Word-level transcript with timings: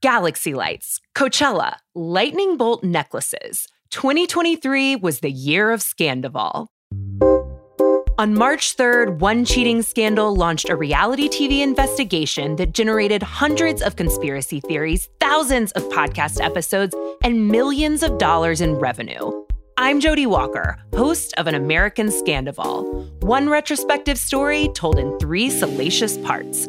galaxy 0.00 0.54
lights, 0.54 1.00
Coachella, 1.14 1.76
lightning 1.94 2.56
bolt 2.56 2.84
necklaces. 2.84 3.68
2023 3.90 4.96
was 4.96 5.20
the 5.20 5.30
year 5.30 5.70
of 5.70 5.80
Scandoval. 5.80 6.68
On 8.18 8.34
March 8.34 8.76
3rd, 8.76 9.20
one 9.20 9.44
cheating 9.44 9.80
scandal 9.80 10.34
launched 10.34 10.68
a 10.68 10.76
reality 10.76 11.28
TV 11.28 11.62
investigation 11.62 12.56
that 12.56 12.72
generated 12.72 13.22
hundreds 13.22 13.80
of 13.80 13.94
conspiracy 13.94 14.60
theories, 14.60 15.08
thousands 15.20 15.70
of 15.72 15.84
podcast 15.84 16.44
episodes, 16.44 16.96
and 17.22 17.48
millions 17.48 18.02
of 18.02 18.18
dollars 18.18 18.60
in 18.60 18.74
revenue. 18.74 19.30
I'm 19.76 20.00
Jodi 20.00 20.26
Walker, 20.26 20.76
host 20.94 21.32
of 21.38 21.46
An 21.46 21.54
American 21.54 22.08
Scandoval, 22.08 23.22
one 23.22 23.48
retrospective 23.48 24.18
story 24.18 24.68
told 24.74 24.98
in 24.98 25.16
three 25.20 25.48
salacious 25.48 26.18
parts. 26.18 26.68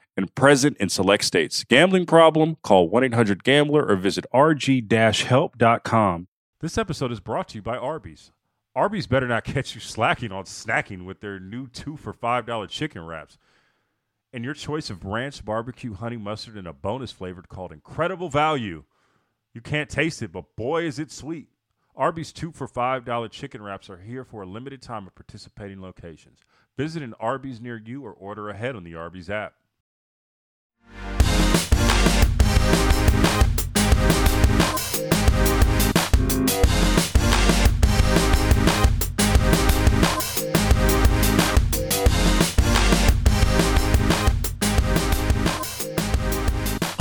and 0.15 0.33
present 0.35 0.77
in 0.77 0.89
select 0.89 1.23
states. 1.25 1.63
Gambling 1.63 2.05
problem? 2.05 2.57
Call 2.63 2.89
1-800-GAMBLER 2.89 3.87
or 3.87 3.95
visit 3.95 4.25
rg-help.com. 4.33 4.67
This 6.59 6.77
episode 6.77 7.11
is 7.11 7.19
brought 7.19 7.47
to 7.49 7.55
you 7.55 7.61
by 7.61 7.77
Arby's. 7.77 8.31
Arby's 8.75 9.07
better 9.07 9.27
not 9.27 9.43
catch 9.43 9.75
you 9.75 9.81
slacking 9.81 10.31
on 10.31 10.45
snacking 10.45 11.05
with 11.05 11.19
their 11.19 11.39
new 11.39 11.67
2 11.67 11.97
for 11.97 12.13
$5 12.13 12.69
chicken 12.69 13.05
wraps. 13.05 13.37
And 14.31 14.45
your 14.45 14.53
choice 14.53 14.89
of 14.89 15.03
ranch, 15.03 15.43
barbecue, 15.43 15.93
honey 15.93 16.17
mustard, 16.17 16.55
and 16.55 16.67
a 16.67 16.73
bonus 16.73 17.11
flavored 17.11 17.49
called 17.49 17.71
Incredible 17.73 18.29
Value. 18.29 18.83
You 19.53 19.59
can't 19.59 19.89
taste 19.89 20.21
it, 20.21 20.31
but 20.31 20.55
boy 20.55 20.83
is 20.83 20.99
it 20.99 21.11
sweet. 21.11 21.49
Arby's 21.95 22.31
2 22.31 22.53
for 22.53 22.67
$5 22.67 23.31
chicken 23.31 23.61
wraps 23.61 23.89
are 23.89 23.97
here 23.97 24.23
for 24.23 24.43
a 24.43 24.47
limited 24.47 24.81
time 24.81 25.05
at 25.05 25.15
participating 25.15 25.81
locations. 25.81 26.39
Visit 26.77 27.03
an 27.03 27.13
Arby's 27.19 27.59
near 27.59 27.77
you 27.77 28.05
or 28.05 28.13
order 28.13 28.47
ahead 28.47 28.77
on 28.77 28.85
the 28.85 28.95
Arby's 28.95 29.29
app. 29.29 29.55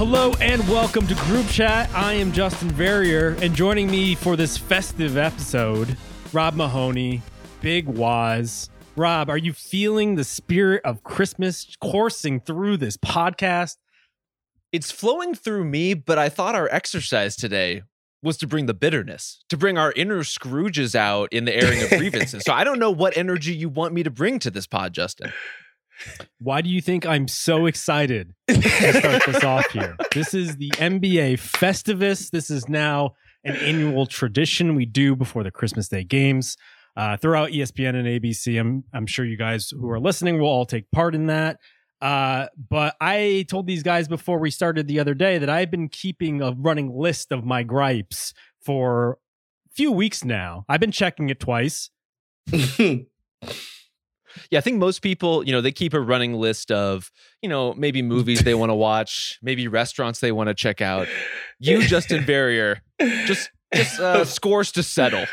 Hello 0.03 0.33
and 0.41 0.67
welcome 0.69 1.07
to 1.07 1.15
Group 1.15 1.47
Chat. 1.49 1.89
I 1.95 2.15
am 2.15 2.33
Justin 2.33 2.71
Verrier, 2.71 3.37
and 3.43 3.55
joining 3.55 3.91
me 3.91 4.15
for 4.15 4.35
this 4.35 4.57
festive 4.57 5.17
episode, 5.17 5.97
Rob 6.33 6.55
Mahoney, 6.55 7.23
Big 7.61 7.87
Wos, 7.87 8.71
Rob, 8.97 9.31
are 9.31 9.39
you 9.39 9.53
feeling 9.53 10.17
the 10.17 10.25
spirit 10.25 10.83
of 10.85 11.05
Christmas 11.05 11.77
coursing 11.81 12.41
through 12.41 12.77
this 12.77 12.97
podcast? 12.97 13.77
It's 14.73 14.91
flowing 14.91 15.35
through 15.35 15.65
me, 15.65 15.95
but 15.95 16.19
I 16.19 16.29
thought 16.29 16.55
our 16.55 16.69
exercise 16.71 17.37
today 17.37 17.83
was 18.23 18.37
to 18.39 18.47
bring 18.47 18.67
the 18.67 18.75
bitterness, 18.75 19.43
to 19.49 19.57
bring 19.57 19.79
our 19.79 19.93
inner 19.93 20.21
Scrooges 20.21 20.95
out 20.95 21.33
in 21.33 21.45
the 21.45 21.55
airing 21.55 21.83
of 21.83 21.91
grievances. 21.99 22.43
so 22.45 22.53
I 22.53 22.65
don't 22.65 22.79
know 22.79 22.91
what 22.91 23.17
energy 23.17 23.55
you 23.55 23.69
want 23.69 23.95
me 23.95 24.03
to 24.03 24.11
bring 24.11 24.39
to 24.41 24.51
this 24.51 24.67
pod, 24.67 24.93
Justin. 24.93 25.33
Why 26.39 26.61
do 26.61 26.69
you 26.69 26.81
think 26.81 27.07
I'm 27.07 27.29
so 27.29 27.67
excited 27.67 28.35
to 28.49 28.63
start 28.63 29.23
this 29.27 29.45
off 29.45 29.71
here? 29.71 29.97
This 30.13 30.35
is 30.35 30.57
the 30.57 30.71
NBA 30.71 31.35
Festivus. 31.35 32.31
This 32.31 32.51
is 32.51 32.69
now 32.69 33.15
an 33.45 33.57
annual 33.57 34.07
tradition 34.07 34.75
we 34.75 34.85
do 34.87 35.15
before 35.15 35.45
the 35.45 35.51
Christmas 35.51 35.89
Day 35.89 36.05
games 36.05 36.57
uh, 36.97 37.17
throughout 37.17 37.51
ESPN 37.51 37.95
and 37.95 38.07
ABC. 38.07 38.59
I'm 38.59 38.85
I'm 38.93 39.07
sure 39.07 39.25
you 39.25 39.37
guys 39.37 39.71
who 39.71 39.89
are 39.91 40.01
listening 40.01 40.41
will 40.41 40.49
all 40.49 40.67
take 40.67 40.91
part 40.91 41.15
in 41.15 41.27
that. 41.27 41.59
Uh, 42.01 42.47
but 42.69 42.97
I 43.01 43.45
told 43.49 43.67
these 43.67 43.83
guys 43.83 44.09
before 44.09 44.39
we 44.39 44.51
started 44.51 44.89
the 44.89 45.01
other 45.01 45.15
day 45.15 45.39
that 45.39 45.51
I've 45.51 45.71
been 45.71 45.89
keeping 45.89 46.41
a 46.41 46.53
running 46.53 46.97
list 46.97 47.31
of 47.31 47.45
my 47.45 47.63
gripes 47.63 48.33
for 48.61 49.19
a 49.71 49.75
few 49.75 49.93
weeks 49.93 50.25
now. 50.25 50.65
I've 50.69 50.81
been 50.81 50.93
checking 50.93 51.29
it 51.29 51.41
twice. 51.41 51.91
yeah, 52.51 52.99
I 54.55 54.61
think 54.61 54.79
most 54.79 55.03
people, 55.03 55.45
you 55.45 55.53
know, 55.53 55.61
they 55.61 55.73
keep 55.73 55.93
a 55.93 56.01
running 56.01 56.33
list 56.33 56.71
of, 56.71 57.11
you 57.43 57.51
know, 57.51 57.75
maybe 57.75 58.01
movies 58.01 58.45
they 58.45 58.55
want 58.55 58.71
to 58.71 58.75
watch, 58.75 59.39
maybe 59.43 59.69
restaurants 59.69 60.21
they 60.21 60.33
want 60.33 60.49
to 60.49 60.55
check 60.55 60.81
out. 60.81 61.07
You, 61.59 61.83
Justin 61.83 62.25
Verrier, 62.25 62.81
just 62.99 63.51
just 63.75 64.01
uh, 64.01 64.25
scores 64.25 64.73
to 64.73 64.83
settle 64.83 65.27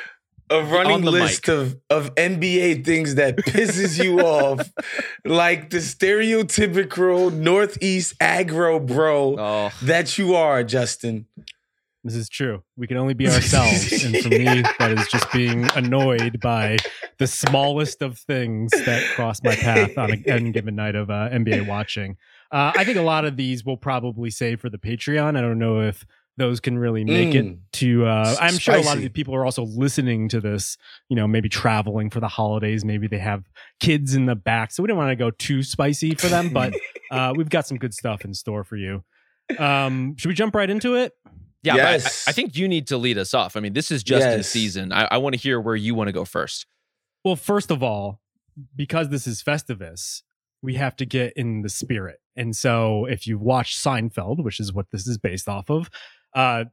a 0.50 0.64
running 0.64 1.04
list 1.04 1.48
of 1.50 1.80
of 1.90 2.14
NBA 2.16 2.86
things 2.86 3.16
that 3.16 3.38
pisses 3.38 4.02
you 4.04 4.20
off, 4.26 4.72
like 5.26 5.70
the 5.70 5.78
stereotypical 5.78 7.34
Northeast 7.34 8.18
aggro 8.20 8.86
bro 8.86 9.38
oh. 9.38 9.72
that 9.84 10.18
you 10.18 10.36
are, 10.36 10.64
Justin. 10.64 11.28
This 12.04 12.16
is 12.16 12.30
true. 12.30 12.64
We 12.78 12.88
can 12.88 12.96
only 12.96 13.16
be 13.16 13.28
ourselves, 13.28 14.04
and 14.04 14.16
for 14.24 14.30
me, 14.30 14.46
that 14.80 14.92
is 14.98 15.08
just 15.10 15.30
being 15.34 15.70
annoyed 15.76 16.40
by 16.40 16.78
the 17.18 17.28
smallest 17.28 18.02
of 18.02 18.18
things 18.18 18.72
that 18.86 19.04
cross 19.16 19.44
my 19.44 19.56
path 19.56 19.98
on 19.98 20.12
a, 20.12 20.24
any 20.28 20.52
given 20.52 20.76
night 20.76 20.96
of 20.96 21.10
uh, 21.10 21.30
NBA 21.30 21.68
watching. 21.68 22.16
Uh, 22.50 22.72
I 22.76 22.86
think 22.86 22.98
a 22.98 23.02
lot 23.02 23.26
of 23.26 23.36
these 23.36 23.66
will 23.66 23.76
probably 23.76 24.30
save 24.30 24.62
for 24.62 24.70
the 24.70 24.78
Patreon. 24.78 25.36
I 25.36 25.42
don't 25.42 25.60
know 25.60 25.82
if 25.82 26.06
those 26.38 26.60
can 26.60 26.78
really 26.78 27.04
make 27.04 27.30
mm. 27.30 27.36
it 27.36 27.58
to 27.74 28.06
uh, 28.06 28.36
i'm 28.40 28.58
sure 28.58 28.76
a 28.76 28.82
lot 28.82 28.96
of 28.96 29.04
the 29.04 29.10
people 29.10 29.36
are 29.36 29.44
also 29.44 29.64
listening 29.64 30.30
to 30.30 30.40
this 30.40 30.78
you 31.10 31.16
know 31.16 31.28
maybe 31.28 31.50
traveling 31.50 32.10
for 32.10 32.20
the 32.20 32.28
holidays. 32.28 32.86
Maybe 32.86 33.08
they 33.08 33.20
have 33.20 33.44
kids 33.80 34.16
in 34.16 34.26
the 34.26 34.36
back 34.36 34.72
so 34.72 34.84
we 34.84 34.88
don't 34.88 34.98
want 34.98 35.10
to 35.10 35.16
go 35.16 35.32
too 35.32 35.64
spicy 35.64 36.16
for 36.16 36.28
them 36.28 36.50
but 36.50 36.74
uh, 37.12 37.34
we've 37.36 37.50
got 37.50 37.68
some 37.68 37.78
good 37.78 37.94
stuff 37.94 38.26
in 38.26 38.34
store 38.34 38.64
for 38.64 38.76
you. 38.76 39.04
Um, 39.58 40.16
should 40.18 40.30
we 40.30 40.36
jump 40.36 40.56
right 40.56 40.70
into 40.70 40.96
it? 40.96 41.14
Yeah 41.64 41.76
yes. 41.76 42.28
I, 42.28 42.32
I, 42.32 42.34
think 42.34 42.56
you 42.56 42.68
need 42.68 42.88
to 42.88 42.98
lead 42.98 43.18
us 43.18 43.34
off. 43.34 43.56
I 43.56 43.60
mean 43.60 43.74
this 43.74 43.92
is 43.92 44.04
just 44.04 44.26
yes. 44.26 44.50
season. 44.50 44.92
I, 44.92 45.08
I 45.12 45.18
want 45.18 45.36
to 45.36 45.40
hear 45.40 45.60
where 45.60 45.76
you 45.76 45.96
want 45.96 46.08
to 46.08 46.14
go 46.14 46.26
first. 46.26 46.66
Well 47.24 47.36
first 47.36 47.72
of 47.72 47.82
all 47.82 48.22
because 48.76 49.10
this 49.10 49.28
is 49.28 49.44
festivus 49.44 50.22
we 50.64 50.74
have 50.74 50.96
to 50.96 51.06
get 51.06 51.34
in 51.36 51.62
the 51.62 51.70
spirit. 51.70 52.18
And 52.36 52.56
so 52.56 53.06
if 53.06 53.28
you 53.28 53.38
watch 53.38 53.78
seinfeld 53.78 54.44
which 54.44 54.60
is 54.60 54.74
what 54.74 54.88
this 54.92 55.08
is 55.08 55.18
based 55.18 55.48
off 55.48 55.70
of 55.70 55.90
uh, 56.38 56.66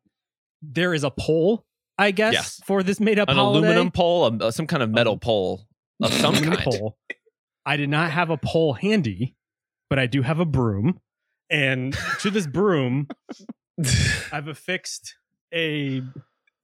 there 0.63 0.93
is 0.93 1.05
a 1.05 1.11
pole, 1.11 1.65
I 1.99 2.11
guess, 2.11 2.35
yes. 2.35 2.61
for 2.67 2.83
this 2.83 3.01
made 3.01 3.19
up 3.19 3.31
an 3.31 3.37
holiday. 3.37 3.67
aluminum 3.67 3.91
pole, 3.91 4.25
um, 4.25 4.39
uh, 4.41 4.51
some 4.51 4.67
kind 4.67 4.83
of 4.83 4.91
metal 4.91 5.15
um, 5.15 5.21
pole 5.21 5.67
of 6.03 6.13
some 6.13 6.35
kind. 6.35 6.59
Pole. 6.59 6.99
I 7.65 7.77
did 7.79 7.89
not 7.89 8.11
have 8.11 8.29
a 8.29 8.37
pole 8.37 8.75
handy, 8.75 9.37
but 9.89 9.99
I 9.99 10.07
do 10.07 10.21
have 10.21 10.39
a 10.39 10.45
broom, 10.45 11.01
and 11.49 11.97
to 12.21 12.31
this 12.31 12.47
broom, 12.47 13.09
I've 14.33 14.49
affixed 14.49 15.17
a 15.53 16.03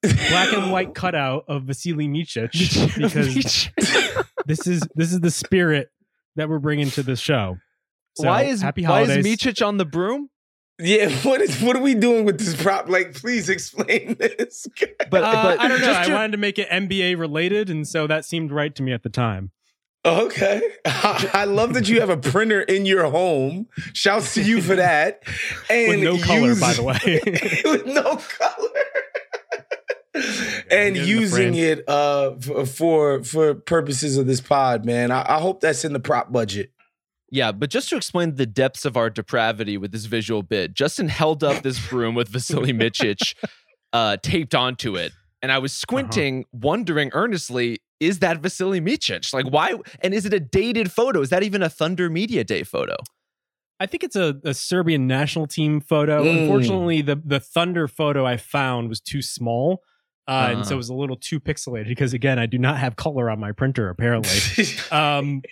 black 0.03 0.53
and 0.53 0.71
white 0.71 0.95
cutout 0.95 1.45
of 1.49 1.65
Vasily 1.65 2.07
Micic 2.07 2.53
because 2.99 3.71
this 4.47 4.67
is 4.67 4.83
this 4.95 5.13
is 5.13 5.21
the 5.21 5.31
spirit 5.31 5.89
that 6.37 6.51
we're 6.51 6.59
bringing 6.59 6.91
to 6.91 7.03
the 7.03 7.17
show. 7.17 7.57
So, 8.17 8.29
why 8.29 8.43
is 8.43 8.61
happy 8.61 8.83
holidays. 8.83 9.25
why 9.25 9.31
is 9.31 9.39
Micic 9.39 9.67
on 9.67 9.79
the 9.79 9.87
broom? 9.87 10.29
Yeah, 10.81 11.11
what 11.23 11.41
is 11.41 11.61
what 11.61 11.77
are 11.77 11.83
we 11.83 11.95
doing 11.95 12.25
with 12.25 12.39
this 12.39 12.61
prop? 12.61 12.89
Like, 12.89 13.15
please 13.15 13.49
explain 13.49 14.15
this. 14.19 14.67
but, 15.11 15.23
uh, 15.23 15.43
but 15.43 15.61
I 15.61 15.69
don't 15.69 15.81
know. 15.81 15.93
I 15.93 16.09
wanted 16.13 16.33
to 16.33 16.39
make 16.39 16.59
it 16.59 16.69
NBA 16.69 17.19
related, 17.19 17.71
and 17.71 17.87
so 17.87 18.07
that 18.07 18.25
seemed 18.25 18.51
right 18.51 18.75
to 18.75 18.83
me 18.83 18.93
at 18.93 19.03
the 19.03 19.11
time. 19.11 19.51
Okay, 20.03 20.63
I 20.87 21.45
love 21.45 21.75
that 21.75 21.89
you 21.89 22.01
have 22.01 22.09
a 22.09 22.17
printer 22.17 22.63
in 22.63 22.87
your 22.87 23.11
home. 23.11 23.67
Shouts 23.93 24.33
to 24.35 24.43
you 24.43 24.63
for 24.63 24.77
that. 24.77 25.23
And 25.69 25.89
with 25.89 26.03
no 26.03 26.19
color, 26.19 26.55
by 26.57 26.73
the 26.73 26.83
way, 26.83 27.21
with 27.65 27.85
no 27.85 28.17
color. 28.17 28.69
and 30.71 30.97
using 30.97 31.55
it 31.55 31.87
uh, 31.87 32.35
for 32.65 33.23
for 33.23 33.55
purposes 33.55 34.17
of 34.17 34.27
this 34.27 34.41
pod, 34.41 34.87
man. 34.87 35.11
I, 35.11 35.37
I 35.37 35.41
hope 35.41 35.61
that's 35.61 35.85
in 35.85 35.93
the 35.93 36.01
prop 36.01 36.33
budget. 36.33 36.73
Yeah, 37.31 37.53
but 37.53 37.71
just 37.71 37.89
to 37.91 37.97
explain 37.97 38.35
the 38.35 38.47
depths 38.47 38.85
of 38.85 38.97
our 38.97 39.09
depravity 39.09 39.77
with 39.77 39.93
this 39.93 40.07
visual 40.07 40.43
bit, 40.43 40.75
Justin 40.75 41.09
held 41.09 41.45
up 41.45 41.63
this 41.63 41.85
broom 41.91 42.15
with 42.15 42.29
Vasily 42.29 42.73
Micic 42.73 43.35
uh, 43.93 44.17
taped 44.23 44.55
onto 44.55 44.97
it. 44.97 45.13
And 45.43 45.51
I 45.53 45.59
was 45.59 45.73
uh-huh. 45.73 45.81
squinting, 45.81 46.41
uh-huh. 46.41 46.59
wondering 46.63 47.11
earnestly, 47.13 47.79
is 48.01 48.19
that 48.19 48.41
Vasily 48.41 48.81
Micic? 48.81 49.33
Like, 49.33 49.47
why? 49.47 49.75
And 50.01 50.13
is 50.13 50.27
it 50.27 50.35
a 50.35 50.41
dated 50.41 50.91
photo? 50.91 51.21
Is 51.21 51.31
that 51.31 51.43
even 51.43 51.63
a 51.63 51.69
Thunder 51.69 52.11
Media 52.11 52.45
Day 52.45 52.63
photo? 52.63 52.97
I 53.79 53.87
think 53.87 54.05
it's 54.05 54.17
a, 54.17 54.37
a 54.45 54.53
Serbian 54.53 55.07
national 55.07 55.47
team 55.47 55.81
photo. 55.81 56.25
Mm. 56.25 56.43
Unfortunately, 56.43 57.01
the, 57.01 57.21
the 57.25 57.41
Thunder 57.41 57.89
photo 57.89 58.27
I 58.27 58.37
found 58.37 58.89
was 58.89 59.01
too 59.01 59.23
small. 59.23 59.83
Uh, 60.31 60.33
uh-huh. 60.33 60.53
And 60.53 60.65
so 60.65 60.69
uh-huh. 60.69 60.75
it 60.75 60.77
was 60.77 60.89
a 60.91 60.95
little 60.95 61.17
too 61.17 61.41
pixelated 61.41 61.89
because, 61.89 62.13
again, 62.13 62.39
I 62.39 62.47
do 62.47 62.57
not 62.57 62.79
have 62.79 62.95
color 62.95 63.29
on 63.29 63.41
my 63.41 63.51
printer, 63.51 63.89
apparently. 63.89 64.65
um, 64.93 65.43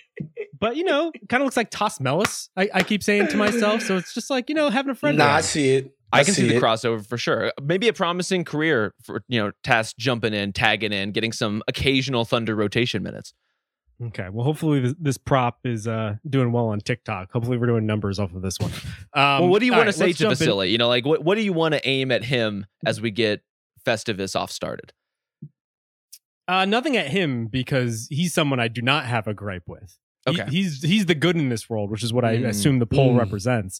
but, 0.57 0.77
you 0.77 0.85
know, 0.85 1.11
kind 1.27 1.43
of 1.43 1.45
looks 1.45 1.57
like 1.57 1.69
Tas 1.69 1.99
Melas, 1.99 2.49
I, 2.55 2.69
I, 2.73 2.83
keep 2.83 3.03
saying 3.03 3.27
to 3.27 3.37
myself. 3.37 3.81
So 3.81 3.97
it's 3.97 4.13
just 4.13 4.29
like, 4.29 4.47
you 4.47 4.55
know, 4.55 4.69
having 4.69 4.91
a 4.91 4.95
friend. 4.95 5.17
Nah, 5.17 5.25
around. 5.25 5.35
I 5.35 5.41
see 5.41 5.71
it. 5.71 5.93
I, 6.13 6.21
I 6.21 6.23
can 6.23 6.33
see, 6.33 6.47
see 6.47 6.55
the 6.55 6.61
crossover 6.61 7.05
for 7.05 7.17
sure. 7.17 7.51
Maybe 7.61 7.89
a 7.89 7.93
promising 7.93 8.45
career 8.45 8.93
for, 9.03 9.21
you 9.27 9.43
know, 9.43 9.51
Tas 9.63 9.93
jumping 9.93 10.33
in, 10.33 10.53
tagging 10.53 10.93
in, 10.93 11.11
getting 11.11 11.33
some 11.33 11.61
occasional 11.67 12.23
Thunder 12.23 12.55
rotation 12.55 13.03
minutes. 13.03 13.33
Okay. 14.01 14.29
Well, 14.31 14.45
hopefully 14.45 14.79
this, 14.79 14.95
this 14.97 15.17
prop 15.17 15.59
is 15.65 15.89
uh, 15.89 16.15
doing 16.27 16.53
well 16.53 16.67
on 16.67 16.79
TikTok. 16.79 17.33
Hopefully 17.33 17.57
we're 17.57 17.67
doing 17.67 17.85
numbers 17.85 18.17
off 18.17 18.33
of 18.33 18.41
this 18.41 18.57
one. 18.59 18.71
Um, 19.13 19.41
well, 19.41 19.47
what 19.49 19.59
do 19.59 19.65
you 19.65 19.73
want 19.73 19.87
right, 19.87 19.91
to 19.91 19.97
say 19.97 20.13
to 20.13 20.29
Vasily? 20.29 20.67
In. 20.67 20.71
You 20.71 20.77
know, 20.77 20.87
like 20.87 21.05
what, 21.05 21.21
what 21.23 21.35
do 21.35 21.41
you 21.41 21.51
want 21.51 21.73
to 21.73 21.85
aim 21.85 22.11
at 22.11 22.23
him 22.23 22.65
as 22.85 23.01
we 23.01 23.11
get 23.11 23.41
Festivus 23.89 24.35
off 24.35 24.51
started? 24.51 24.93
Uh, 26.47 26.65
nothing 26.65 26.97
at 26.97 27.07
him 27.07 27.47
because 27.47 28.07
he's 28.09 28.33
someone 28.33 28.59
I 28.59 28.67
do 28.67 28.81
not 28.81 29.05
have 29.05 29.27
a 29.27 29.33
gripe 29.33 29.63
with. 29.67 29.97
Okay. 30.27 30.45
He, 30.45 30.63
he's 30.63 30.83
he's 30.83 31.05
the 31.05 31.15
good 31.15 31.35
in 31.35 31.49
this 31.49 31.69
world, 31.69 31.89
which 31.89 32.03
is 32.03 32.11
what 32.13 32.25
I 32.25 32.37
mm. 32.37 32.47
assume 32.47 32.79
the 32.79 32.85
pole 32.85 33.13
mm. 33.13 33.19
represents. 33.19 33.79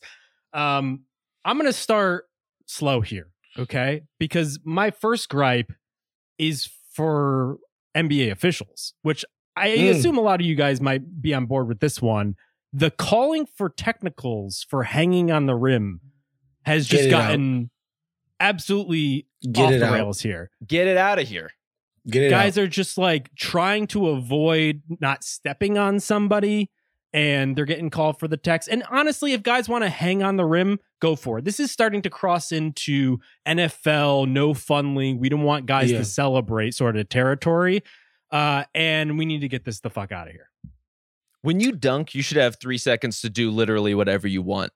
Um, 0.54 1.02
I'm 1.46 1.58
gonna 1.58 1.74
start 1.74 2.26
slow 2.66 3.02
here, 3.02 3.28
okay? 3.58 4.04
Because 4.20 4.60
my 4.64 4.92
first 4.92 5.30
gripe 5.30 5.72
is 6.38 6.70
for 6.94 7.58
NBA 7.96 8.32
officials, 8.32 8.94
which 9.02 9.26
I 9.56 9.70
mm. 9.70 9.90
assume 9.90 10.18
a 10.18 10.22
lot 10.22 10.40
of 10.40 10.46
you 10.46 10.56
guys 10.56 10.80
might 10.80 11.22
be 11.22 11.34
on 11.34 11.46
board 11.46 11.68
with 11.68 11.80
this 11.80 12.02
one. 12.02 12.36
The 12.72 12.92
calling 12.92 13.46
for 13.46 13.70
technicals 13.70 14.66
for 14.70 14.84
hanging 14.84 15.32
on 15.32 15.48
the 15.48 15.56
rim 15.56 16.02
has 16.64 16.88
just 16.88 17.10
gotten 17.10 17.64
out. 17.64 17.79
Absolutely 18.40 19.28
Get 19.52 19.66
off 19.66 19.80
the 19.80 19.86
out. 19.86 19.94
rails 19.94 20.22
here. 20.22 20.50
Get 20.66 20.88
it 20.88 20.98
out 20.98 21.20
of 21.20 21.28
here. 21.28 21.52
Get 22.08 22.24
it 22.24 22.30
guys 22.30 22.58
out. 22.58 22.64
are 22.64 22.68
just 22.68 22.98
like 22.98 23.34
trying 23.36 23.88
to 23.88 24.10
avoid 24.10 24.82
not 25.00 25.24
stepping 25.24 25.78
on 25.78 26.00
somebody 26.00 26.72
and 27.12 27.56
they're 27.56 27.66
getting 27.66 27.90
called 27.90 28.20
for 28.20 28.28
the 28.28 28.38
text. 28.38 28.70
And 28.70 28.84
honestly, 28.90 29.34
if 29.34 29.44
guys 29.44 29.68
want 29.68 29.84
to 29.84 29.90
hang 29.90 30.22
on 30.22 30.38
the 30.38 30.46
rim, 30.46 30.80
go 31.02 31.16
for 31.16 31.40
it. 31.40 31.46
This 31.46 31.60
is 31.60 31.72
starting 31.72 32.02
to 32.04 32.10
cross 32.10 32.52
into 32.52 33.18
NFL, 33.48 34.30
no 34.30 34.54
fun 34.54 34.96
league. 34.96 35.20
We 35.20 35.30
don't 35.30 35.44
want 35.44 35.66
guys 35.66 35.92
yeah. 35.92 36.00
to 36.00 36.06
celebrate 36.06 36.76
sort 36.76 36.98
of 36.98 37.10
territory. 37.10 37.84
Uh, 38.32 38.64
and 38.76 39.18
we 39.18 39.26
need 39.26 39.42
to 39.42 39.48
get 39.48 39.66
this 39.66 39.80
the 39.80 39.90
fuck 39.90 40.12
out 40.12 40.28
of 40.28 40.34
here. 40.34 40.50
When 41.42 41.60
you 41.60 41.72
dunk, 41.72 42.14
you 42.14 42.22
should 42.22 42.38
have 42.38 42.58
three 42.60 42.78
seconds 42.78 43.22
to 43.22 43.30
do 43.30 43.50
literally 43.50 43.96
whatever 43.96 44.28
you 44.28 44.42
want. 44.42 44.72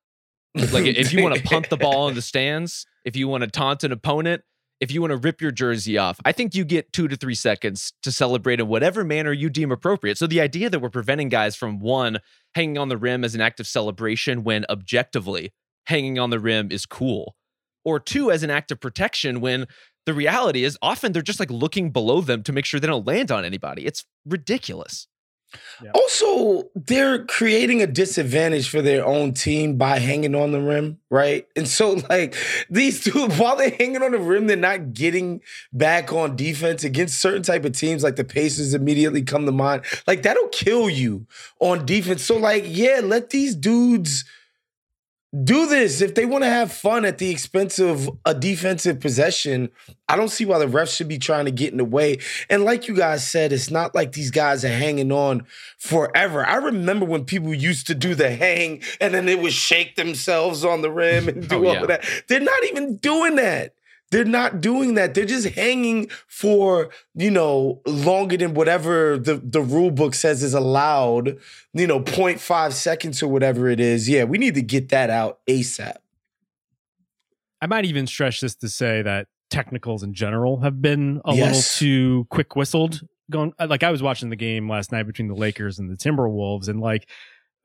Like 0.56 0.86
if 0.86 1.14
you 1.14 1.24
want 1.24 1.36
to 1.36 1.44
punt 1.44 1.70
the 1.70 1.78
ball 1.78 2.08
in 2.08 2.16
the 2.16 2.22
stands, 2.22 2.86
if 3.06 3.16
you 3.16 3.28
want 3.28 3.44
to 3.44 3.50
taunt 3.50 3.84
an 3.84 3.92
opponent, 3.92 4.44
if 4.80 4.92
you 4.92 5.00
want 5.00 5.12
to 5.12 5.18
rip 5.18 5.42
your 5.42 5.52
jersey 5.52 5.98
off, 5.98 6.20
I 6.26 6.32
think 6.32 6.54
you 6.54 6.66
get 6.66 6.92
two 6.92 7.08
to 7.08 7.16
three 7.16 7.36
seconds 7.36 7.94
to 8.04 8.12
celebrate 8.12 8.60
in 8.60 8.68
whatever 8.68 9.04
manner 9.04 9.32
you 9.32 9.50
deem 9.50 9.72
appropriate. 9.72 10.18
So 10.18 10.28
the 10.28 10.42
idea 10.42 10.70
that 10.70 10.80
we're 10.80 10.90
preventing 10.90 11.30
guys 11.30 11.56
from 11.56 11.80
one, 11.80 12.20
hanging 12.56 12.78
on 12.78 12.90
the 12.90 12.98
rim 12.98 13.24
as 13.24 13.34
an 13.34 13.42
act 13.42 13.60
of 13.60 13.68
celebration 13.68 14.44
when 14.44 14.66
objectively 14.70 15.54
hanging 15.86 16.20
on 16.20 16.32
the 16.32 16.40
rim 16.40 16.72
is 16.72 16.86
cool, 16.86 17.36
or 17.86 18.00
two, 18.00 18.32
as 18.32 18.44
an 18.44 18.50
act 18.50 18.72
of 18.72 18.80
protection 18.80 19.40
when 19.40 19.68
the 20.06 20.14
reality 20.14 20.64
is 20.64 20.78
often 20.82 21.14
they're 21.14 21.22
just 21.22 21.40
like 21.40 21.52
looking 21.52 21.92
below 21.92 22.20
them 22.20 22.44
to 22.44 22.52
make 22.52 22.66
sure 22.66 22.80
they 22.80 22.88
don't 22.88 23.08
land 23.08 23.32
on 23.32 23.46
anybody. 23.46 23.86
It's 23.86 24.06
ridiculous. 24.26 25.08
Yeah. 25.84 25.92
Also, 25.94 26.70
they're 26.76 27.26
creating 27.26 27.82
a 27.82 27.88
disadvantage 27.88 28.70
for 28.70 28.82
their 28.82 29.06
own 29.06 29.34
team 29.34 29.78
by 29.78 30.00
hanging 30.00 30.36
on 30.36 30.52
the 30.52 30.62
rim, 30.62 31.00
right? 31.10 31.48
And 31.56 31.68
so, 31.68 31.94
like 32.10 32.36
these 32.70 33.04
two, 33.04 33.28
while 33.38 33.56
they're 33.56 33.70
hanging 33.70 34.02
on 34.02 34.12
the 34.12 34.20
rim, 34.20 34.48
they're 34.48 34.58
not 34.58 34.94
getting 34.94 35.42
back 35.72 36.14
on 36.14 36.36
defense 36.36 36.84
against 36.84 37.20
certain 37.20 37.44
type 37.44 37.66
of 37.66 37.74
teams. 37.74 38.04
Like 38.04 38.16
the 38.16 38.24
Pacers 38.24 38.74
immediately 38.74 39.22
come 39.22 39.46
to 39.46 39.52
mind. 39.52 39.84
Like 40.08 40.24
that'll 40.24 40.48
kill 40.50 40.90
you 40.90 41.26
on 41.60 41.86
defense. 41.86 42.24
So, 42.24 42.38
like, 42.38 42.64
yeah, 42.68 43.02
let 43.04 43.32
these 43.32 43.56
dudes 43.56 44.26
do 45.42 45.66
this 45.66 46.02
if 46.02 46.14
they 46.14 46.26
want 46.26 46.44
to 46.44 46.50
have 46.50 46.72
fun 46.72 47.06
at 47.06 47.18
the 47.18 47.32
expense 47.32 47.80
of 47.80 48.10
a 48.26 48.36
defensive 48.36 49.00
possession. 49.00 49.70
I 50.08 50.16
don't 50.16 50.30
see 50.30 50.46
why 50.46 50.60
the 50.60 50.68
refs 50.68 50.96
should 50.96 51.08
be 51.08 51.18
trying 51.18 51.46
to 51.46 51.52
get 51.52 51.72
in 51.72 51.78
the 51.78 51.86
way. 51.86 52.20
And 52.52 52.64
like 52.64 52.88
you 52.88 52.96
guys 52.96 53.28
said, 53.28 53.52
it's 53.52 53.72
not 53.72 53.96
like 53.96 54.12
these 54.12 54.30
guys 54.30 54.64
are 54.64 54.70
hanging 54.70 55.12
on 55.12 55.48
forever. 55.80 56.46
I 56.46 56.56
remember 56.58 57.06
when 57.06 57.26
people 57.26 57.54
used 57.54 57.88
to 57.88 57.96
do 57.96 58.14
the 58.14 58.36
hang 58.36 58.84
and 59.02 59.14
then 59.14 59.26
they 59.26 59.36
would 59.36 59.54
shake 59.54 59.96
themselves 59.96 60.64
on 60.64 60.84
the 60.84 60.92
rim 60.92 61.28
and 61.28 61.44
oh, 61.46 61.48
do 61.48 61.66
oh, 61.66 61.68
all 61.68 61.74
yeah. 61.74 61.82
of 61.82 61.88
that. 61.88 62.24
They're 62.28 62.40
not 62.40 62.64
even 62.66 62.98
doing 62.98 63.36
that. 63.38 63.74
They're 64.14 64.26
not 64.26 64.62
doing 64.62 64.94
that. 64.94 65.16
They're 65.16 65.26
just 65.26 65.48
hanging 65.56 66.08
for, 66.28 66.92
you 67.16 67.32
know, 67.32 67.82
longer 67.88 68.38
than 68.38 68.54
whatever 68.54 69.18
the, 69.18 69.38
the 69.38 69.60
rule 69.60 69.90
book 69.90 70.14
says 70.14 70.44
is 70.44 70.54
allowed, 70.54 71.40
you 71.74 71.88
know, 71.88 72.00
0.5 72.00 72.74
seconds 72.74 73.24
or 73.24 73.28
whatever 73.28 73.70
it 73.70 73.80
is. 73.80 74.08
Yeah, 74.08 74.26
we 74.26 74.38
need 74.38 74.54
to 74.54 74.62
get 74.62 74.90
that 74.90 75.10
out 75.10 75.40
ASAP. 75.50 75.96
I 77.60 77.66
might 77.66 77.86
even 77.86 78.06
stretch 78.06 78.40
this 78.40 78.54
to 78.58 78.70
say 78.70 79.02
that 79.02 79.30
technicals 79.50 80.04
in 80.04 80.14
general 80.14 80.60
have 80.60 80.80
been 80.80 81.20
a 81.26 81.34
yes. 81.34 81.48
little 81.48 81.88
too 81.88 82.28
quick 82.30 82.56
whistled. 82.56 83.02
Going 83.32 83.54
uh, 83.58 83.66
like 83.68 83.82
I 83.82 83.90
was 83.90 84.04
watching 84.04 84.30
the 84.30 84.36
game 84.36 84.70
last 84.70 84.92
night 84.92 85.08
between 85.08 85.28
the 85.28 85.34
Lakers 85.34 85.80
and 85.80 85.90
the 85.90 85.96
Timberwolves, 85.96 86.68
and 86.68 86.80
like 86.80 87.10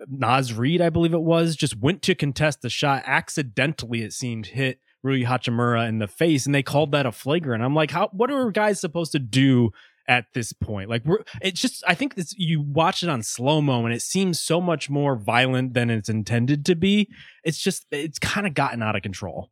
Naz 0.07 0.55
Reid, 0.55 0.81
I 0.81 0.89
believe 0.89 1.13
it 1.13 1.21
was, 1.21 1.57
just 1.57 1.77
went 1.77 2.01
to 2.05 2.15
contest 2.15 2.63
the 2.63 2.71
shot 2.71 3.03
accidentally. 3.05 4.01
It 4.01 4.15
seemed 4.15 4.47
hit 4.47 4.81
Rui 5.03 5.25
Hachimura 5.25 5.89
in 5.89 5.99
the 5.99 6.09
face, 6.09 6.47
and 6.47 6.55
they 6.55 6.63
called 6.63 6.93
that 6.93 7.07
a 7.07 7.13
flagrant. 7.13 7.63
I'm 7.63 7.75
like, 7.75 7.91
how? 7.91 8.09
What 8.13 8.31
are 8.31 8.51
guys 8.51 8.81
supposed 8.81 9.13
to 9.13 9.19
do 9.19 9.71
at 10.09 10.27
this 10.35 10.53
point? 10.53 10.91
Like, 10.91 11.05
we're 11.05 11.23
it's 11.41 11.61
just 11.61 11.85
I 11.87 11.95
think 11.95 12.15
this 12.15 12.35
you 12.37 12.61
watch 12.61 13.03
it 13.03 13.09
on 13.09 13.23
slow 13.23 13.61
mo, 13.61 13.85
and 13.85 13.95
it 13.95 14.03
seems 14.03 14.41
so 14.41 14.61
much 14.61 14.91
more 14.91 15.17
violent 15.17 15.75
than 15.75 15.91
it's 15.91 16.09
intended 16.09 16.65
to 16.67 16.75
be. 16.75 17.09
It's 17.45 17.59
just 17.59 17.87
it's 17.91 18.19
kind 18.19 18.47
of 18.47 18.55
gotten 18.55 18.83
out 18.83 18.97
of 18.97 19.03
control. 19.03 19.51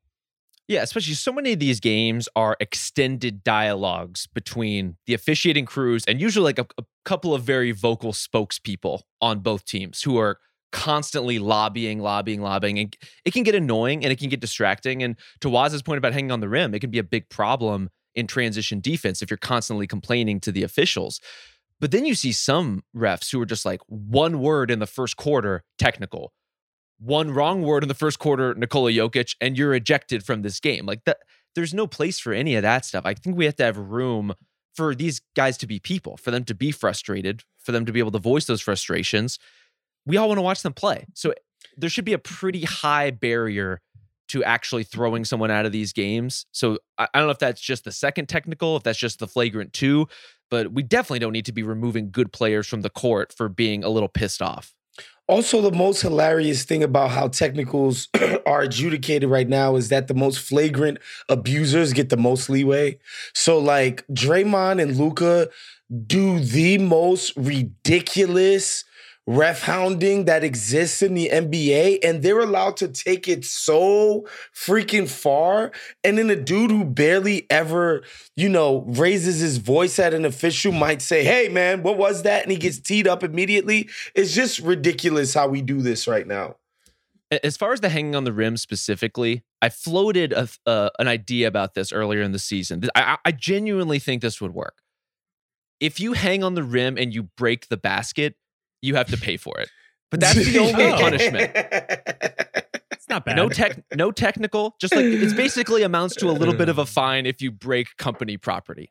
Yeah, 0.69 0.83
especially 0.83 1.15
so 1.15 1.33
many 1.33 1.53
of 1.53 1.61
these 1.61 1.79
games 1.79 2.29
are 2.35 2.57
extended 2.59 3.45
dialogues 3.45 4.27
between 4.27 4.97
the 5.07 5.15
officiating 5.15 5.65
crews 5.65 6.05
and 6.07 6.21
usually 6.21 6.43
like 6.43 6.59
a, 6.59 6.67
a 6.77 6.83
couple 7.05 7.35
of 7.35 7.45
very 7.45 7.71
vocal 7.71 8.13
spokespeople 8.13 9.03
on 9.21 9.41
both 9.41 9.65
teams 9.65 10.03
who 10.03 10.19
are 10.19 10.41
constantly 10.73 11.39
lobbying, 11.39 12.01
lobbying, 12.01 12.41
lobbying. 12.41 12.79
And 12.79 12.97
it 13.25 13.33
can 13.33 13.43
get 13.43 13.55
annoying 13.55 14.05
and 14.05 14.13
it 14.13 14.19
can 14.19 14.29
get 14.29 14.41
distracting. 14.41 15.03
And 15.03 15.17
to 15.41 15.49
Wos's 15.49 15.83
point 15.83 15.99
about 15.99 16.13
hanging 16.13 16.33
on 16.33 16.41
the 16.41 16.49
rim, 16.49 16.75
it 16.75 16.81
can 16.81 16.91
be 16.91 16.99
a 16.99 17.05
big 17.05 17.29
problem 17.29 17.91
in 18.15 18.27
transition 18.27 18.81
defense 18.81 19.23
if 19.23 19.31
you're 19.31 19.37
constantly 19.37 19.87
complaining 19.87 20.41
to 20.41 20.53
the 20.53 20.63
officials. 20.63 21.21
But 21.79 21.91
then 21.91 22.07
you 22.07 22.15
see 22.15 22.33
some 22.33 22.83
refs 22.97 23.31
who 23.31 23.41
are 23.41 23.47
just 23.47 23.67
like 23.67 23.81
one 23.87 24.41
word 24.41 24.71
in 24.71 24.79
the 24.79 24.87
first 24.87 25.17
quarter, 25.17 25.63
technical. 25.79 26.33
One 26.99 27.31
wrong 27.31 27.61
word 27.61 27.85
in 27.85 27.89
the 27.89 27.95
first 27.95 28.19
quarter, 28.19 28.55
Nikola 28.55 28.91
Jokic, 28.91 29.37
and 29.41 29.59
you're 29.59 29.75
ejected 29.75 30.25
from 30.25 30.41
this 30.41 30.61
game. 30.61 30.87
Like 30.87 31.05
that, 31.05 31.19
there's 31.55 31.75
no 31.75 31.87
place 31.87 32.19
for 32.19 32.33
any 32.33 32.57
of 32.57 32.63
that 32.63 32.87
stuff. 32.87 33.05
I 33.05 33.13
think 33.13 33.37
we 33.37 33.45
have 33.45 33.57
to 33.57 33.65
have 33.65 33.77
room 33.77 34.33
for 34.75 34.95
these 34.95 35.21
guys 35.35 35.59
to 35.59 35.67
be 35.67 35.79
people, 35.79 36.17
for 36.17 36.31
them 36.31 36.45
to 36.45 36.55
be 36.55 36.71
frustrated, 36.71 37.43
for 37.59 37.73
them 37.73 37.85
to 37.85 37.93
be 37.93 37.99
able 37.99 38.11
to 38.13 38.19
voice 38.19 38.47
those 38.47 38.63
frustrations 38.63 39.39
we 40.07 40.17
all 40.17 40.29
want 40.29 40.39
to 40.39 40.43
watch 40.43 40.63
them 40.63 40.73
play. 40.73 41.07
So 41.15 41.35
there 41.77 41.91
should 41.91 42.05
be 42.05 42.13
a 42.13 42.19
pretty 42.19 42.65
high 42.65 43.11
barrier 43.11 43.81
to 44.29 44.43
actually 44.43 44.83
throwing 44.83 45.25
someone 45.25 45.51
out 45.51 45.67
of 45.67 45.73
these 45.73 45.93
games. 45.93 46.47
So 46.53 46.79
I, 46.99 47.09
I 47.13 47.19
don't 47.19 47.29
know 47.29 47.33
if 47.33 47.39
that's 47.39 47.61
just 47.61 47.85
the 47.85 47.93
second 47.93 48.29
technical, 48.29 48.77
if 48.77 48.83
that's 48.83 48.99
just 48.99 49.19
the 49.19 49.27
flagrant 49.27 49.73
two, 49.73 50.09
but 50.51 50.73
we 50.73 50.83
definitely 50.83 51.19
don't 51.21 51.33
need 51.33 51.47
to 51.47 51.53
be 51.53 51.63
removing 51.63 52.11
good 52.11 52.33
players 52.33 52.67
from 52.67 52.83
the 52.83 52.91
court 52.91 53.33
for 53.33 53.49
being 53.49 53.85
a 53.85 53.89
little 53.89 54.09
pissed 54.09 54.43
off. 54.43 54.73
Also, 55.29 55.61
the 55.61 55.73
most 55.73 56.03
hilarious 56.03 56.63
thing 56.63 56.85
about 56.85 57.11
how 57.11 57.27
technicals 57.27 58.09
are 58.47 58.63
adjudicated 58.63 59.29
right 59.29 59.49
now 59.49 59.75
is 59.75 59.89
that 59.89 60.07
the 60.07 60.15
most 60.15 60.39
flagrant 60.39 60.99
abusers 61.29 61.93
get 61.93 62.11
the 62.11 62.17
most 62.17 62.49
leeway. 62.49 62.97
So, 63.35 63.59
like 63.59 64.07
Draymond 64.07 64.81
and 64.81 64.97
Luka 64.97 65.49
do 66.07 66.39
the 66.39 66.79
most 66.79 67.33
ridiculous 67.37 68.85
ref 69.27 69.63
hounding 69.63 70.25
that 70.27 70.45
exists 70.45 71.03
in 71.03 71.15
the 71.15 71.29
NBA, 71.33 71.99
and 72.03 72.23
they're 72.23 72.41
allowed 72.41 72.77
to 72.79 72.89
take 72.89 73.27
it 73.27 73.45
so 73.45 74.27
freaking 74.55 75.09
far. 75.09 75.73
And 76.05 76.17
then 76.17 76.31
a 76.31 76.37
dude 76.37 76.71
who 76.71 76.85
barely 76.85 77.47
ever, 77.51 78.05
you 78.37 78.49
know, 78.49 78.85
raises 78.87 79.41
his 79.41 79.59
voice 79.59 79.99
at 79.99 80.15
an 80.15 80.25
official 80.25 80.73
might 80.73 81.03
say, 81.03 81.25
Hey, 81.25 81.49
man, 81.49 81.83
what 81.83 81.99
was 81.99 82.23
that? 82.23 82.45
And 82.45 82.53
he 82.53 82.59
gets 82.59 82.79
teed 82.79 83.09
up 83.09 83.25
immediately. 83.25 83.89
It's 84.15 84.33
just 84.33 84.61
ridiculous 84.61 85.35
how 85.35 85.49
we 85.49 85.63
do 85.63 85.81
this 85.81 86.07
right 86.07 86.27
now. 86.27 86.57
As 87.43 87.57
far 87.57 87.73
as 87.73 87.81
the 87.81 87.89
hanging 87.89 88.15
on 88.15 88.23
the 88.23 88.33
rim 88.33 88.57
specifically, 88.57 89.43
I 89.61 89.69
floated 89.69 90.33
a, 90.33 90.49
uh, 90.65 90.91
an 91.01 91.09
idea 91.09 91.49
about 91.49 91.75
this 91.75 91.91
earlier 91.91 92.23
in 92.23 92.31
the 92.31 92.39
season. 92.39 92.85
I, 92.95 93.19
I 93.25 93.33
genuinely 93.33 93.99
think 93.99 94.23
this 94.23 94.41
would 94.41 94.55
work. 94.55 94.79
If 95.81 95.99
you 95.99 96.13
hang 96.13 96.45
on 96.45 96.55
the 96.55 96.63
rim 96.63 96.97
and 96.97 97.13
you 97.13 97.25
break 97.37 97.69
the 97.69 97.77
basket, 97.77 98.37
you 98.87 98.95
have 98.97 99.09
to 99.09 99.17
pay 99.17 99.37
for 99.37 99.59
it. 99.59 99.69
But 100.11 100.21
that's 100.21 100.37
the 100.37 100.59
only 100.61 100.85
oh. 100.85 100.97
punishment. 101.01 101.51
It's 102.93 103.09
not 103.09 103.25
bad. 103.25 103.37
No 103.37 103.49
tech, 103.49 103.83
no 103.95 104.11
technical. 104.11 104.75
Just 104.81 104.95
like 104.95 105.05
it's 105.05 105.33
basically 105.45 105.83
amounts 105.83 106.17
to 106.17 106.29
a 106.29 106.33
little 106.33 106.55
bit 106.55 106.69
of 106.69 106.79
a 106.79 106.87
fine 106.87 107.27
if 107.27 107.41
you 107.41 107.51
break 107.51 107.97
company 107.99 108.37
property. 108.37 108.91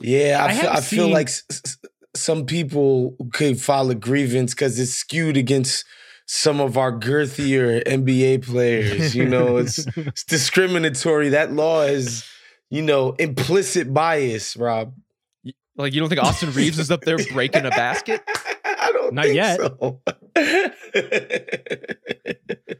Yeah, 0.00 0.38
I, 0.40 0.78
I, 0.78 0.80
feel, 0.80 1.08
like 1.10 1.26
s- 1.26 1.42
s- 1.50 1.76
some 2.16 2.46
people 2.46 3.16
could 3.34 3.60
file 3.60 3.90
a 3.90 3.94
grievance 3.94 4.54
because 4.54 4.80
it's 4.80 4.92
skewed 4.92 5.36
against 5.36 5.84
some 6.24 6.58
of 6.58 6.78
our 6.78 6.98
girthier 6.98 7.84
NBA 7.84 8.46
players. 8.46 9.14
You 9.14 9.26
know, 9.28 9.58
it's, 9.58 9.86
it's 9.96 10.24
discriminatory. 10.24 11.28
That 11.28 11.52
law 11.52 11.82
is, 11.82 12.24
you 12.70 12.80
know, 12.80 13.12
implicit 13.18 13.92
bias, 13.92 14.56
Rob. 14.56 14.94
Like 15.76 15.92
you 15.92 16.00
don't 16.00 16.08
think 16.08 16.22
Austin 16.22 16.52
Reaves 16.52 16.78
is 16.78 16.90
up 16.90 17.02
there 17.02 17.18
breaking 17.18 17.66
a 17.66 17.70
basket? 17.70 18.22
I 19.10 19.14
don't 19.14 19.14
Not 19.14 19.34
yet. 19.34 19.58
So. 19.60 20.00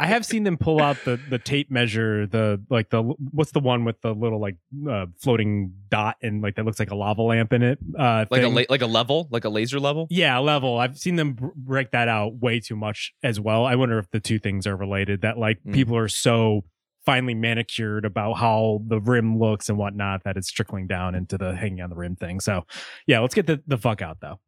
I 0.00 0.06
have 0.06 0.24
seen 0.24 0.44
them 0.44 0.56
pull 0.56 0.80
out 0.80 0.96
the 1.04 1.20
the 1.28 1.38
tape 1.38 1.70
measure, 1.70 2.26
the 2.26 2.62
like 2.70 2.90
the 2.90 3.02
what's 3.02 3.52
the 3.52 3.60
one 3.60 3.84
with 3.84 4.00
the 4.00 4.14
little 4.14 4.40
like 4.40 4.56
uh, 4.88 5.06
floating 5.18 5.74
dot 5.90 6.16
and 6.22 6.42
like 6.42 6.56
that 6.56 6.64
looks 6.64 6.78
like 6.78 6.90
a 6.90 6.94
lava 6.94 7.22
lamp 7.22 7.52
in 7.52 7.62
it, 7.62 7.78
uh, 7.98 8.24
like 8.30 8.42
thing. 8.42 8.52
a 8.52 8.56
la- 8.60 8.64
like 8.70 8.82
a 8.82 8.86
level, 8.86 9.28
like 9.30 9.44
a 9.44 9.50
laser 9.50 9.78
level. 9.78 10.06
Yeah, 10.10 10.38
level. 10.38 10.78
I've 10.78 10.96
seen 10.96 11.16
them 11.16 11.36
break 11.54 11.90
that 11.90 12.08
out 12.08 12.36
way 12.36 12.60
too 12.60 12.76
much 12.76 13.12
as 13.22 13.38
well. 13.38 13.66
I 13.66 13.74
wonder 13.74 13.98
if 13.98 14.10
the 14.10 14.20
two 14.20 14.38
things 14.38 14.66
are 14.66 14.76
related. 14.76 15.22
That 15.22 15.38
like 15.38 15.58
mm. 15.62 15.74
people 15.74 15.96
are 15.96 16.08
so 16.08 16.64
finely 17.04 17.34
manicured 17.34 18.04
about 18.04 18.34
how 18.34 18.80
the 18.86 19.00
rim 19.00 19.38
looks 19.38 19.68
and 19.68 19.78
whatnot 19.78 20.22
that 20.24 20.36
it's 20.36 20.50
trickling 20.50 20.86
down 20.86 21.14
into 21.14 21.38
the 21.38 21.54
hanging 21.54 21.80
on 21.80 21.90
the 21.90 21.96
rim 21.96 22.16
thing. 22.16 22.40
So 22.40 22.64
yeah, 23.06 23.20
let's 23.20 23.34
get 23.34 23.46
the 23.46 23.62
the 23.66 23.78
fuck 23.78 24.02
out 24.02 24.18
though. 24.20 24.38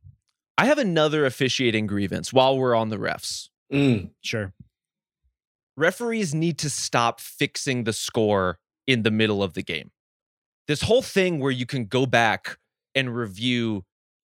I 0.58 0.66
have 0.66 0.78
another 0.78 1.24
officiating 1.24 1.86
grievance 1.86 2.32
while 2.32 2.58
we're 2.58 2.74
on 2.74 2.90
the 2.90 2.98
refs. 2.98 3.48
Mm. 3.72 4.10
Sure. 4.22 4.52
Referees 5.76 6.34
need 6.34 6.58
to 6.58 6.70
stop 6.70 7.20
fixing 7.20 7.84
the 7.84 7.92
score 7.92 8.58
in 8.86 9.02
the 9.02 9.10
middle 9.10 9.42
of 9.42 9.54
the 9.54 9.62
game. 9.62 9.90
This 10.68 10.82
whole 10.82 11.02
thing 11.02 11.40
where 11.40 11.50
you 11.50 11.66
can 11.66 11.86
go 11.86 12.06
back 12.06 12.58
and 12.94 13.16
review 13.16 13.84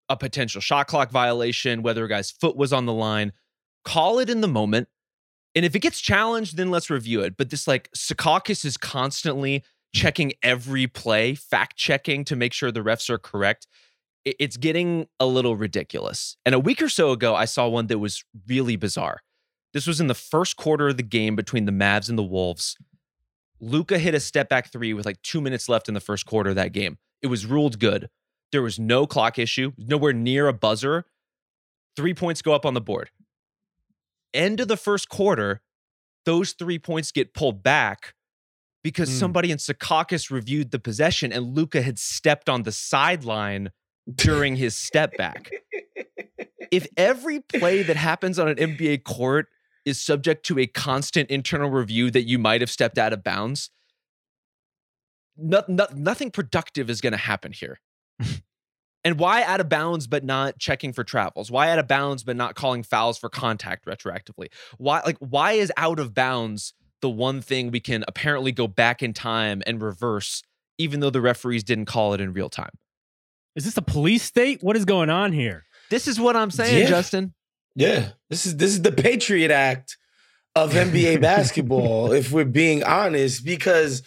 a 0.09 0.17
potential 0.17 0.61
shot 0.61 0.87
clock 0.87 1.11
violation, 1.11 1.81
whether 1.81 2.03
a 2.03 2.09
guy's 2.09 2.31
foot 2.31 2.55
was 2.55 2.73
on 2.73 2.85
the 2.85 2.93
line, 2.93 3.31
call 3.85 4.19
it 4.19 4.29
in 4.29 4.41
the 4.41 4.47
moment. 4.47 4.87
And 5.55 5.65
if 5.65 5.75
it 5.75 5.79
gets 5.79 5.99
challenged, 5.99 6.57
then 6.57 6.69
let's 6.69 6.89
review 6.89 7.21
it. 7.21 7.37
But 7.37 7.49
this 7.49 7.67
like 7.67 7.89
Secaucus 7.95 8.65
is 8.65 8.77
constantly 8.77 9.63
checking 9.95 10.33
every 10.43 10.87
play, 10.87 11.33
fact 11.33 11.77
checking 11.77 12.25
to 12.25 12.35
make 12.35 12.53
sure 12.53 12.71
the 12.71 12.81
refs 12.81 13.09
are 13.09 13.17
correct 13.17 13.67
it's 14.39 14.57
getting 14.57 15.07
a 15.19 15.25
little 15.25 15.55
ridiculous. 15.55 16.37
And 16.45 16.55
a 16.55 16.59
week 16.59 16.81
or 16.81 16.89
so 16.89 17.11
ago, 17.11 17.35
I 17.35 17.45
saw 17.45 17.67
one 17.67 17.87
that 17.87 17.99
was 17.99 18.23
really 18.47 18.75
bizarre. 18.75 19.21
This 19.73 19.87
was 19.87 19.99
in 19.99 20.07
the 20.07 20.15
first 20.15 20.55
quarter 20.55 20.89
of 20.89 20.97
the 20.97 21.03
game 21.03 21.35
between 21.35 21.65
the 21.65 21.71
Mavs 21.71 22.09
and 22.09 22.17
the 22.17 22.23
Wolves. 22.23 22.77
Luka 23.59 23.99
hit 23.99 24.15
a 24.15 24.19
step 24.19 24.49
back 24.49 24.71
three 24.71 24.93
with 24.93 25.05
like 25.05 25.21
two 25.21 25.41
minutes 25.41 25.67
left 25.67 25.87
in 25.87 25.93
the 25.93 25.99
first 25.99 26.25
quarter 26.25 26.49
of 26.51 26.55
that 26.55 26.73
game. 26.73 26.97
It 27.21 27.27
was 27.27 27.45
ruled 27.45 27.79
good. 27.79 28.09
There 28.51 28.61
was 28.61 28.79
no 28.79 29.05
clock 29.05 29.37
issue, 29.37 29.73
nowhere 29.77 30.13
near 30.13 30.47
a 30.47 30.53
buzzer. 30.53 31.05
Three 31.95 32.13
points 32.13 32.41
go 32.41 32.53
up 32.53 32.65
on 32.65 32.73
the 32.73 32.81
board. 32.81 33.09
End 34.33 34.59
of 34.59 34.67
the 34.67 34.77
first 34.77 35.09
quarter, 35.09 35.61
those 36.25 36.53
three 36.53 36.79
points 36.79 37.11
get 37.11 37.33
pulled 37.33 37.63
back 37.63 38.13
because 38.83 39.09
mm. 39.09 39.19
somebody 39.19 39.51
in 39.51 39.57
Secaucus 39.57 40.29
reviewed 40.29 40.71
the 40.71 40.79
possession 40.79 41.33
and 41.33 41.55
Luka 41.55 41.81
had 41.81 41.97
stepped 41.97 42.47
on 42.47 42.63
the 42.63 42.71
sideline 42.71 43.71
during 44.15 44.55
his 44.55 44.75
step 44.75 45.15
back. 45.17 45.51
if 46.71 46.87
every 46.97 47.39
play 47.39 47.83
that 47.83 47.95
happens 47.95 48.39
on 48.39 48.47
an 48.47 48.55
NBA 48.57 49.03
court 49.03 49.47
is 49.85 50.01
subject 50.01 50.45
to 50.47 50.59
a 50.59 50.67
constant 50.67 51.29
internal 51.29 51.69
review 51.69 52.11
that 52.11 52.23
you 52.23 52.37
might 52.37 52.61
have 52.61 52.69
stepped 52.69 52.97
out 52.97 53.13
of 53.13 53.23
bounds, 53.23 53.69
no, 55.37 55.63
no, 55.67 55.87
nothing 55.93 56.31
productive 56.31 56.89
is 56.89 56.99
going 56.99 57.11
to 57.11 57.17
happen 57.17 57.51
here. 57.51 57.79
and 59.03 59.19
why 59.19 59.43
out 59.43 59.59
of 59.61 59.69
bounds 59.69 60.07
but 60.07 60.23
not 60.23 60.57
checking 60.57 60.93
for 60.93 61.03
travels? 61.03 61.51
Why 61.51 61.69
out 61.69 61.79
of 61.79 61.87
bounds 61.87 62.23
but 62.23 62.35
not 62.35 62.55
calling 62.55 62.83
fouls 62.83 63.17
for 63.17 63.29
contact 63.29 63.85
retroactively? 63.85 64.47
Why 64.77 65.01
like 65.05 65.17
why 65.19 65.53
is 65.53 65.71
out 65.77 65.99
of 65.99 66.13
bounds 66.13 66.73
the 67.01 67.09
one 67.09 67.41
thing 67.41 67.69
we 67.69 67.79
can 67.79 68.03
apparently 68.07 68.51
go 68.51 68.67
back 68.67 69.03
in 69.03 69.13
time 69.13 69.61
and 69.67 69.81
reverse 69.81 70.41
even 70.79 70.99
though 70.99 71.09
the 71.09 71.21
referees 71.21 71.63
didn't 71.63 71.85
call 71.85 72.13
it 72.13 72.21
in 72.21 72.33
real 72.33 72.49
time? 72.49 72.71
Is 73.57 73.65
this 73.65 73.75
a 73.75 73.81
police 73.81 74.21
state? 74.21 74.61
What 74.61 74.77
is 74.77 74.85
going 74.85 75.09
on 75.09 75.33
here? 75.33 75.65
This 75.89 76.07
is 76.07 76.19
what 76.19 76.35
I'm 76.35 76.51
saying, 76.51 76.83
yeah. 76.83 76.87
Justin. 76.87 77.33
Yeah. 77.75 78.09
This 78.29 78.45
is 78.45 78.55
this 78.55 78.69
is 78.69 78.83
the 78.83 78.91
Patriot 78.91 79.49
Act 79.49 79.97
of 80.55 80.73
NBA 80.73 81.21
basketball, 81.21 82.11
if 82.11 82.31
we're 82.31 82.45
being 82.45 82.83
honest, 82.83 83.43
because 83.43 84.03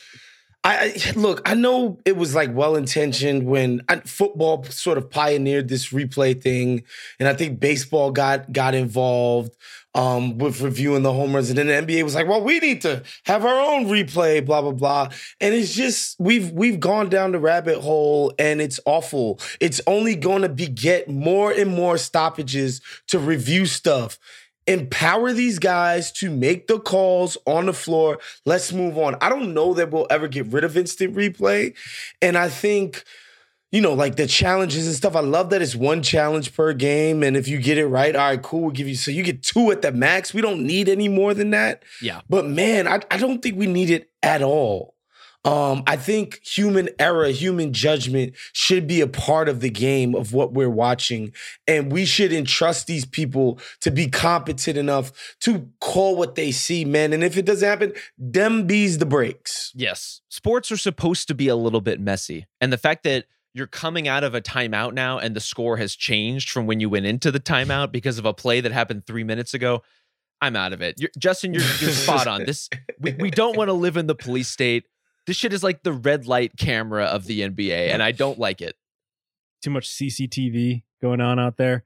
I, 0.62 0.94
I, 0.94 1.12
look, 1.16 1.42
I 1.44 1.54
know 1.54 1.98
it 2.04 2.16
was 2.16 2.32
like 2.32 2.54
well 2.54 2.76
intentioned 2.76 3.44
when 3.44 3.82
I, 3.88 3.96
football 4.00 4.62
sort 4.64 4.98
of 4.98 5.10
pioneered 5.10 5.68
this 5.68 5.88
replay 5.88 6.40
thing, 6.40 6.84
and 7.18 7.28
I 7.28 7.34
think 7.34 7.58
baseball 7.58 8.12
got 8.12 8.52
got 8.52 8.76
involved 8.76 9.56
um, 9.94 10.38
with 10.38 10.60
reviewing 10.60 11.02
the 11.02 11.12
home 11.12 11.34
runs. 11.34 11.50
And 11.50 11.58
then 11.58 11.66
the 11.66 11.94
NBA 11.94 12.02
was 12.04 12.14
like, 12.14 12.28
well, 12.28 12.42
we 12.42 12.58
need 12.60 12.82
to 12.82 13.02
have 13.24 13.44
our 13.44 13.60
own 13.60 13.86
replay, 13.86 14.44
blah, 14.44 14.62
blah, 14.62 14.72
blah. 14.72 15.08
And 15.40 15.54
it's 15.54 15.74
just 15.74 16.16
we've 16.18 16.50
we've 16.52 16.80
gone 16.80 17.08
down 17.08 17.32
the 17.32 17.38
rabbit 17.38 17.80
hole 17.80 18.32
and 18.38 18.60
it's 18.60 18.80
awful. 18.84 19.40
It's 19.60 19.80
only 19.86 20.14
gonna 20.16 20.48
beget 20.48 21.08
more 21.08 21.50
and 21.50 21.70
more 21.74 21.98
stoppages 21.98 22.80
to 23.08 23.18
review 23.18 23.66
stuff. 23.66 24.18
Empower 24.66 25.32
these 25.32 25.58
guys 25.58 26.12
to 26.12 26.30
make 26.30 26.68
the 26.68 26.78
calls 26.78 27.36
on 27.44 27.66
the 27.66 27.72
floor. 27.72 28.18
Let's 28.46 28.72
move 28.72 28.98
on. 28.98 29.16
I 29.20 29.28
don't 29.28 29.52
know 29.52 29.74
that 29.74 29.90
we'll 29.90 30.06
ever 30.10 30.28
get 30.28 30.46
rid 30.46 30.62
of 30.62 30.76
instant 30.76 31.16
replay. 31.16 31.74
And 32.22 32.38
I 32.38 32.48
think 32.48 33.02
you 33.70 33.80
know, 33.80 33.94
like 33.94 34.16
the 34.16 34.26
challenges 34.26 34.86
and 34.86 34.96
stuff. 34.96 35.14
I 35.14 35.20
love 35.20 35.50
that 35.50 35.62
it's 35.62 35.76
one 35.76 36.02
challenge 36.02 36.54
per 36.54 36.72
game. 36.72 37.22
And 37.22 37.36
if 37.36 37.46
you 37.46 37.58
get 37.58 37.78
it 37.78 37.86
right, 37.86 38.14
all 38.14 38.28
right, 38.28 38.42
cool, 38.42 38.62
we'll 38.62 38.70
give 38.70 38.88
you 38.88 38.96
so 38.96 39.10
you 39.10 39.22
get 39.22 39.42
two 39.42 39.70
at 39.70 39.82
the 39.82 39.92
max. 39.92 40.34
We 40.34 40.40
don't 40.40 40.66
need 40.66 40.88
any 40.88 41.08
more 41.08 41.34
than 41.34 41.50
that. 41.50 41.82
Yeah. 42.02 42.20
But 42.28 42.46
man, 42.46 42.88
I, 42.88 43.00
I 43.10 43.16
don't 43.16 43.40
think 43.40 43.56
we 43.56 43.66
need 43.66 43.90
it 43.90 44.10
at 44.22 44.42
all. 44.42 44.94
Um, 45.42 45.84
I 45.86 45.96
think 45.96 46.40
human 46.44 46.90
error, 46.98 47.28
human 47.28 47.72
judgment 47.72 48.34
should 48.52 48.86
be 48.86 49.00
a 49.00 49.06
part 49.06 49.48
of 49.48 49.60
the 49.60 49.70
game 49.70 50.14
of 50.14 50.34
what 50.34 50.52
we're 50.52 50.68
watching. 50.68 51.32
And 51.66 51.90
we 51.90 52.04
should 52.04 52.30
entrust 52.30 52.86
these 52.86 53.06
people 53.06 53.58
to 53.80 53.90
be 53.90 54.06
competent 54.08 54.76
enough 54.76 55.12
to 55.40 55.70
call 55.80 56.16
what 56.16 56.34
they 56.34 56.50
see, 56.50 56.84
man. 56.84 57.14
And 57.14 57.24
if 57.24 57.38
it 57.38 57.46
doesn't 57.46 57.66
happen, 57.66 57.94
them 58.18 58.66
bees 58.66 58.98
the 58.98 59.06
breaks. 59.06 59.72
Yes. 59.74 60.20
Sports 60.28 60.70
are 60.70 60.76
supposed 60.76 61.26
to 61.28 61.34
be 61.34 61.48
a 61.48 61.56
little 61.56 61.80
bit 61.80 62.00
messy. 62.00 62.46
And 62.60 62.70
the 62.70 62.78
fact 62.78 63.04
that 63.04 63.24
you're 63.52 63.66
coming 63.66 64.06
out 64.06 64.24
of 64.24 64.34
a 64.34 64.40
timeout 64.40 64.92
now 64.92 65.18
and 65.18 65.34
the 65.34 65.40
score 65.40 65.76
has 65.76 65.96
changed 65.96 66.50
from 66.50 66.66
when 66.66 66.80
you 66.80 66.88
went 66.88 67.06
into 67.06 67.30
the 67.30 67.40
timeout 67.40 67.90
because 67.90 68.18
of 68.18 68.24
a 68.24 68.32
play 68.32 68.60
that 68.60 68.72
happened 68.72 69.06
three 69.06 69.24
minutes 69.24 69.54
ago. 69.54 69.82
I'm 70.40 70.56
out 70.56 70.72
of 70.72 70.80
it. 70.80 70.94
You're, 70.98 71.10
Justin, 71.18 71.52
you're, 71.52 71.62
you're 71.80 71.90
spot 71.90 72.26
on. 72.26 72.44
This 72.44 72.68
we, 73.00 73.12
we 73.12 73.30
don't 73.30 73.56
want 73.56 73.68
to 73.68 73.74
live 73.74 73.96
in 73.96 74.06
the 74.06 74.14
police 74.14 74.48
state. 74.48 74.84
This 75.26 75.36
shit 75.36 75.52
is 75.52 75.62
like 75.62 75.82
the 75.82 75.92
red 75.92 76.26
light 76.26 76.56
camera 76.56 77.04
of 77.04 77.26
the 77.26 77.40
NBA, 77.40 77.90
and 77.90 78.02
I 78.02 78.12
don't 78.12 78.38
like 78.38 78.62
it. 78.62 78.74
Too 79.62 79.70
much 79.70 79.88
CCTV 79.88 80.82
going 81.02 81.20
on 81.20 81.38
out 81.38 81.58
there. 81.58 81.84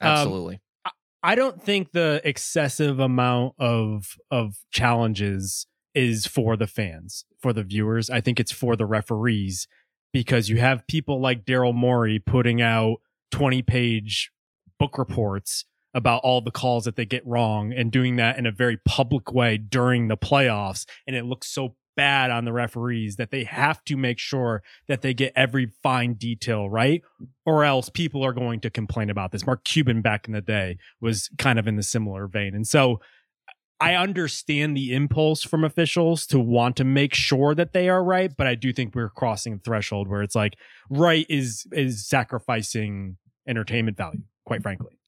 Um, 0.00 0.10
Absolutely. 0.10 0.60
Um, 0.84 0.92
I 1.24 1.34
don't 1.34 1.60
think 1.60 1.90
the 1.90 2.20
excessive 2.22 3.00
amount 3.00 3.54
of 3.58 4.16
of 4.30 4.58
challenges 4.70 5.66
is 5.92 6.26
for 6.26 6.56
the 6.56 6.68
fans, 6.68 7.24
for 7.40 7.52
the 7.52 7.64
viewers. 7.64 8.08
I 8.08 8.20
think 8.20 8.38
it's 8.38 8.52
for 8.52 8.76
the 8.76 8.86
referees 8.86 9.66
because 10.12 10.48
you 10.48 10.58
have 10.58 10.86
people 10.86 11.20
like 11.20 11.44
Daryl 11.44 11.74
Morey 11.74 12.18
putting 12.18 12.62
out 12.62 12.96
20 13.32 13.62
page 13.62 14.30
book 14.78 14.98
reports 14.98 15.64
about 15.94 16.20
all 16.22 16.40
the 16.40 16.50
calls 16.50 16.84
that 16.84 16.96
they 16.96 17.06
get 17.06 17.26
wrong 17.26 17.72
and 17.72 17.90
doing 17.90 18.16
that 18.16 18.38
in 18.38 18.44
a 18.44 18.52
very 18.52 18.76
public 18.86 19.32
way 19.32 19.56
during 19.56 20.08
the 20.08 20.16
playoffs. 20.16 20.84
And 21.06 21.16
it 21.16 21.24
looks 21.24 21.48
so 21.48 21.74
bad 21.96 22.30
on 22.30 22.44
the 22.44 22.52
referees 22.52 23.16
that 23.16 23.30
they 23.30 23.44
have 23.44 23.82
to 23.84 23.96
make 23.96 24.18
sure 24.18 24.62
that 24.86 25.00
they 25.00 25.14
get 25.14 25.32
every 25.34 25.72
fine 25.82 26.12
detail 26.12 26.68
right, 26.68 27.02
or 27.46 27.64
else 27.64 27.88
people 27.88 28.22
are 28.22 28.34
going 28.34 28.60
to 28.60 28.70
complain 28.70 29.08
about 29.08 29.32
this. 29.32 29.46
Mark 29.46 29.64
Cuban 29.64 30.02
back 30.02 30.28
in 30.28 30.34
the 30.34 30.42
day 30.42 30.76
was 31.00 31.30
kind 31.38 31.58
of 31.58 31.66
in 31.66 31.76
the 31.76 31.82
similar 31.82 32.26
vein. 32.26 32.54
And 32.54 32.66
so 32.66 33.00
I 33.78 33.94
understand 33.94 34.76
the 34.76 34.94
impulse 34.94 35.42
from 35.42 35.62
officials 35.62 36.26
to 36.28 36.38
want 36.38 36.76
to 36.76 36.84
make 36.84 37.12
sure 37.14 37.54
that 37.54 37.72
they 37.72 37.88
are 37.88 38.02
right, 38.02 38.34
but 38.34 38.46
I 38.46 38.54
do 38.54 38.72
think 38.72 38.94
we're 38.94 39.10
crossing 39.10 39.54
a 39.54 39.58
threshold 39.58 40.08
where 40.08 40.22
it's 40.22 40.34
like 40.34 40.56
right 40.88 41.26
is 41.28 41.66
is 41.72 42.06
sacrificing 42.06 43.18
entertainment 43.46 43.96
value, 43.96 44.22
quite 44.46 44.62
frankly. 44.62 44.98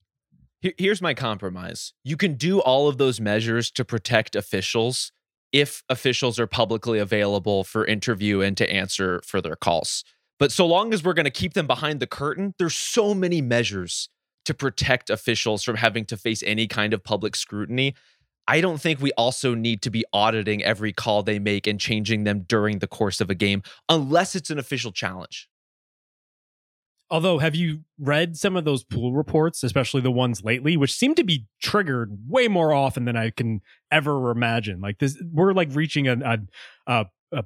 Here's 0.61 1.01
my 1.01 1.13
compromise. 1.13 1.93
You 2.03 2.17
can 2.17 2.33
do 2.33 2.59
all 2.59 2.89
of 2.89 2.97
those 2.97 3.21
measures 3.21 3.71
to 3.71 3.85
protect 3.85 4.35
officials 4.35 5.13
if 5.51 5.83
officials 5.89 6.37
are 6.37 6.47
publicly 6.47 6.99
available 6.99 7.63
for 7.63 7.85
interview 7.85 8.41
and 8.41 8.57
to 8.57 8.69
answer 8.71 9.21
for 9.25 9.41
their 9.41 9.55
calls. 9.55 10.03
But 10.37 10.51
so 10.51 10.65
long 10.67 10.93
as 10.93 11.03
we're 11.03 11.13
going 11.13 11.25
to 11.25 11.31
keep 11.31 11.53
them 11.53 11.65
behind 11.65 11.99
the 11.99 12.07
curtain, 12.07 12.53
there's 12.59 12.75
so 12.75 13.13
many 13.15 13.41
measures 13.41 14.09
to 14.45 14.53
protect 14.53 15.09
officials 15.09 15.63
from 15.63 15.77
having 15.77 16.05
to 16.05 16.17
face 16.17 16.43
any 16.45 16.67
kind 16.67 16.93
of 16.93 17.03
public 17.03 17.35
scrutiny 17.35 17.95
I 18.49 18.61
don't 18.61 18.81
think 18.81 18.99
we 18.99 19.11
also 19.11 19.53
need 19.53 19.83
to 19.83 19.91
be 19.91 20.03
auditing 20.11 20.63
every 20.63 20.91
call 20.91 21.21
they 21.21 21.37
make 21.37 21.67
and 21.67 21.79
changing 21.79 22.23
them 22.23 22.45
during 22.47 22.79
the 22.79 22.87
course 22.87 23.21
of 23.21 23.29
a 23.29 23.35
game 23.35 23.61
unless 23.87 24.35
it's 24.35 24.49
an 24.49 24.57
official 24.57 24.91
challenge. 24.91 25.47
Although, 27.11 27.37
have 27.37 27.53
you 27.53 27.81
read 27.99 28.37
some 28.37 28.55
of 28.55 28.65
those 28.65 28.83
pool 28.83 29.13
reports, 29.13 29.63
especially 29.63 30.01
the 30.01 30.11
ones 30.11 30.43
lately, 30.43 30.77
which 30.77 30.93
seem 30.93 31.13
to 31.15 31.23
be 31.23 31.45
triggered 31.61 32.17
way 32.27 32.47
more 32.47 32.73
often 32.73 33.05
than 33.05 33.15
I 33.15 33.29
can 33.29 33.61
ever 33.91 34.31
imagine? 34.31 34.81
Like 34.81 34.97
this, 34.97 35.21
we're 35.31 35.53
like 35.53 35.69
reaching 35.73 36.07
a 36.07 36.39
a, 36.87 37.05
a, 37.31 37.45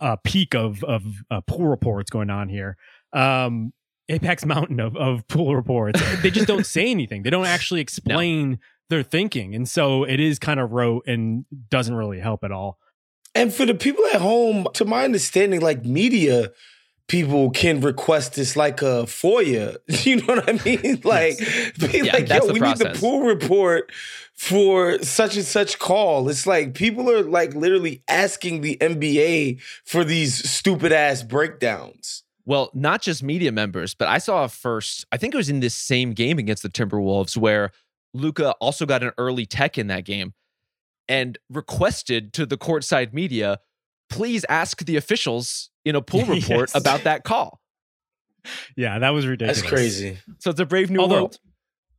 a, 0.00 0.16
peak 0.24 0.54
of 0.54 0.82
of 0.84 1.04
uh, 1.30 1.42
pool 1.42 1.68
reports 1.68 2.08
going 2.08 2.30
on 2.30 2.48
here. 2.48 2.78
Um, 3.12 3.74
Apex 4.08 4.46
Mountain 4.46 4.80
of, 4.80 4.96
of 4.96 5.28
pool 5.28 5.54
reports. 5.54 6.00
they 6.22 6.30
just 6.30 6.46
don't 6.46 6.66
say 6.76 6.90
anything. 6.90 7.24
They 7.24 7.30
don't 7.30 7.46
actually 7.46 7.80
explain 7.82 8.52
no 8.52 8.56
they're 8.90 9.02
thinking. 9.02 9.54
And 9.54 9.68
so 9.68 10.04
it 10.04 10.20
is 10.20 10.38
kind 10.38 10.60
of 10.60 10.72
rote 10.72 11.06
and 11.06 11.46
doesn't 11.70 11.94
really 11.94 12.20
help 12.20 12.44
at 12.44 12.52
all. 12.52 12.78
And 13.34 13.54
for 13.54 13.64
the 13.64 13.74
people 13.74 14.04
at 14.12 14.20
home, 14.20 14.66
to 14.74 14.84
my 14.84 15.04
understanding, 15.04 15.60
like 15.60 15.84
media 15.84 16.50
people 17.06 17.50
can 17.50 17.80
request 17.80 18.34
this 18.34 18.56
like 18.56 18.82
a 18.82 19.04
FOIA. 19.04 19.76
You 20.04 20.16
know 20.16 20.34
what 20.34 20.48
I 20.48 20.64
mean? 20.64 21.00
Like, 21.04 21.40
yes. 21.40 21.72
be 21.78 21.98
yeah, 21.98 22.12
like, 22.12 22.28
yo, 22.28 22.52
we 22.52 22.58
process. 22.58 22.84
need 22.84 22.94
the 22.94 22.98
pool 22.98 23.20
report 23.20 23.92
for 24.34 25.02
such 25.02 25.36
and 25.36 25.44
such 25.44 25.78
call. 25.78 26.28
It's 26.28 26.46
like 26.46 26.74
people 26.74 27.10
are 27.10 27.22
like 27.22 27.54
literally 27.54 28.02
asking 28.08 28.60
the 28.60 28.76
NBA 28.80 29.60
for 29.84 30.04
these 30.04 30.48
stupid 30.48 30.92
ass 30.92 31.22
breakdowns. 31.22 32.24
Well, 32.46 32.70
not 32.74 33.02
just 33.02 33.22
media 33.22 33.52
members, 33.52 33.94
but 33.94 34.08
I 34.08 34.18
saw 34.18 34.44
a 34.44 34.48
first, 34.48 35.04
I 35.12 35.16
think 35.16 35.34
it 35.34 35.36
was 35.36 35.50
in 35.50 35.60
this 35.60 35.74
same 35.74 36.12
game 36.14 36.38
against 36.38 36.62
the 36.62 36.68
Timberwolves 36.68 37.36
where 37.36 37.70
Luka 38.14 38.52
also 38.60 38.86
got 38.86 39.02
an 39.02 39.12
early 39.18 39.46
tech 39.46 39.78
in 39.78 39.86
that 39.88 40.04
game 40.04 40.34
and 41.08 41.38
requested 41.50 42.32
to 42.34 42.46
the 42.46 42.56
courtside 42.56 43.12
media, 43.12 43.58
please 44.08 44.44
ask 44.48 44.84
the 44.84 44.96
officials 44.96 45.70
in 45.84 45.96
a 45.96 46.00
pool 46.02 46.24
report 46.26 46.70
yes. 46.70 46.74
about 46.74 47.02
that 47.04 47.24
call. 47.24 47.60
Yeah, 48.76 48.98
that 48.98 49.10
was 49.10 49.26
ridiculous. 49.26 49.60
That's 49.60 49.68
crazy. 49.68 50.18
So 50.38 50.50
it's 50.50 50.60
a 50.60 50.66
brave 50.66 50.90
new 50.90 51.00
Although, 51.00 51.14
world. 51.16 51.38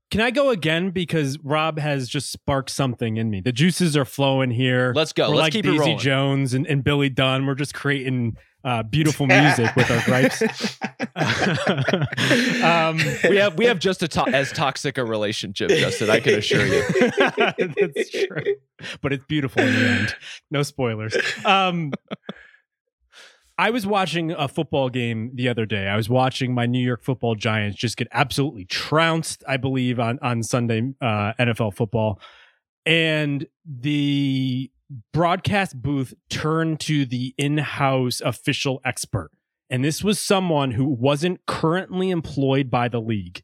Can 0.10 0.22
I 0.22 0.32
go 0.32 0.50
again 0.50 0.90
because 0.90 1.38
Rob 1.42 1.80
has 1.80 2.10
just 2.10 2.32
sparked 2.32 2.70
something 2.70 3.16
in 3.18 3.30
me. 3.30 3.40
The 3.40 3.54
juices 3.54 3.96
are 3.96 4.04
flowing 4.04 4.52
here. 4.52 4.92
Let's 4.94 5.14
go. 5.14 5.30
We're 5.30 5.36
Let's 5.36 5.46
like 5.46 5.54
keep 5.54 5.66
Daisy 5.66 5.78
it 5.78 5.80
rolling. 5.80 5.98
Jones 6.00 6.54
and, 6.54 6.68
and 6.68 6.84
Billy 6.84 7.10
Dunne. 7.10 7.46
We're 7.46 7.56
just 7.56 7.74
creating 7.74 8.36
uh, 8.64 8.84
beautiful 8.84 9.28
music 9.28 9.76
with 9.76 9.90
our 9.90 10.02
gripes. 10.06 10.42
um, 12.64 12.98
we 13.30 13.38
have 13.38 13.58
we 13.58 13.66
have 13.66 13.80
just 13.80 14.04
a 14.04 14.08
to- 14.08 14.30
as 14.30 14.52
toxic 14.52 14.98
a 14.98 15.06
relationship, 15.06 15.70
Justin. 15.70 16.10
I 16.10 16.20
can 16.20 16.36
assure 16.36 16.66
you. 16.66 16.84
That's 16.98 18.12
true, 18.12 18.56
but 19.02 19.14
it's 19.14 19.26
beautiful 19.26 19.62
in 19.62 19.74
the 19.74 19.90
end. 19.90 20.16
No 20.50 20.64
spoilers. 20.64 21.16
Um, 21.46 21.92
I 23.58 23.70
was 23.70 23.86
watching 23.86 24.32
a 24.32 24.48
football 24.48 24.90
game 24.90 25.32
the 25.36 25.50
other 25.50 25.66
day. 25.66 25.88
I 25.88 25.96
was 25.96 26.10
watching 26.10 26.54
my 26.54 26.66
New 26.66 26.84
York 26.84 27.04
Football 27.04 27.36
Giants 27.36 27.78
just 27.78 27.98
get 27.98 28.08
absolutely 28.12 28.66
trounced. 28.66 29.44
I 29.48 29.58
believe 29.58 30.00
on 30.00 30.18
on 30.22 30.44
Sunday 30.44 30.94
uh, 31.02 31.34
NFL 31.40 31.76
football, 31.76 32.20
and 32.86 33.46
the 33.66 34.71
broadcast 35.14 35.82
booth 35.82 36.14
turned 36.30 36.80
to 36.82 37.06
the 37.06 37.34
in-house 37.38 38.22
official 38.22 38.82
expert. 38.84 39.32
And 39.70 39.86
this 39.86 40.04
was 40.04 40.20
someone 40.20 40.72
who 40.72 40.86
wasn't 40.86 41.46
currently 41.46 42.10
employed 42.10 42.70
by 42.70 42.90
the 42.90 43.00
league. 43.00 43.42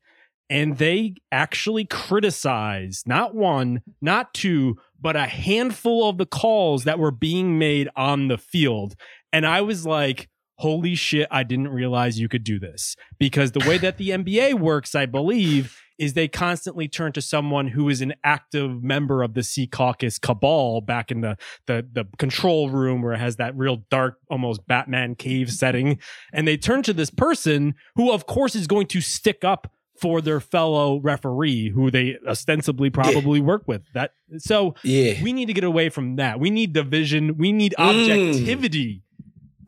And 0.49 0.77
they 0.77 1.15
actually 1.31 1.85
criticized 1.85 3.07
not 3.07 3.35
one, 3.35 3.81
not 4.01 4.33
two, 4.33 4.77
but 4.99 5.15
a 5.15 5.25
handful 5.25 6.09
of 6.09 6.17
the 6.17 6.25
calls 6.25 6.83
that 6.85 6.99
were 6.99 7.11
being 7.11 7.59
made 7.59 7.89
on 7.95 8.27
the 8.27 8.37
field. 8.37 8.95
And 9.33 9.45
I 9.45 9.61
was 9.61 9.85
like, 9.85 10.29
holy 10.55 10.95
shit, 10.95 11.27
I 11.31 11.43
didn't 11.43 11.69
realize 11.69 12.19
you 12.19 12.29
could 12.29 12.43
do 12.43 12.59
this. 12.59 12.95
Because 13.19 13.51
the 13.51 13.67
way 13.67 13.77
that 13.77 13.97
the 13.97 14.09
NBA 14.09 14.55
works, 14.55 14.95
I 14.95 15.05
believe, 15.05 15.77
is 15.97 16.13
they 16.13 16.27
constantly 16.27 16.87
turn 16.87 17.11
to 17.13 17.21
someone 17.21 17.69
who 17.69 17.89
is 17.89 18.01
an 18.01 18.13
active 18.23 18.83
member 18.83 19.23
of 19.23 19.33
the 19.33 19.41
Secaucus 19.41 20.19
cabal 20.19 20.81
back 20.81 21.11
in 21.11 21.21
the, 21.21 21.37
the 21.65 21.87
the 21.91 22.05
control 22.17 22.69
room 22.69 23.01
where 23.01 23.13
it 23.13 23.19
has 23.19 23.37
that 23.37 23.55
real 23.55 23.83
dark, 23.89 24.17
almost 24.29 24.67
Batman 24.67 25.15
cave 25.15 25.51
setting, 25.51 25.99
and 26.33 26.47
they 26.47 26.57
turn 26.57 26.83
to 26.83 26.93
this 26.93 27.09
person 27.09 27.75
who, 27.95 28.11
of 28.11 28.25
course, 28.25 28.55
is 28.55 28.67
going 28.67 28.87
to 28.87 29.01
stick 29.01 29.43
up 29.43 29.71
for 29.99 30.21
their 30.21 30.39
fellow 30.39 30.99
referee 30.99 31.69
who 31.69 31.89
they 31.89 32.17
ostensibly 32.27 32.89
probably 32.89 33.39
yeah. 33.39 33.45
work 33.45 33.63
with. 33.67 33.81
That 33.93 34.11
so 34.37 34.75
yeah. 34.83 35.21
we 35.23 35.33
need 35.33 35.47
to 35.47 35.53
get 35.53 35.63
away 35.63 35.89
from 35.89 36.17
that. 36.17 36.39
We 36.39 36.49
need 36.49 36.73
division. 36.73 37.37
We 37.37 37.51
need 37.51 37.73
mm. 37.77 37.89
objectivity. 37.89 38.95
mm 38.95 39.01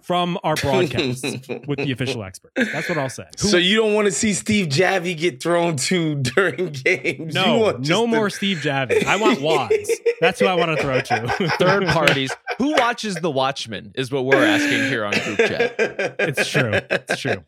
from 0.10 0.39
our 0.43 0.56
broadcasts 0.56 1.22
with 1.67 1.78
the 1.78 1.91
official 1.91 2.24
experts. 2.24 2.56
That's 2.56 2.89
what 2.89 2.98
I'll 2.98 3.12
say. 3.12 3.28
So 3.38 3.58
you 3.58 3.76
don't 3.76 3.93
want 3.93 4.08
to 4.08 4.12
see 4.12 4.34
Steve 4.34 4.65
Javie 4.65 5.15
get 5.15 5.39
thrown 5.39 5.76
to 5.76 6.15
during 6.36 6.72
games? 6.72 7.36
No, 7.36 7.78
no 7.78 8.08
more 8.08 8.32
Steve 8.32 8.58
Javie. 8.58 9.06
I 9.06 9.17
want 9.17 9.39
Wos. 9.43 9.69
That's 10.19 10.39
who 10.39 10.48
I 10.48 10.56
want 10.56 10.76
to 10.76 10.82
throw 10.82 11.00
to. 11.00 11.50
Third 11.60 11.86
parties. 11.89 12.36
Who 12.58 12.74
watches 12.74 13.17
The 13.17 13.30
Watchmen 13.30 13.91
is 13.93 14.12
what 14.12 14.26
we're 14.26 14.43
asking 14.43 14.89
here 14.89 15.06
on 15.06 15.12
group 15.12 15.38
chat. 15.38 15.76
It's 15.78 16.50
true. 16.50 16.72
It's 16.74 17.22
true. 17.22 17.43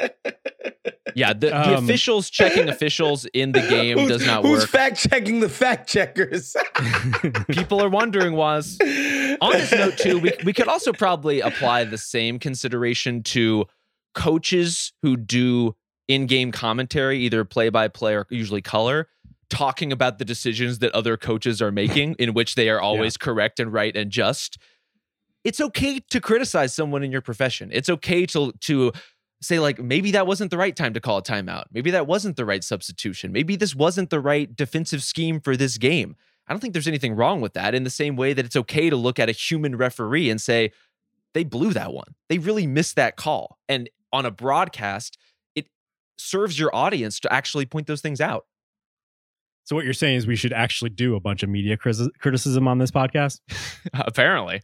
Yeah, 1.16 1.34
the, 1.34 1.58
um, 1.58 1.68
the 1.68 1.78
officials 1.78 2.30
checking 2.30 2.70
officials 2.70 3.26
in 3.34 3.54
the 3.54 3.62
game 3.62 4.08
does 4.08 4.26
not 4.26 4.44
who's 4.44 4.52
work. 4.52 4.60
Who's 4.62 4.70
fact 4.70 5.10
checking 5.10 5.40
the 5.40 5.50
fact 5.50 5.90
checkers? 5.90 6.56
People 7.50 7.82
are 7.82 7.90
wondering, 7.90 8.34
was 8.34 8.78
on 9.42 9.54
this 9.54 9.72
note 9.72 9.98
too. 9.98 10.20
We 10.20 10.32
we 10.44 10.54
could 10.54 10.68
also 10.68 10.94
probably 10.94 11.42
apply 11.42 11.86
the 11.86 11.98
same 11.98 12.38
consideration 12.38 13.24
to 13.24 13.66
coaches 14.14 14.94
who 15.02 15.18
do 15.18 15.76
in-game 16.08 16.52
commentary, 16.52 17.20
either 17.20 17.46
play-by-play 17.46 18.16
or 18.16 18.28
usually 18.30 18.62
color, 18.62 19.08
talking 19.50 19.92
about 19.92 20.20
the 20.20 20.26
decisions 20.26 20.80
that 20.80 20.92
other 20.94 21.18
coaches 21.18 21.62
are 21.62 21.72
making, 21.72 22.16
in 22.20 22.34
which 22.34 22.56
they 22.56 22.70
are 22.70 22.82
always 22.82 23.18
yeah. 23.20 23.26
correct 23.26 23.60
and 23.60 23.74
right 23.74 23.96
and 23.96 24.12
just. 24.12 24.58
It's 25.44 25.60
okay 25.60 26.00
to 26.12 26.22
criticize 26.22 26.74
someone 26.74 27.02
in 27.02 27.12
your 27.12 27.22
profession. 27.22 27.72
It's 27.74 27.90
okay 27.90 28.28
to 28.28 28.54
to 28.62 28.92
say 29.41 29.60
like 29.60 29.80
maybe 29.80 30.12
that 30.12 30.27
wasn't 30.27 30.51
the 30.51 30.58
right 30.58 30.75
time 30.75 30.93
to 30.93 30.99
call 30.99 31.17
a 31.17 31.23
timeout. 31.23 31.65
Maybe 31.71 31.91
that 31.91 32.08
wasn't 32.08 32.36
the 32.36 32.45
right 32.45 32.63
substitution. 32.63 33.32
Maybe 33.32 33.56
this 33.56 33.75
wasn't 33.75 34.10
the 34.10 34.19
right 34.19 34.56
defensive 34.56 35.04
scheme 35.04 35.39
for 35.39 35.58
this 35.58 35.77
game. 35.77 36.15
I 36.47 36.54
don't 36.54 36.60
think 36.60 36.73
there's 36.73 36.88
anything 36.88 37.15
wrong 37.15 37.41
with 37.41 37.54
that 37.54 37.73
in 37.73 37.84
the 37.84 37.89
same 37.89 38.15
way 38.15 38.34
that 38.34 38.45
it's 38.45 38.56
okay 38.56 38.89
to 38.89 38.95
look 38.95 39.19
at 39.19 39.30
a 39.30 39.34
human 39.34 39.75
referee 39.75 40.30
and 40.30 40.39
say 40.39 40.71
they 41.34 41.43
blew 41.43 41.73
that 41.73 41.93
one. 41.93 42.15
They 42.30 42.38
really 42.38 42.67
missed 42.67 42.95
that 42.97 43.15
call. 43.15 43.58
And 43.69 43.89
on 44.12 44.25
a 44.25 44.32
broadcast, 44.32 45.17
it 45.56 45.67
serves 46.17 46.60
your 46.60 46.75
audience 46.75 47.19
to 47.21 47.34
actually 47.34 47.65
point 47.65 47.88
those 47.88 48.01
things 48.01 48.19
out. 48.19 48.45
So 49.63 49.75
what 49.75 49.86
you're 49.86 49.93
saying 49.93 50.17
is 50.17 50.27
we 50.27 50.36
should 50.36 50.54
actually 50.54 50.89
do 50.89 51.15
a 51.15 51.19
bunch 51.19 51.43
of 51.43 51.49
media 51.49 51.77
criticism 51.77 52.67
on 52.67 52.80
this 52.80 52.91
podcast? 52.91 53.39
Apparently. 53.93 54.62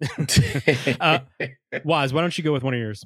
uh, 1.00 1.18
Wos, 1.84 2.12
why 2.12 2.20
don't 2.22 2.38
you 2.38 2.44
go 2.44 2.52
with 2.52 2.62
one 2.62 2.72
of 2.72 2.80
yours? 2.80 3.04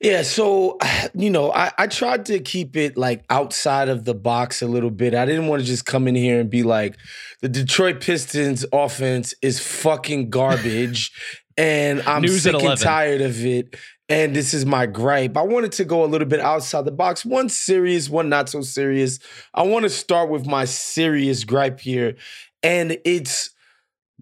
Yeah, 0.00 0.22
so 0.22 0.78
you 1.14 1.30
know, 1.30 1.52
I, 1.52 1.72
I 1.78 1.86
tried 1.86 2.26
to 2.26 2.40
keep 2.40 2.76
it 2.76 2.96
like 2.96 3.24
outside 3.30 3.88
of 3.88 4.04
the 4.04 4.14
box 4.14 4.62
a 4.62 4.66
little 4.66 4.90
bit. 4.90 5.14
I 5.14 5.24
didn't 5.26 5.48
want 5.48 5.62
to 5.62 5.66
just 5.66 5.86
come 5.86 6.08
in 6.08 6.14
here 6.14 6.40
and 6.40 6.50
be 6.50 6.62
like, 6.62 6.96
the 7.40 7.48
Detroit 7.48 8.00
Pistons 8.00 8.64
offense 8.72 9.34
is 9.42 9.60
fucking 9.60 10.30
garbage, 10.30 11.12
and 11.56 12.02
I'm 12.02 12.22
News 12.22 12.42
sick 12.42 12.54
and 12.54 12.78
tired 12.78 13.20
of 13.20 13.44
it. 13.44 13.76
And 14.08 14.36
this 14.36 14.54
is 14.54 14.64
my 14.64 14.86
gripe. 14.86 15.36
I 15.36 15.42
wanted 15.42 15.72
to 15.72 15.84
go 15.84 16.04
a 16.04 16.06
little 16.06 16.28
bit 16.28 16.38
outside 16.38 16.84
the 16.84 16.92
box. 16.92 17.24
One 17.24 17.48
serious, 17.48 18.08
one 18.08 18.28
not 18.28 18.48
so 18.48 18.60
serious. 18.60 19.18
I 19.52 19.62
want 19.62 19.82
to 19.82 19.90
start 19.90 20.30
with 20.30 20.46
my 20.46 20.64
serious 20.64 21.42
gripe 21.42 21.80
here, 21.80 22.14
and 22.62 22.98
it's 23.04 23.50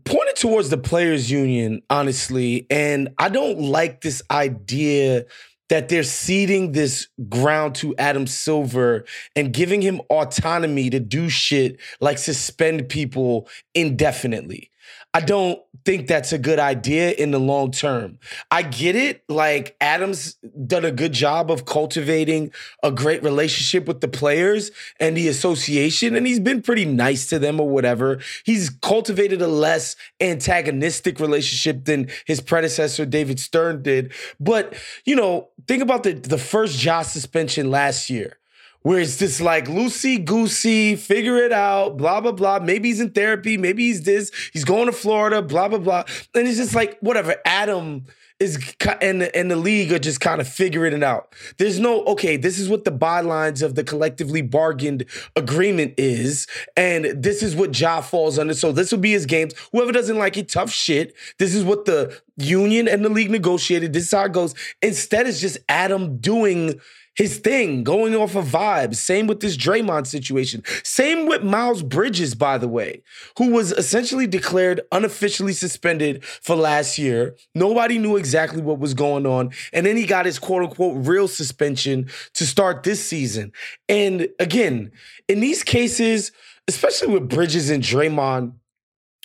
pointed 0.04 0.36
towards 0.36 0.70
the 0.70 0.78
players 0.78 1.30
union, 1.30 1.82
honestly, 1.90 2.66
and 2.70 3.10
I 3.18 3.28
don't 3.28 3.60
like 3.60 4.00
this 4.00 4.22
idea 4.30 5.24
that 5.70 5.88
they're 5.88 6.02
ceding 6.02 6.72
this 6.72 7.08
ground 7.28 7.74
to 7.76 7.94
Adam 7.96 8.26
Silver 8.26 9.04
and 9.34 9.52
giving 9.52 9.80
him 9.80 10.00
autonomy 10.10 10.90
to 10.90 11.00
do 11.00 11.28
shit 11.28 11.80
like 12.00 12.18
suspend 12.18 12.88
people 12.88 13.48
indefinitely. 13.74 14.70
I 15.14 15.20
don't 15.20 15.62
think 15.84 16.08
that's 16.08 16.32
a 16.32 16.38
good 16.38 16.58
idea 16.58 17.12
in 17.12 17.30
the 17.30 17.38
long 17.38 17.70
term. 17.70 18.18
I 18.50 18.62
get 18.62 18.96
it. 18.96 19.22
Like 19.28 19.76
Adams 19.80 20.34
done 20.66 20.84
a 20.84 20.90
good 20.90 21.12
job 21.12 21.52
of 21.52 21.66
cultivating 21.66 22.50
a 22.82 22.90
great 22.90 23.22
relationship 23.22 23.86
with 23.86 24.00
the 24.00 24.08
players 24.08 24.72
and 24.98 25.16
the 25.16 25.28
association, 25.28 26.16
and 26.16 26.26
he's 26.26 26.40
been 26.40 26.62
pretty 26.62 26.84
nice 26.84 27.28
to 27.28 27.38
them 27.38 27.60
or 27.60 27.68
whatever. 27.68 28.18
He's 28.44 28.70
cultivated 28.70 29.40
a 29.40 29.46
less 29.46 29.94
antagonistic 30.20 31.20
relationship 31.20 31.84
than 31.84 32.08
his 32.26 32.40
predecessor, 32.40 33.06
David 33.06 33.38
Stern, 33.38 33.82
did. 33.82 34.12
But, 34.40 34.74
you 35.04 35.14
know, 35.14 35.50
think 35.68 35.82
about 35.82 36.02
the, 36.02 36.14
the 36.14 36.38
first 36.38 36.76
Ja's 36.76 37.06
suspension 37.06 37.70
last 37.70 38.10
year 38.10 38.38
where 38.84 39.00
it's 39.00 39.16
just 39.16 39.40
like 39.40 39.64
loosey 39.64 40.22
goosey, 40.22 40.94
figure 40.94 41.38
it 41.38 41.52
out, 41.52 41.96
blah, 41.96 42.20
blah, 42.20 42.32
blah. 42.32 42.58
Maybe 42.60 42.90
he's 42.90 43.00
in 43.00 43.10
therapy, 43.10 43.56
maybe 43.56 43.86
he's 43.86 44.02
this, 44.02 44.30
he's 44.52 44.64
going 44.64 44.86
to 44.86 44.92
Florida, 44.92 45.40
blah, 45.40 45.68
blah, 45.68 45.78
blah. 45.78 46.04
And 46.34 46.46
it's 46.46 46.58
just 46.58 46.74
like, 46.74 46.98
whatever. 47.00 47.34
Adam 47.46 48.04
is 48.40 48.74
and 49.00 49.22
the, 49.22 49.34
and 49.34 49.50
the 49.50 49.56
league 49.56 49.90
are 49.90 49.98
just 49.98 50.20
kind 50.20 50.38
of 50.38 50.46
figuring 50.46 50.92
it 50.92 51.02
out. 51.02 51.34
There's 51.56 51.80
no 51.80 52.04
okay. 52.04 52.36
This 52.36 52.58
is 52.58 52.68
what 52.68 52.84
the 52.84 52.92
bylines 52.92 53.62
of 53.62 53.74
the 53.74 53.84
collectively 53.84 54.42
bargained 54.42 55.06
agreement 55.34 55.94
is, 55.96 56.46
and 56.76 57.06
this 57.06 57.42
is 57.42 57.56
what 57.56 57.78
Ja 57.78 58.02
falls 58.02 58.38
under. 58.38 58.52
So 58.52 58.70
this 58.70 58.92
will 58.92 58.98
be 58.98 59.12
his 59.12 59.24
games. 59.24 59.54
Whoever 59.72 59.92
doesn't 59.92 60.18
like 60.18 60.36
it, 60.36 60.48
tough 60.50 60.70
shit. 60.70 61.14
This 61.38 61.54
is 61.54 61.64
what 61.64 61.86
the 61.86 62.20
union 62.36 62.86
and 62.88 63.04
the 63.04 63.08
league 63.08 63.30
negotiated. 63.30 63.92
This 63.92 64.04
is 64.04 64.12
how 64.12 64.24
it 64.24 64.32
goes. 64.32 64.54
Instead, 64.82 65.26
it's 65.26 65.40
just 65.40 65.56
Adam 65.68 66.18
doing 66.18 66.80
his 67.14 67.38
thing, 67.38 67.84
going 67.84 68.14
off 68.14 68.34
of 68.34 68.46
vibes. 68.46 68.96
Same 68.96 69.26
with 69.26 69.40
this 69.40 69.56
Draymond 69.56 70.06
situation. 70.06 70.62
Same 70.82 71.26
with 71.26 71.42
Miles 71.42 71.82
Bridges, 71.82 72.34
by 72.34 72.58
the 72.58 72.68
way, 72.68 73.02
who 73.38 73.50
was 73.50 73.72
essentially 73.72 74.26
declared 74.26 74.80
unofficially 74.92 75.52
suspended 75.52 76.24
for 76.24 76.56
last 76.56 76.98
year. 76.98 77.36
Nobody 77.54 77.98
knew 77.98 78.16
exactly 78.16 78.62
what 78.62 78.78
was 78.78 78.94
going 78.94 79.26
on. 79.26 79.50
And 79.72 79.86
then 79.86 79.96
he 79.96 80.06
got 80.06 80.26
his 80.26 80.38
quote 80.38 80.64
unquote 80.64 81.06
real 81.06 81.28
suspension 81.28 82.08
to 82.34 82.46
start 82.46 82.82
this 82.82 83.04
season. 83.04 83.52
And 83.88 84.28
again, 84.38 84.90
in 85.28 85.40
these 85.40 85.62
cases, 85.62 86.32
especially 86.68 87.08
with 87.08 87.28
Bridges 87.28 87.70
and 87.70 87.82
Draymond, 87.82 88.54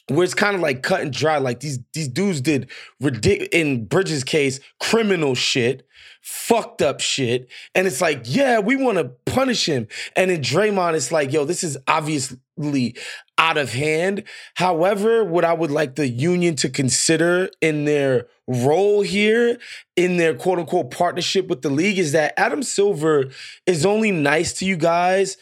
where 0.10 0.24
it's 0.24 0.34
kind 0.34 0.56
of 0.56 0.62
like 0.62 0.82
cut 0.82 1.02
and 1.02 1.14
dry. 1.14 1.38
Like 1.38 1.60
these 1.60 1.80
these 1.94 2.08
dudes 2.08 2.42
did 2.42 2.70
ridiculous 3.00 3.50
in 3.52 3.86
Bridges' 3.86 4.24
case, 4.24 4.60
criminal 4.80 5.36
shit, 5.36 5.88
fucked 6.30 6.84
up 6.84 7.00
shit, 7.00 7.50
and 7.74 7.88
it's 7.88 8.02
like, 8.02 8.22
yeah, 8.26 8.60
we 8.60 8.76
want 8.76 9.00
to 9.00 9.06
punish 9.26 9.68
him. 9.68 9.88
And 10.16 10.30
in 10.30 10.42
Draymond, 10.42 10.94
it's 10.94 11.12
like, 11.12 11.34
yo, 11.34 11.44
this 11.44 11.64
is 11.64 11.76
obviously 11.88 12.96
out 13.40 13.58
of 13.58 13.74
hand. 13.74 14.24
However, 14.54 15.24
what 15.24 15.44
I 15.44 15.54
would 15.54 15.72
like 15.72 15.96
the 15.96 16.08
union 16.08 16.56
to 16.58 16.70
consider 16.70 17.50
in 17.62 17.86
their 17.86 18.28
role 18.48 19.02
here, 19.02 19.58
in 19.96 20.18
their 20.18 20.36
quote 20.36 20.60
unquote 20.60 20.92
partnership 20.92 21.48
with 21.48 21.64
the 21.64 21.72
league, 21.72 21.98
is 21.98 22.12
that 22.12 22.34
Adam 22.38 22.62
Silver 22.62 23.26
is 23.66 23.84
only 23.84 24.12
nice 24.12 24.54
to 24.60 24.66
you 24.66 24.78
guys 24.78 25.36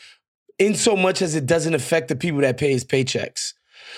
in 0.58 0.73
so 0.73 0.95
much 0.95 1.21
as 1.21 1.36
it 1.36 1.45
doesn't 1.45 1.76
affect 1.76 2.08
the 2.08 2.15
people 2.15 2.39
that 2.41 2.58
pay 2.58 2.71
his 2.71 2.86
paychecks. 2.86 3.54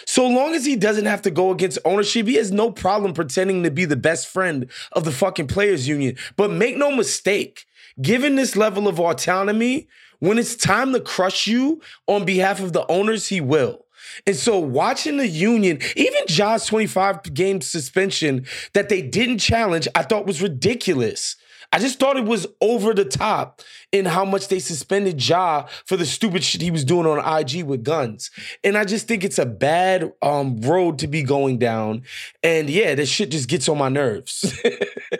So 0.05 0.27
long 0.27 0.53
as 0.53 0.65
he 0.65 0.75
doesn't 0.75 1.05
have 1.05 1.21
to 1.23 1.31
go 1.31 1.51
against 1.51 1.79
ownership, 1.85 2.27
he 2.27 2.35
has 2.35 2.51
no 2.51 2.71
problem 2.71 3.13
pretending 3.13 3.63
to 3.63 3.71
be 3.71 3.85
the 3.85 3.95
best 3.95 4.27
friend 4.27 4.69
of 4.91 5.03
the 5.05 5.11
fucking 5.11 5.47
players 5.47 5.87
union. 5.87 6.15
But 6.35 6.51
make 6.51 6.77
no 6.77 6.91
mistake, 6.95 7.65
given 8.01 8.35
this 8.35 8.55
level 8.55 8.87
of 8.87 8.99
autonomy, 8.99 9.87
when 10.19 10.37
it's 10.37 10.55
time 10.55 10.93
to 10.93 10.99
crush 10.99 11.47
you 11.47 11.81
on 12.07 12.25
behalf 12.25 12.59
of 12.59 12.73
the 12.73 12.85
owners, 12.91 13.27
he 13.27 13.41
will. 13.41 13.85
And 14.25 14.35
so 14.35 14.59
watching 14.59 15.17
the 15.17 15.27
union, 15.27 15.79
even 15.95 16.21
Ja's 16.27 16.65
25 16.65 17.33
game 17.33 17.61
suspension 17.61 18.45
that 18.73 18.89
they 18.89 19.01
didn't 19.01 19.39
challenge, 19.39 19.87
I 19.95 20.03
thought 20.03 20.25
was 20.25 20.41
ridiculous. 20.41 21.35
I 21.71 21.79
just 21.79 21.99
thought 21.99 22.17
it 22.17 22.25
was 22.25 22.47
over 22.61 22.93
the 22.93 23.05
top 23.05 23.61
in 23.91 24.05
how 24.05 24.25
much 24.25 24.47
they 24.47 24.59
suspended 24.59 25.27
Ja 25.27 25.67
for 25.85 25.97
the 25.97 26.05
stupid 26.05 26.43
shit 26.43 26.61
he 26.61 26.71
was 26.71 26.83
doing 26.83 27.05
on 27.05 27.19
IG 27.19 27.63
with 27.63 27.83
guns. 27.83 28.31
And 28.63 28.77
I 28.77 28.85
just 28.85 29.07
think 29.07 29.23
it's 29.23 29.37
a 29.37 29.45
bad 29.45 30.11
um, 30.21 30.61
road 30.61 30.97
to 30.99 31.07
be 31.07 31.21
going 31.21 31.59
down. 31.59 32.03
And 32.41 32.69
yeah, 32.69 32.95
this 32.95 33.09
shit 33.09 33.29
just 33.29 33.47
gets 33.47 33.69
on 33.69 33.77
my 33.77 33.89
nerves. 33.89 34.59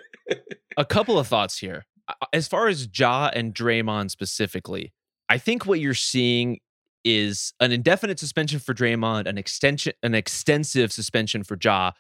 a 0.78 0.86
couple 0.86 1.20
of 1.20 1.28
thoughts 1.28 1.60
here. 1.60 1.86
As 2.34 2.48
far 2.48 2.68
as 2.68 2.88
Ja 2.98 3.30
and 3.32 3.54
Draymond 3.54 4.10
specifically, 4.10 4.92
I 5.28 5.38
think 5.38 5.68
what 5.68 5.80
you're 5.80 5.94
seeing 5.94 6.60
is 7.06 7.54
an 7.60 7.72
indefinite 7.72 8.20
suspension 8.20 8.60
for 8.60 8.74
Draymond, 8.74 9.28
an 9.28 9.38
extension, 9.38 9.94
an 10.02 10.16
extensive 10.16 10.92
suspension 10.92 11.44
for 11.44 11.58
Ja, 11.64 11.92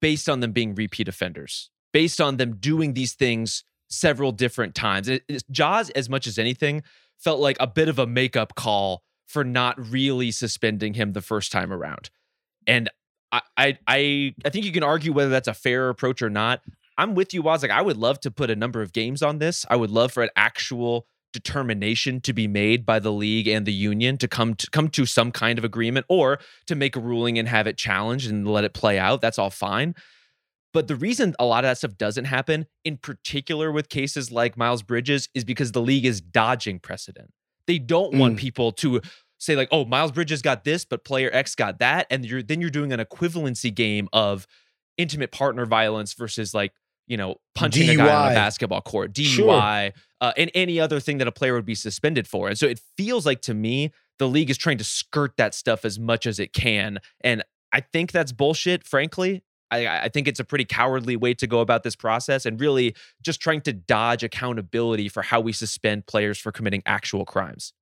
based 0.00 0.28
on 0.28 0.38
them 0.38 0.52
being 0.52 0.76
repeat 0.76 1.08
offenders, 1.08 1.70
based 1.92 2.20
on 2.20 2.36
them 2.36 2.56
doing 2.56 2.94
these 2.94 3.14
things 3.14 3.64
several 3.88 4.32
different 4.32 4.74
times. 4.74 5.08
It, 5.08 5.24
Ja's, 5.50 5.90
as 5.90 6.08
much 6.08 6.26
as 6.26 6.38
anything, 6.38 6.82
felt 7.18 7.40
like 7.40 7.56
a 7.60 7.66
bit 7.66 7.88
of 7.88 7.98
a 7.98 8.06
makeup 8.06 8.54
call 8.54 9.02
for 9.26 9.44
not 9.44 9.74
really 9.90 10.30
suspending 10.30 10.94
him 10.94 11.12
the 11.12 11.20
first 11.20 11.52
time 11.52 11.72
around. 11.72 12.10
And 12.66 12.90
I, 13.32 13.40
I, 13.56 13.78
I, 13.86 14.34
I 14.44 14.50
think 14.50 14.64
you 14.64 14.72
can 14.72 14.82
argue 14.82 15.12
whether 15.12 15.30
that's 15.30 15.48
a 15.48 15.54
fair 15.54 15.88
approach 15.88 16.22
or 16.22 16.30
not. 16.30 16.62
I'm 16.98 17.14
with 17.14 17.34
you, 17.34 17.42
Wos. 17.42 17.62
Like, 17.62 17.70
I 17.70 17.82
would 17.82 17.96
love 17.96 18.20
to 18.20 18.30
put 18.30 18.50
a 18.50 18.56
number 18.56 18.82
of 18.82 18.92
games 18.92 19.22
on 19.22 19.38
this. 19.38 19.66
I 19.68 19.76
would 19.76 19.90
love 19.90 20.12
for 20.12 20.22
an 20.22 20.30
actual 20.36 21.06
determination 21.32 22.20
to 22.22 22.32
be 22.32 22.48
made 22.48 22.86
by 22.86 22.98
the 22.98 23.12
league 23.12 23.46
and 23.46 23.66
the 23.66 23.72
union 23.72 24.16
to 24.16 24.26
come 24.26 24.54
to 24.54 24.70
come 24.70 24.88
to 24.88 25.04
some 25.04 25.30
kind 25.30 25.58
of 25.58 25.64
agreement 25.64 26.06
or 26.08 26.38
to 26.66 26.74
make 26.74 26.96
a 26.96 27.00
ruling 27.00 27.38
and 27.38 27.46
have 27.46 27.66
it 27.66 27.76
challenged 27.76 28.30
and 28.30 28.48
let 28.48 28.64
it 28.64 28.72
play 28.72 28.98
out. 28.98 29.20
That's 29.20 29.38
all 29.38 29.50
fine. 29.50 29.94
But 30.76 30.88
the 30.88 30.96
reason 30.96 31.34
a 31.38 31.46
lot 31.46 31.64
of 31.64 31.70
that 31.70 31.78
stuff 31.78 31.96
doesn't 31.96 32.26
happen, 32.26 32.66
in 32.84 32.98
particular 32.98 33.72
with 33.72 33.88
cases 33.88 34.30
like 34.30 34.58
Miles 34.58 34.82
Bridges, 34.82 35.26
is 35.34 35.42
because 35.42 35.72
the 35.72 35.80
league 35.80 36.04
is 36.04 36.20
dodging 36.20 36.80
precedent. 36.80 37.30
They 37.66 37.78
don't 37.78 38.12
mm. 38.12 38.18
want 38.18 38.36
people 38.36 38.72
to 38.72 39.00
say 39.38 39.56
like, 39.56 39.68
"Oh, 39.72 39.86
Miles 39.86 40.12
Bridges 40.12 40.42
got 40.42 40.64
this, 40.64 40.84
but 40.84 41.02
player 41.02 41.30
X 41.32 41.54
got 41.54 41.78
that," 41.78 42.06
and 42.10 42.26
you're 42.26 42.42
then 42.42 42.60
you're 42.60 42.68
doing 42.68 42.92
an 42.92 43.00
equivalency 43.00 43.74
game 43.74 44.10
of 44.12 44.46
intimate 44.98 45.32
partner 45.32 45.64
violence 45.64 46.12
versus 46.12 46.52
like 46.52 46.74
you 47.06 47.16
know 47.16 47.36
punching 47.54 47.88
DUI. 47.88 47.94
a 47.94 47.96
guy 47.96 48.26
on 48.26 48.32
a 48.32 48.34
basketball 48.34 48.82
court, 48.82 49.14
DUI, 49.14 49.24
sure. 49.24 49.92
uh, 50.20 50.32
and 50.36 50.50
any 50.54 50.78
other 50.78 51.00
thing 51.00 51.16
that 51.16 51.26
a 51.26 51.32
player 51.32 51.54
would 51.54 51.64
be 51.64 51.74
suspended 51.74 52.28
for. 52.28 52.48
And 52.48 52.58
so 52.58 52.66
it 52.66 52.82
feels 52.98 53.24
like 53.24 53.40
to 53.42 53.54
me 53.54 53.92
the 54.18 54.28
league 54.28 54.50
is 54.50 54.58
trying 54.58 54.76
to 54.76 54.84
skirt 54.84 55.38
that 55.38 55.54
stuff 55.54 55.86
as 55.86 55.98
much 55.98 56.26
as 56.26 56.38
it 56.38 56.52
can, 56.52 56.98
and 57.22 57.42
I 57.72 57.80
think 57.80 58.12
that's 58.12 58.32
bullshit, 58.32 58.86
frankly. 58.86 59.42
I, 59.76 60.04
I, 60.04 60.08
think 60.08 60.28
it's 60.28 60.40
a 60.40 60.44
pretty 60.44 60.64
cowardly 60.64 61.16
way 61.16 61.34
to 61.34 61.46
go 61.46 61.60
about 61.60 61.82
this 61.82 61.96
process 61.96 62.46
and 62.46 62.60
really 62.60 62.94
just 63.22 63.40
trying 63.40 63.60
to 63.62 63.72
dodge 63.72 64.22
accountability 64.22 65.08
for 65.08 65.22
how 65.22 65.40
we 65.40 65.52
suspend 65.52 66.06
players 66.06 66.38
for 66.38 66.52
committing 66.52 66.82
actual 66.86 67.24
crimes. 67.24 67.72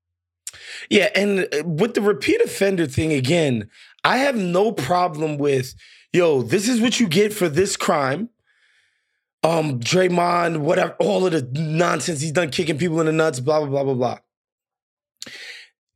Yeah, 0.88 1.10
and 1.14 1.48
uh, 1.52 1.64
with 1.64 1.94
the 1.94 2.00
repeat 2.00 2.40
offender 2.40 2.86
thing 2.86 3.12
again, 3.12 3.68
I 4.04 4.18
have 4.18 4.36
no 4.36 4.72
problem 4.72 5.38
with, 5.38 5.74
yo, 6.12 6.42
this 6.42 6.68
is 6.68 6.80
what 6.80 7.00
you 7.00 7.08
get 7.08 7.32
for 7.32 7.48
this 7.48 7.76
crime. 7.76 8.30
Um, 9.42 9.80
Draymond, 9.80 10.58
whatever, 10.58 10.96
all 10.98 11.26
of 11.26 11.32
the 11.32 11.42
nonsense 11.60 12.20
he's 12.20 12.32
done, 12.32 12.50
kicking 12.50 12.78
people 12.78 13.00
in 13.00 13.06
the 13.06 13.12
nuts, 13.12 13.40
blah 13.40 13.60
blah 13.60 13.68
blah 13.68 13.84
blah 13.84 13.94
blah 13.94 14.18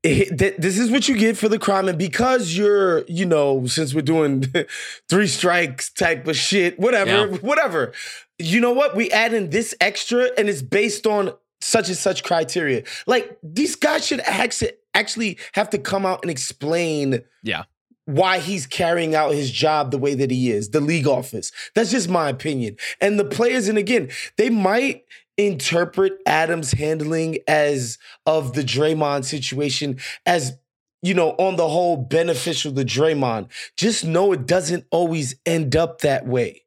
it, 0.02 0.60
this 0.60 0.78
is 0.78 0.90
what 0.90 1.08
you 1.08 1.16
get 1.16 1.36
for 1.36 1.48
the 1.48 1.58
crime. 1.58 1.88
And 1.88 1.98
because 1.98 2.56
you're, 2.56 3.04
you 3.06 3.26
know, 3.26 3.66
since 3.66 3.94
we're 3.94 4.02
doing 4.02 4.44
three 5.08 5.26
strikes 5.26 5.90
type 5.90 6.26
of 6.26 6.36
shit, 6.36 6.78
whatever, 6.78 7.28
yeah. 7.28 7.38
whatever, 7.38 7.92
you 8.38 8.60
know 8.60 8.72
what? 8.72 8.94
We 8.94 9.10
add 9.10 9.34
in 9.34 9.50
this 9.50 9.74
extra 9.80 10.28
and 10.38 10.48
it's 10.48 10.62
based 10.62 11.06
on 11.06 11.32
such 11.60 11.88
and 11.88 11.96
such 11.96 12.22
criteria. 12.22 12.84
Like 13.06 13.38
these 13.42 13.74
guys 13.74 14.06
should 14.06 14.20
actually 14.20 14.72
actually 14.94 15.38
have 15.52 15.70
to 15.70 15.78
come 15.78 16.06
out 16.06 16.20
and 16.22 16.30
explain 16.30 17.22
yeah 17.42 17.64
why 18.08 18.38
he's 18.38 18.66
carrying 18.66 19.14
out 19.14 19.34
his 19.34 19.50
job 19.50 19.90
the 19.90 19.98
way 19.98 20.14
that 20.14 20.30
he 20.30 20.50
is, 20.50 20.70
the 20.70 20.80
league 20.80 21.06
office. 21.06 21.52
That's 21.74 21.90
just 21.90 22.08
my 22.08 22.30
opinion. 22.30 22.78
And 23.02 23.20
the 23.20 23.24
players, 23.24 23.68
and 23.68 23.76
again, 23.76 24.08
they 24.38 24.48
might 24.48 25.04
interpret 25.38 26.18
Adams' 26.26 26.72
handling 26.72 27.38
as 27.46 27.96
of 28.26 28.52
the 28.52 28.62
Draymond 28.62 29.24
situation 29.24 29.98
as 30.26 30.58
you 31.00 31.14
know, 31.14 31.30
on 31.38 31.56
the 31.56 31.68
whole, 31.68 31.96
beneficial 31.96 32.72
to 32.72 32.84
Draymond. 32.84 33.48
Just 33.76 34.04
know 34.04 34.32
it 34.32 34.46
doesn't 34.46 34.84
always 34.90 35.36
end 35.46 35.76
up 35.76 36.00
that 36.00 36.26
way. 36.26 36.62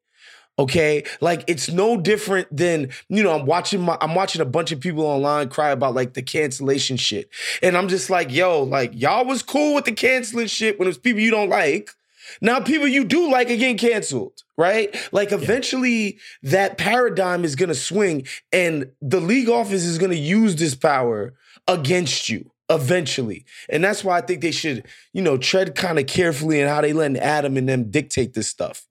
Okay, 0.59 1.05
like 1.21 1.43
it's 1.47 1.69
no 1.69 1.99
different 1.99 2.47
than 2.55 2.89
you 3.09 3.23
know. 3.23 3.31
I'm 3.31 3.45
watching 3.45 3.81
my, 3.81 3.97
I'm 3.99 4.13
watching 4.13 4.41
a 4.41 4.45
bunch 4.45 4.71
of 4.71 4.79
people 4.79 5.05
online 5.05 5.49
cry 5.49 5.71
about 5.71 5.95
like 5.95 6.13
the 6.13 6.21
cancellation 6.21 6.97
shit, 6.97 7.29
and 7.63 7.75
I'm 7.75 7.87
just 7.87 8.09
like, 8.09 8.31
yo, 8.31 8.61
like 8.61 8.91
y'all 8.93 9.25
was 9.25 9.41
cool 9.41 9.73
with 9.73 9.85
the 9.85 9.91
canceling 9.93 10.47
shit 10.47 10.77
when 10.77 10.87
it 10.87 10.89
was 10.89 10.97
people 10.99 11.21
you 11.21 11.31
don't 11.31 11.49
like, 11.49 11.91
Now, 12.39 12.59
people 12.59 12.87
you 12.87 13.03
do 13.03 13.31
like 13.31 13.47
are 13.47 13.57
getting 13.57 13.77
canceled, 13.77 14.43
right? 14.57 14.95
Like 15.11 15.31
eventually 15.31 16.19
yeah. 16.41 16.51
that 16.51 16.77
paradigm 16.77 17.43
is 17.43 17.55
gonna 17.55 17.75
swing 17.75 18.27
and 18.51 18.91
the 19.01 19.19
league 19.19 19.49
office 19.49 19.83
is 19.83 19.97
gonna 19.97 20.15
use 20.15 20.55
this 20.55 20.75
power 20.75 21.33
against 21.67 22.29
you 22.29 22.51
eventually. 22.69 23.45
And 23.69 23.83
that's 23.83 24.03
why 24.03 24.17
I 24.17 24.21
think 24.21 24.41
they 24.41 24.51
should, 24.51 24.85
you 25.13 25.21
know, 25.21 25.37
tread 25.37 25.75
kind 25.75 25.99
of 25.99 26.07
carefully 26.07 26.59
in 26.59 26.67
how 26.67 26.81
they 26.81 26.93
let 26.93 27.15
Adam 27.17 27.57
and 27.57 27.67
them 27.67 27.91
dictate 27.91 28.33
this 28.33 28.47
stuff. 28.47 28.85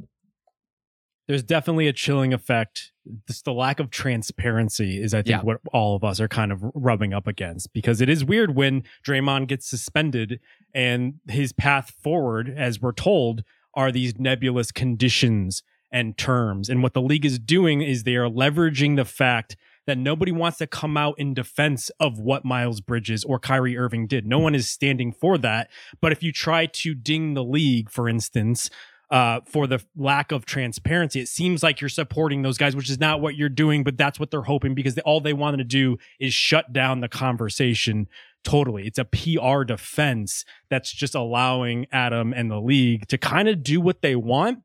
There's 1.27 1.43
definitely 1.45 1.87
a 1.87 1.93
chilling 1.93 2.35
effect. 2.35 2.91
This, 3.27 3.41
the 3.43 3.53
lack 3.53 3.79
of 3.79 3.91
transparency 3.91 5.01
is, 5.01 5.15
I 5.15 5.19
think, 5.19 5.29
yeah. 5.29 5.43
what 5.43 5.61
all 5.73 5.95
of 5.95 6.03
us 6.03 6.21
are 6.21 6.27
kind 6.27 6.51
of 6.51 6.61
rubbing 6.75 7.15
up 7.15 7.29
against 7.29 7.73
because 7.73 8.01
it 8.01 8.09
is 8.09 8.25
weird 8.25 8.57
when 8.57 8.83
Draymond 9.07 9.47
gets 9.47 9.67
suspended 9.69 10.41
and 10.75 11.15
his 11.29 11.53
path 11.53 11.93
forward, 12.03 12.53
as 12.55 12.81
we're 12.81 12.93
told, 12.93 13.43
are 13.75 13.93
these 13.93 14.19
nebulous 14.19 14.73
conditions 14.73 15.63
and 15.93 16.17
terms. 16.17 16.69
And 16.69 16.83
what 16.83 16.95
the 16.95 17.03
league 17.03 17.25
is 17.25 17.39
doing 17.39 17.83
is 17.83 18.03
they 18.03 18.17
are 18.17 18.29
leveraging 18.29 18.97
the 18.97 19.05
fact 19.05 19.57
that 19.87 19.99
nobody 19.99 20.31
wants 20.31 20.59
to 20.59 20.67
come 20.67 20.97
out 20.97 21.19
in 21.19 21.35
defense 21.35 21.91
of 21.99 22.21
what 22.21 22.45
Miles 22.45 22.81
Bridges 22.81 23.25
or 23.25 23.39
Kyrie 23.39 23.77
Irving 23.77 24.07
did. 24.07 24.27
No 24.27 24.39
one 24.39 24.55
is 24.55 24.69
standing 24.71 25.13
for 25.13 25.39
that. 25.39 25.69
But 26.01 26.13
if 26.13 26.23
you 26.23 26.33
try 26.33 26.67
to 26.67 26.95
ding 26.95 27.35
the 27.35 27.43
league, 27.43 27.91
for 27.91 28.09
instance, 28.09 28.71
uh, 29.11 29.41
for 29.45 29.67
the 29.67 29.85
lack 29.97 30.33
of 30.33 30.47
transparency, 30.47 31.21
it 31.21 31.29
seems 31.29 31.63
like 31.63 31.81
you're 31.81 31.89
supporting 31.89 32.43
those 32.43 32.59
guys, 32.59 32.77
which 32.77 32.89
is 32.89 33.01
not 33.01 33.21
what 33.21 33.35
you're 33.35 33.49
doing, 33.49 33.83
but 33.83 33.97
that's 33.97 34.21
what 34.21 34.31
they're 34.31 34.43
hoping 34.43 34.75
because 34.75 34.95
they, 34.95 35.03
all 35.03 35.21
they 35.21 35.33
wanted 35.33 35.57
to 35.57 35.65
do 35.65 35.97
is 36.21 36.33
shut 36.33 36.73
down 36.73 37.01
the 37.01 37.09
conversation 37.09 38.09
totally. 38.45 38.87
It's 38.87 38.99
a 38.99 39.05
PR 39.05 39.65
defense 39.65 40.45
that's 40.71 40.93
just 40.93 41.15
allowing 41.15 41.87
Adam 41.93 42.33
and 42.33 42.51
the 42.51 42.61
league 42.61 43.07
to 43.09 43.19
kind 43.19 43.49
of 43.49 43.63
do 43.63 43.81
what 43.81 44.03
they 44.03 44.17
want. 44.17 44.61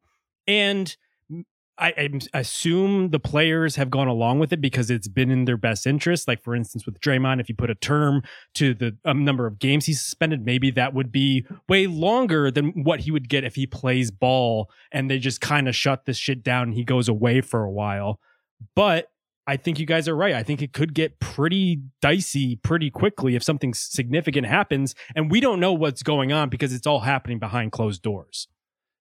And 0.47 0.95
I, 1.77 2.09
assume 2.33 3.09
the 3.09 3.19
players 3.19 3.75
have 3.75 3.89
gone 3.89 4.07
along 4.07 4.39
with 4.39 4.53
it 4.53 4.61
because 4.61 4.89
it's 4.89 5.07
been 5.07 5.29
in 5.29 5.45
their 5.45 5.57
best 5.57 5.85
interest. 5.85 6.27
Like 6.27 6.41
for 6.41 6.55
instance, 6.55 6.85
with 6.85 6.99
Draymond, 7.01 7.41
if 7.41 7.49
you 7.49 7.55
put 7.55 7.69
a 7.69 7.75
term 7.75 8.23
to 8.55 8.73
the 8.73 8.97
um, 9.03 9.25
number 9.25 9.45
of 9.45 9.59
games 9.59 9.85
he's 9.85 10.01
suspended, 10.01 10.45
maybe 10.45 10.71
that 10.71 10.93
would 10.93 11.11
be 11.11 11.45
way 11.67 11.87
longer 11.87 12.49
than 12.49 12.83
what 12.83 13.01
he 13.01 13.11
would 13.11 13.27
get 13.27 13.43
if 13.43 13.55
he 13.55 13.67
plays 13.67 14.09
ball 14.09 14.69
and 14.91 15.09
they 15.11 15.19
just 15.19 15.41
kind 15.41 15.67
of 15.67 15.75
shut 15.75 16.05
this 16.05 16.17
shit 16.17 16.43
down 16.43 16.63
and 16.63 16.73
he 16.75 16.83
goes 16.83 17.09
away 17.09 17.41
for 17.41 17.63
a 17.63 17.71
while. 17.71 18.19
But 18.75 19.09
I 19.47 19.57
think 19.57 19.79
you 19.79 19.85
guys 19.85 20.07
are 20.07 20.15
right. 20.15 20.33
I 20.33 20.43
think 20.43 20.61
it 20.61 20.73
could 20.73 20.93
get 20.93 21.19
pretty 21.19 21.81
dicey 22.01 22.55
pretty 22.55 22.89
quickly 22.89 23.35
if 23.35 23.43
something 23.43 23.73
significant 23.73 24.47
happens, 24.47 24.95
and 25.15 25.29
we 25.29 25.39
don't 25.39 25.59
know 25.59 25.73
what's 25.73 26.01
going 26.01 26.31
on 26.31 26.49
because 26.49 26.73
it's 26.73 26.87
all 26.87 27.01
happening 27.01 27.37
behind 27.37 27.71
closed 27.71 28.01
doors. 28.01 28.47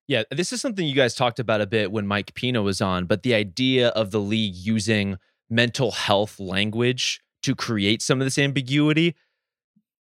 Yeah, 0.06 0.24
this 0.30 0.52
is 0.52 0.60
something 0.60 0.86
you 0.86 0.94
guys 0.94 1.14
talked 1.14 1.38
about 1.38 1.60
a 1.60 1.66
bit 1.66 1.90
when 1.90 2.06
Mike 2.06 2.34
Pino 2.34 2.62
was 2.62 2.80
on, 2.80 3.06
but 3.06 3.22
the 3.22 3.34
idea 3.34 3.88
of 3.88 4.10
the 4.10 4.20
league 4.20 4.54
using 4.54 5.16
mental 5.48 5.92
health 5.92 6.38
language 6.38 7.20
to 7.42 7.54
create 7.54 8.02
some 8.02 8.20
of 8.20 8.26
this 8.26 8.38
ambiguity, 8.38 9.14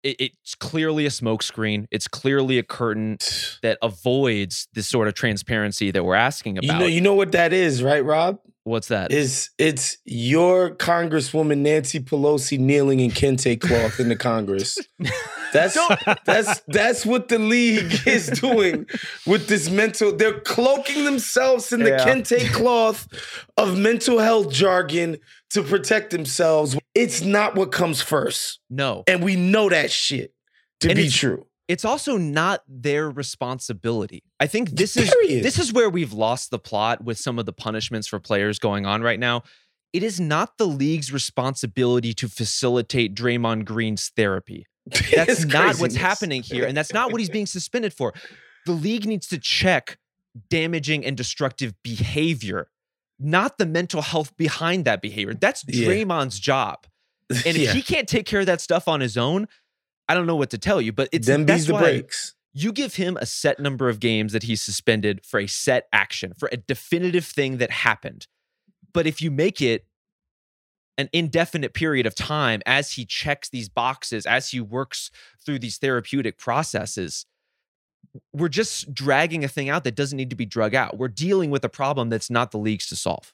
it, 0.04 0.16
it's 0.20 0.56
clearly 0.56 1.06
a 1.06 1.10
smokescreen. 1.10 1.86
It's 1.92 2.08
clearly 2.08 2.58
a 2.58 2.64
curtain 2.64 3.18
that 3.62 3.78
avoids 3.82 4.68
this 4.74 4.88
sort 4.88 5.08
of 5.08 5.14
transparency 5.14 5.92
that 5.92 6.04
we're 6.04 6.16
asking 6.16 6.58
about. 6.58 6.74
You 6.74 6.80
know, 6.80 6.86
you 6.86 7.02
know 7.02 7.16
what 7.16 7.32
that 7.34 7.54
is, 7.54 7.84
right, 7.84 8.04
Rob? 8.04 8.40
What's 8.66 8.88
that? 8.88 9.12
Is 9.12 9.52
it's 9.60 10.00
your 10.06 10.72
Congresswoman 10.72 11.60
Nancy 11.60 12.00
Pelosi 12.00 12.58
kneeling 12.58 13.00
in 13.00 13.12
kente 13.12 13.62
cloth 13.62 14.00
in 14.00 14.10
the 14.10 14.16
Congress. 14.16 14.78
That's 15.54 15.78
that's 16.26 16.62
that's 16.68 17.06
what 17.06 17.30
the 17.30 17.40
league 17.40 18.06
is 18.06 18.28
doing 18.28 18.88
with 19.26 19.48
this 19.48 19.70
mental. 19.70 20.14
They're 20.14 20.42
cloaking 20.42 21.06
themselves 21.06 21.72
in 21.72 21.82
the 21.82 21.92
yeah. 21.92 22.06
kente 22.06 22.52
cloth 22.52 23.08
of 23.56 23.78
mental 23.78 24.20
health 24.20 24.52
jargon 24.52 25.18
to 25.52 25.64
protect 25.64 26.10
themselves. 26.10 26.78
It's 26.94 27.22
not 27.22 27.56
what 27.56 27.72
comes 27.72 28.02
first. 28.02 28.60
No, 28.70 29.06
and 29.08 29.24
we 29.24 29.38
know 29.38 29.70
that 29.70 29.92
shit 29.92 30.34
to 30.82 30.90
and 30.90 30.98
be 30.98 31.08
true 31.08 31.46
it's 31.68 31.86
also 31.86 32.18
not 32.18 32.64
their 32.68 33.10
responsibility. 33.10 34.24
I 34.40 34.48
think 34.48 34.72
this 34.72 34.96
is 34.96 35.10
Period. 35.10 35.44
this 35.44 35.58
is 35.58 35.74
where 35.74 35.90
we've 35.90 36.14
lost 36.14 36.52
the 36.52 36.60
plot 36.60 37.04
with 37.04 37.18
some 37.18 37.40
of 37.40 37.46
the 37.46 37.54
punishments 37.54 38.08
for 38.08 38.20
players 38.20 38.60
going 38.60 38.86
on 38.86 39.02
right 39.02 39.20
now. 39.20 39.44
It 39.94 40.04
is 40.04 40.20
not 40.20 40.58
the 40.58 40.68
league's 40.68 41.12
responsibility 41.12 42.14
to 42.16 42.28
facilitate 42.28 43.16
Draymond 43.16 43.66
Green's 43.66 44.12
therapy. 44.16 44.68
That's 45.16 45.46
not 45.46 45.78
what's 45.78 45.96
happening 45.96 46.44
here, 46.44 46.66
and 46.66 46.78
that's 46.78 46.94
not 46.94 47.12
what 47.12 47.20
he's 47.20 47.30
being 47.30 47.48
suspended 47.48 47.92
for. 47.92 48.14
The 48.68 48.74
league 48.74 49.08
needs 49.08 49.26
to 49.30 49.40
check 49.40 49.98
damaging 50.50 51.04
and 51.04 51.18
destructive 51.18 51.74
behavior, 51.82 52.70
not 53.18 53.58
the 53.58 53.66
mental 53.66 54.04
health 54.04 54.38
behind 54.38 54.86
that 54.86 55.02
behavior. 55.02 55.34
That's 55.34 55.64
Draymond's 55.64 56.38
yeah. 56.40 56.44
job. 56.44 56.86
And 57.32 57.58
if 57.58 57.58
yeah. 57.58 57.74
he 57.74 57.82
can't 57.82 58.08
take 58.08 58.28
care 58.28 58.42
of 58.42 58.46
that 58.46 58.62
stuff 58.62 58.88
on 58.88 59.00
his 59.00 59.18
own, 59.18 59.48
I 60.08 60.14
don't 60.14 60.28
know 60.28 60.36
what 60.36 60.52
to 60.52 60.58
tell 60.58 60.82
you, 60.82 60.92
but 60.94 61.10
it's 61.12 61.28
them 61.28 61.46
bees 61.46 61.68
the 61.68 61.74
breaks. 61.74 62.36
You 62.54 62.72
give 62.72 62.96
him 62.96 63.18
a 63.18 63.26
set 63.26 63.60
number 63.60 63.90
of 63.90 64.00
games 64.00 64.32
that 64.32 64.44
he's 64.44 64.62
suspended 64.62 65.26
for 65.26 65.40
a 65.40 65.48
set 65.48 65.88
action, 65.92 66.34
for 66.34 66.50
a 66.52 66.58
definitive 66.58 67.26
thing 67.26 67.58
that 67.58 67.70
happened. 67.70 68.28
But 68.94 69.06
if 69.06 69.22
you 69.22 69.30
make 69.30 69.62
it 69.62 69.86
an 70.98 71.10
indefinite 71.12 71.74
period 71.74 72.06
of 72.06 72.16
time 72.16 72.62
as 72.66 72.94
he 72.94 73.06
checks 73.06 73.50
these 73.50 73.68
boxes, 73.68 74.26
as 74.26 74.52
he 74.52 74.62
works 74.62 75.12
through 75.46 75.60
these 75.60 75.78
therapeutic 75.78 76.38
processes, 76.38 77.26
we're 78.32 78.48
just 78.48 78.94
dragging 78.94 79.44
a 79.44 79.50
thing 79.50 79.68
out 79.68 79.84
that 79.84 79.96
doesn't 79.96 80.16
need 80.16 80.30
to 80.30 80.38
be 80.38 80.46
drug 80.46 80.74
out. 80.74 80.98
We're 80.98 81.10
dealing 81.10 81.50
with 81.50 81.66
a 81.66 81.70
problem 81.70 82.10
that's 82.10 82.30
not 82.30 82.52
the 82.52 82.58
league's 82.58 82.88
to 82.88 82.96
solve. 82.96 83.34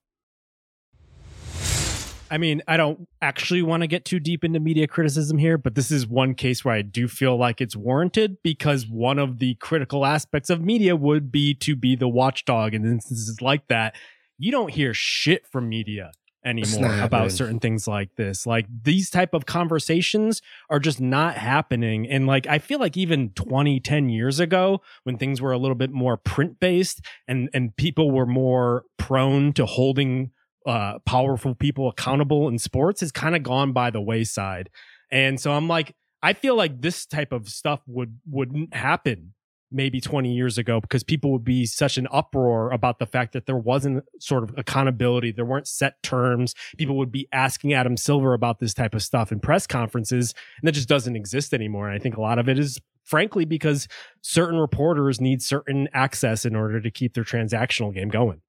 I 2.31 2.37
mean, 2.37 2.61
I 2.65 2.77
don't 2.77 3.09
actually 3.21 3.61
want 3.61 3.81
to 3.81 3.87
get 3.87 4.05
too 4.05 4.19
deep 4.19 4.45
into 4.45 4.61
media 4.61 4.87
criticism 4.87 5.37
here, 5.37 5.57
but 5.57 5.75
this 5.75 5.91
is 5.91 6.07
one 6.07 6.33
case 6.33 6.63
where 6.63 6.73
I 6.73 6.81
do 6.81 7.09
feel 7.09 7.37
like 7.37 7.59
it's 7.59 7.75
warranted 7.75 8.37
because 8.41 8.87
one 8.87 9.19
of 9.19 9.39
the 9.39 9.55
critical 9.55 10.05
aspects 10.05 10.49
of 10.49 10.61
media 10.61 10.95
would 10.95 11.29
be 11.29 11.53
to 11.55 11.75
be 11.75 11.97
the 11.97 12.07
watchdog 12.07 12.73
in 12.73 12.85
instances 12.85 13.41
like 13.41 13.67
that. 13.67 13.95
You 14.37 14.49
don't 14.49 14.71
hear 14.71 14.93
shit 14.93 15.45
from 15.45 15.67
media 15.67 16.11
anymore 16.45 16.99
about 17.01 17.33
certain 17.33 17.59
things 17.59 17.85
like 17.85 18.15
this. 18.15 18.47
Like 18.47 18.65
these 18.83 19.09
type 19.09 19.33
of 19.33 19.45
conversations 19.45 20.41
are 20.69 20.79
just 20.79 21.01
not 21.01 21.35
happening. 21.35 22.07
And 22.09 22.27
like 22.27 22.47
I 22.47 22.59
feel 22.59 22.79
like 22.79 22.95
even 22.95 23.31
20, 23.31 23.81
10 23.81 24.09
years 24.09 24.39
ago, 24.39 24.81
when 25.03 25.17
things 25.17 25.41
were 25.41 25.51
a 25.51 25.57
little 25.57 25.75
bit 25.75 25.91
more 25.91 26.15
print 26.15 26.61
based 26.61 27.01
and 27.27 27.49
and 27.53 27.75
people 27.75 28.09
were 28.09 28.25
more 28.25 28.85
prone 28.97 29.51
to 29.53 29.65
holding 29.65 30.31
uh, 30.65 30.99
powerful 31.05 31.55
people 31.55 31.89
accountable 31.89 32.47
in 32.47 32.57
sports 32.59 33.01
has 33.01 33.11
kind 33.11 33.35
of 33.35 33.43
gone 33.43 33.71
by 33.71 33.89
the 33.89 34.01
wayside. 34.01 34.69
And 35.11 35.39
so 35.39 35.51
I'm 35.51 35.67
like, 35.67 35.95
I 36.23 36.33
feel 36.33 36.55
like 36.55 36.81
this 36.81 37.05
type 37.05 37.31
of 37.31 37.49
stuff 37.49 37.81
would 37.87 38.19
wouldn't 38.29 38.73
happen 38.73 39.33
maybe 39.71 40.01
20 40.01 40.33
years 40.33 40.57
ago 40.57 40.81
because 40.81 41.03
people 41.03 41.31
would 41.31 41.45
be 41.45 41.65
such 41.65 41.97
an 41.97 42.07
uproar 42.11 42.71
about 42.71 42.99
the 42.99 43.05
fact 43.05 43.33
that 43.33 43.45
there 43.45 43.57
wasn't 43.57 44.03
sort 44.19 44.43
of 44.43 44.53
accountability 44.57 45.31
there 45.31 45.45
weren't 45.45 45.67
set 45.67 46.01
terms 46.03 46.53
people 46.77 46.97
would 46.97 47.11
be 47.11 47.27
asking 47.31 47.73
adam 47.73 47.95
silver 47.95 48.33
about 48.33 48.59
this 48.59 48.73
type 48.73 48.93
of 48.93 49.01
stuff 49.01 49.31
in 49.31 49.39
press 49.39 49.65
conferences 49.65 50.33
and 50.59 50.67
that 50.67 50.73
just 50.73 50.89
doesn't 50.89 51.15
exist 51.15 51.53
anymore 51.53 51.87
and 51.87 51.97
i 51.97 51.99
think 52.01 52.17
a 52.17 52.21
lot 52.21 52.37
of 52.37 52.49
it 52.49 52.59
is 52.59 52.79
frankly 53.05 53.45
because 53.45 53.87
certain 54.21 54.59
reporters 54.59 55.21
need 55.21 55.41
certain 55.41 55.87
access 55.93 56.43
in 56.45 56.55
order 56.55 56.81
to 56.81 56.91
keep 56.91 57.13
their 57.13 57.23
transactional 57.23 57.93
game 57.93 58.09
going 58.09 58.41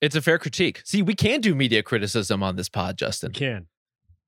it's 0.00 0.16
a 0.16 0.22
fair 0.22 0.38
critique. 0.38 0.82
See, 0.84 1.02
we 1.02 1.14
can 1.14 1.40
do 1.40 1.54
media 1.54 1.82
criticism 1.82 2.42
on 2.42 2.56
this 2.56 2.68
pod, 2.68 2.96
Justin. 2.96 3.30
We 3.30 3.38
can. 3.38 3.66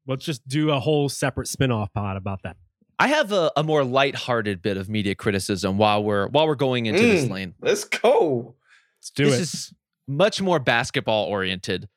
Let's 0.07 0.25
just 0.25 0.47
do 0.47 0.71
a 0.71 0.81
whole 0.81 1.09
separate 1.09 1.49
spin-off 1.49 1.93
pod 1.93 2.17
about 2.17 2.43
that. 2.43 2.57
I 2.99 3.09
have 3.09 3.33
a, 3.33 3.51
a 3.57 3.63
more 3.63 3.85
light-hearted 3.85 4.63
bit 4.63 4.77
of 4.77 4.89
media 4.89 5.15
criticism 5.15 5.79
while 5.79 6.05
we're 6.05 6.29
while 6.29 6.47
we're 6.47 6.55
going 6.55 6.87
into 6.87 7.01
mm, 7.01 7.11
this 7.11 7.31
lane. 7.31 7.55
Let's 7.61 7.85
go. 7.85 8.55
Let's 8.99 9.11
do 9.11 9.25
this 9.25 9.35
it. 9.35 9.39
This 9.39 9.55
is 9.55 9.75
much 10.07 10.43
more 10.43 10.59
basketball 10.59 11.27
oriented. 11.27 11.89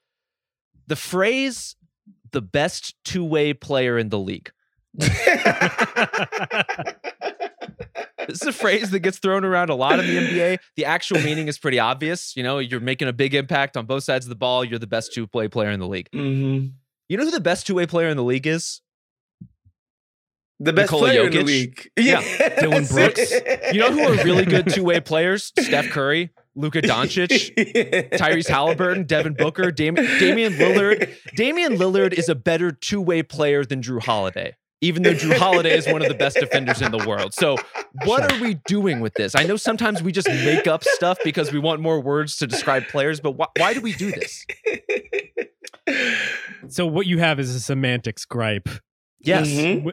The 0.88 0.96
phrase 0.96 1.76
the 2.32 2.42
best 2.42 2.96
two-way 3.04 3.54
player 3.54 3.98
in 3.98 4.10
the 4.10 4.20
league. 4.20 4.52
this 8.28 8.42
is 8.42 8.48
a 8.48 8.54
phrase 8.54 8.92
that 8.92 9.00
gets 9.00 9.20
thrown 9.20 9.44
around 9.44 9.70
a 9.70 9.76
lot 9.76 10.00
in 10.00 10.06
the 10.06 10.18
NBA. 10.18 10.60
The 10.76 10.86
actual 10.86 11.22
meaning 11.22 11.48
is 11.48 11.58
pretty 11.58 11.80
obvious. 11.80 12.36
You 12.36 12.44
know, 12.44 12.60
you're 12.60 12.80
making 12.80 13.08
a 13.08 13.14
big 13.14 13.34
impact 13.34 13.78
on 13.78 13.86
both 13.86 14.04
sides 14.04 14.26
of 14.26 14.30
the 14.30 14.36
ball. 14.36 14.64
You're 14.64 14.80
the 14.80 14.88
best 14.88 15.14
two 15.14 15.28
way 15.34 15.48
player 15.48 15.72
in 15.72 15.80
the 15.80 15.88
league. 15.88 16.10
Mm-hmm. 16.14 16.68
You 17.10 17.18
know 17.18 17.26
who 17.26 17.32
the 17.32 17.40
best 17.40 17.68
two 17.68 17.76
way 17.76 17.86
player 17.86 18.10
in 18.10 18.18
the 18.18 18.24
league 18.24 18.48
is? 18.48 18.82
The 20.60 20.74
best 20.74 20.92
Nikola 20.92 21.10
player 21.10 21.24
Jokic. 21.24 21.26
in 21.26 21.32
the 21.32 21.44
league. 21.44 21.92
Yeah. 21.98 22.22
yeah. 22.22 22.60
Dillon 22.62 22.86
Brooks. 22.86 23.32
You 23.74 23.80
know 23.80 23.92
who 23.92 24.02
are 24.02 24.24
really 24.24 24.46
good 24.46 24.70
two 24.74 24.84
way 24.84 25.00
players? 25.02 25.52
Steph 25.60 25.90
Curry, 25.90 26.32
Luka 26.56 26.82
Doncic, 26.82 27.54
Tyrese 28.14 28.48
Halliburton, 28.48 29.04
Devin 29.04 29.34
Booker, 29.34 29.72
Dam- 29.72 29.96
Damian 29.96 30.54
Lillard. 30.54 31.14
Damian 31.36 31.76
Lillard 31.76 32.14
is 32.14 32.30
a 32.30 32.36
better 32.36 32.72
two 32.72 33.02
way 33.02 33.22
player 33.22 33.66
than 33.66 33.82
Jrue 33.82 34.02
Holiday 34.02 34.56
even 34.82 35.04
though 35.04 35.14
Jrue 35.14 35.38
Holiday 35.38 35.76
is 35.76 35.88
one 35.88 36.02
of 36.02 36.08
the 36.10 36.14
best 36.14 36.38
defenders 36.40 36.82
in 36.82 36.92
the 36.92 37.04
world. 37.08 37.34
So, 37.34 37.58
what 38.04 38.32
are 38.32 38.42
we 38.42 38.56
doing 38.68 39.00
with 39.00 39.14
this? 39.14 39.36
I 39.36 39.44
know 39.44 39.56
sometimes 39.56 40.04
we 40.04 40.12
just 40.12 40.28
make 40.28 40.68
up 40.68 40.84
stuff 40.84 41.18
because 41.24 41.52
we 41.52 41.60
want 41.60 41.82
more 41.82 42.00
words 42.00 42.38
to 42.38 42.48
describe 42.48 42.88
players, 42.88 43.20
but 43.20 43.34
wh- 43.34 43.60
why 43.60 43.74
do 43.74 43.82
we 43.82 43.94
do 43.94 44.12
this? 44.12 44.46
So, 46.68 46.86
what 46.86 47.06
you 47.06 47.20
have 47.20 47.40
is 47.40 47.54
a 47.54 47.60
semantics 47.60 48.26
gripe. 48.26 48.70
Yes. 49.20 49.48
Mm-hmm. 49.48 49.90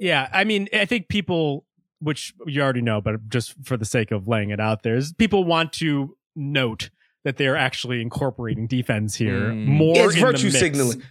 Yeah. 0.00 0.28
I 0.32 0.44
mean, 0.44 0.68
I 0.72 0.84
think 0.84 1.08
people, 1.08 1.64
which 2.00 2.34
you 2.46 2.62
already 2.62 2.82
know, 2.82 3.00
but 3.00 3.28
just 3.28 3.54
for 3.64 3.76
the 3.76 3.84
sake 3.84 4.10
of 4.10 4.26
laying 4.28 4.50
it 4.50 4.60
out 4.60 4.82
there, 4.82 4.96
is 4.96 5.12
people 5.12 5.44
want 5.44 5.72
to 5.74 6.16
note 6.34 6.90
that 7.24 7.36
they're 7.36 7.56
actually 7.56 8.02
incorporating 8.02 8.66
defense 8.66 9.14
here 9.14 9.50
mm. 9.50 9.66
more. 9.66 9.96
It's 9.96 10.16
virtue 10.16 10.50
signaling. 10.50 11.02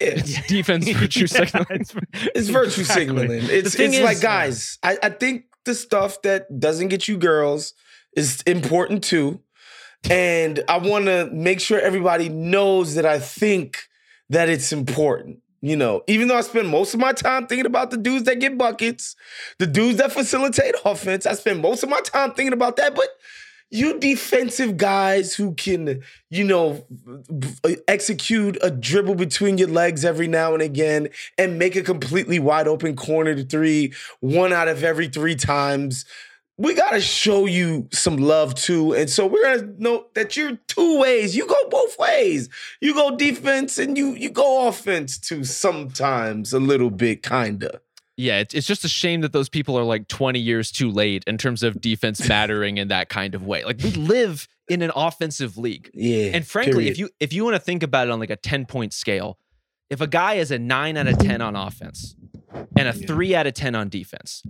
It's 0.00 0.46
defense 0.46 0.88
virtue 0.88 1.26
signaling. 1.26 1.66
it's, 1.70 1.94
it's 2.34 2.48
virtue 2.48 2.80
exactly. 2.80 3.06
signaling. 3.06 3.30
It's 3.42 3.74
it's 3.74 3.96
is, 3.96 4.00
like 4.00 4.20
guys, 4.20 4.78
I, 4.82 4.98
I 5.02 5.10
think 5.10 5.44
the 5.64 5.74
stuff 5.74 6.22
that 6.22 6.60
doesn't 6.60 6.88
get 6.88 7.08
you 7.08 7.16
girls 7.16 7.74
is 8.16 8.42
important 8.42 9.04
too. 9.04 9.40
And 10.08 10.64
I 10.68 10.78
want 10.78 11.06
to 11.06 11.28
make 11.32 11.60
sure 11.60 11.78
everybody 11.78 12.28
knows 12.28 12.94
that 12.94 13.04
I 13.04 13.18
think 13.18 13.82
that 14.30 14.48
it's 14.48 14.72
important. 14.72 15.40
You 15.62 15.76
know, 15.76 16.02
even 16.06 16.28
though 16.28 16.38
I 16.38 16.40
spend 16.40 16.68
most 16.68 16.94
of 16.94 17.00
my 17.00 17.12
time 17.12 17.46
thinking 17.46 17.66
about 17.66 17.90
the 17.90 17.98
dudes 17.98 18.24
that 18.24 18.40
get 18.40 18.56
buckets, 18.56 19.14
the 19.58 19.66
dudes 19.66 19.98
that 19.98 20.10
facilitate 20.10 20.74
offense, 20.86 21.26
I 21.26 21.34
spend 21.34 21.60
most 21.60 21.82
of 21.82 21.90
my 21.90 22.00
time 22.00 22.32
thinking 22.32 22.54
about 22.54 22.76
that. 22.76 22.94
But 22.94 23.08
you 23.70 23.98
defensive 23.98 24.76
guys 24.76 25.34
who 25.34 25.54
can, 25.54 26.02
you 26.28 26.44
know, 26.44 26.84
execute 27.86 28.58
a 28.62 28.70
dribble 28.70 29.14
between 29.14 29.58
your 29.58 29.68
legs 29.68 30.04
every 30.04 30.26
now 30.26 30.54
and 30.54 30.62
again 30.62 31.08
and 31.38 31.58
make 31.58 31.76
a 31.76 31.82
completely 31.82 32.38
wide 32.40 32.66
open 32.66 32.96
corner 32.96 33.34
to 33.34 33.44
three 33.44 33.92
one 34.18 34.52
out 34.52 34.68
of 34.68 34.82
every 34.82 35.08
three 35.08 35.36
times. 35.36 36.04
We 36.58 36.74
got 36.74 36.90
to 36.90 37.00
show 37.00 37.46
you 37.46 37.88
some 37.90 38.18
love 38.18 38.54
too. 38.54 38.92
And 38.92 39.08
so 39.08 39.26
we're 39.26 39.42
going 39.42 39.60
to 39.60 39.82
note 39.82 40.14
that 40.14 40.36
you're 40.36 40.58
two 40.66 41.00
ways. 41.00 41.34
You 41.34 41.46
go 41.46 41.56
both 41.70 41.98
ways. 41.98 42.50
You 42.82 42.92
go 42.92 43.16
defense 43.16 43.78
and 43.78 43.96
you 43.96 44.14
you 44.14 44.30
go 44.30 44.68
offense 44.68 45.16
too 45.16 45.44
sometimes 45.44 46.52
a 46.52 46.60
little 46.60 46.90
bit 46.90 47.22
kind 47.22 47.62
of 47.62 47.80
yeah, 48.20 48.38
it's, 48.38 48.54
it's 48.54 48.66
just 48.66 48.84
a 48.84 48.88
shame 48.88 49.22
that 49.22 49.32
those 49.32 49.48
people 49.48 49.78
are 49.78 49.82
like 49.82 50.06
20 50.08 50.38
years 50.38 50.70
too 50.70 50.90
late 50.90 51.24
in 51.26 51.38
terms 51.38 51.62
of 51.62 51.80
defense 51.80 52.26
mattering 52.28 52.76
in 52.76 52.88
that 52.88 53.08
kind 53.08 53.34
of 53.34 53.44
way. 53.44 53.64
Like 53.64 53.78
we 53.82 53.92
live 53.92 54.46
in 54.68 54.82
an 54.82 54.92
offensive 54.94 55.56
league. 55.56 55.90
Yeah. 55.94 56.30
And 56.34 56.46
frankly, 56.46 56.74
period. 56.74 56.92
if 56.92 56.98
you 56.98 57.10
if 57.18 57.32
you 57.32 57.44
want 57.44 57.56
to 57.56 57.60
think 57.60 57.82
about 57.82 58.08
it 58.08 58.10
on 58.10 58.20
like 58.20 58.30
a 58.30 58.36
10 58.36 58.66
point 58.66 58.92
scale, 58.92 59.38
if 59.88 60.00
a 60.00 60.06
guy 60.06 60.34
is 60.34 60.50
a 60.50 60.58
9 60.58 60.96
out 60.96 61.06
of 61.08 61.18
10 61.18 61.40
on 61.40 61.56
offense 61.56 62.14
and 62.76 62.88
a 62.88 62.92
3 62.92 63.34
out 63.34 63.46
of 63.46 63.54
10 63.54 63.74
on 63.74 63.88
defense, 63.88 64.42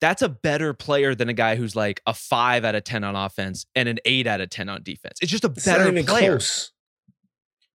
that's 0.00 0.20
a 0.20 0.28
better 0.28 0.74
player 0.74 1.14
than 1.14 1.28
a 1.28 1.32
guy 1.32 1.54
who's 1.54 1.76
like 1.76 2.02
a 2.06 2.12
5 2.12 2.64
out 2.64 2.74
of 2.74 2.82
10 2.82 3.04
on 3.04 3.14
offense 3.14 3.64
and 3.76 3.88
an 3.88 3.98
8 4.04 4.26
out 4.26 4.40
of 4.40 4.50
10 4.50 4.68
on 4.68 4.82
defense. 4.82 5.18
It's 5.22 5.30
just 5.30 5.44
a 5.44 5.48
better 5.48 5.92
player. 6.02 6.32
Close. 6.32 6.72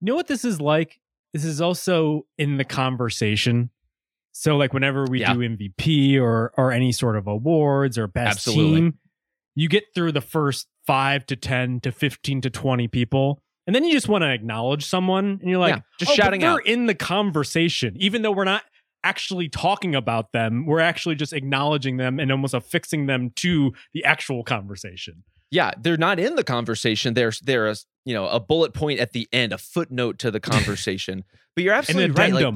You 0.00 0.06
know 0.06 0.16
what 0.16 0.28
this 0.28 0.44
is 0.44 0.60
like? 0.60 1.00
This 1.32 1.44
is 1.44 1.60
also 1.60 2.26
in 2.36 2.56
the 2.56 2.64
conversation 2.64 3.70
so 4.40 4.56
like 4.56 4.72
whenever 4.72 5.04
we 5.04 5.20
yeah. 5.20 5.34
do 5.34 5.40
MVP 5.40 6.18
or 6.18 6.50
or 6.56 6.72
any 6.72 6.92
sort 6.92 7.16
of 7.18 7.26
awards 7.26 7.98
or 7.98 8.06
best 8.06 8.38
Absolutely. 8.38 8.80
team, 8.80 8.98
you 9.54 9.68
get 9.68 9.84
through 9.94 10.12
the 10.12 10.22
first 10.22 10.66
5 10.86 11.26
to 11.26 11.36
10 11.36 11.80
to 11.80 11.92
15 11.92 12.40
to 12.40 12.48
20 12.48 12.88
people 12.88 13.42
and 13.66 13.76
then 13.76 13.84
you 13.84 13.92
just 13.92 14.08
want 14.08 14.22
to 14.22 14.32
acknowledge 14.32 14.86
someone 14.86 15.38
and 15.42 15.50
you're 15.50 15.58
like 15.58 15.74
yeah, 15.74 15.80
just 15.98 16.12
oh, 16.12 16.14
shouting 16.14 16.40
they're 16.40 16.52
out 16.52 16.64
in 16.64 16.86
the 16.86 16.94
conversation. 16.94 17.94
Even 17.98 18.22
though 18.22 18.30
we're 18.32 18.44
not 18.44 18.62
actually 19.04 19.50
talking 19.50 19.94
about 19.94 20.32
them 20.32 20.64
we're 20.64 20.80
actually 20.80 21.16
just 21.16 21.34
acknowledging 21.34 21.98
them 21.98 22.18
and 22.18 22.32
almost 22.32 22.54
affixing 22.54 23.04
them 23.04 23.32
to 23.36 23.74
the 23.92 24.02
actual 24.04 24.42
conversation. 24.42 25.22
Yeah 25.50 25.72
they're 25.78 25.98
not 25.98 26.18
in 26.18 26.36
the 26.36 26.44
conversation. 26.44 27.12
They're 27.12 27.32
they're 27.42 27.68
a 27.68 27.76
you 28.06 28.14
know 28.14 28.26
a 28.26 28.40
bullet 28.40 28.72
point 28.72 29.00
at 29.00 29.12
the 29.12 29.28
end 29.34 29.52
a 29.52 29.58
footnote 29.58 30.18
to 30.20 30.30
the 30.30 30.40
conversation. 30.50 31.24
But 31.54 31.64
you're 31.64 31.74
absolutely 31.74 32.12
right 32.12 32.32
like, 32.32 32.54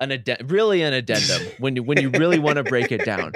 an 0.00 0.10
addendum, 0.10 0.48
really 0.48 0.82
an 0.82 0.92
addendum 0.92 1.42
when 1.58 1.76
you, 1.76 1.82
when 1.82 2.00
you 2.00 2.10
really 2.10 2.38
want 2.38 2.56
to 2.56 2.64
break 2.64 2.90
it 2.90 3.04
down. 3.04 3.32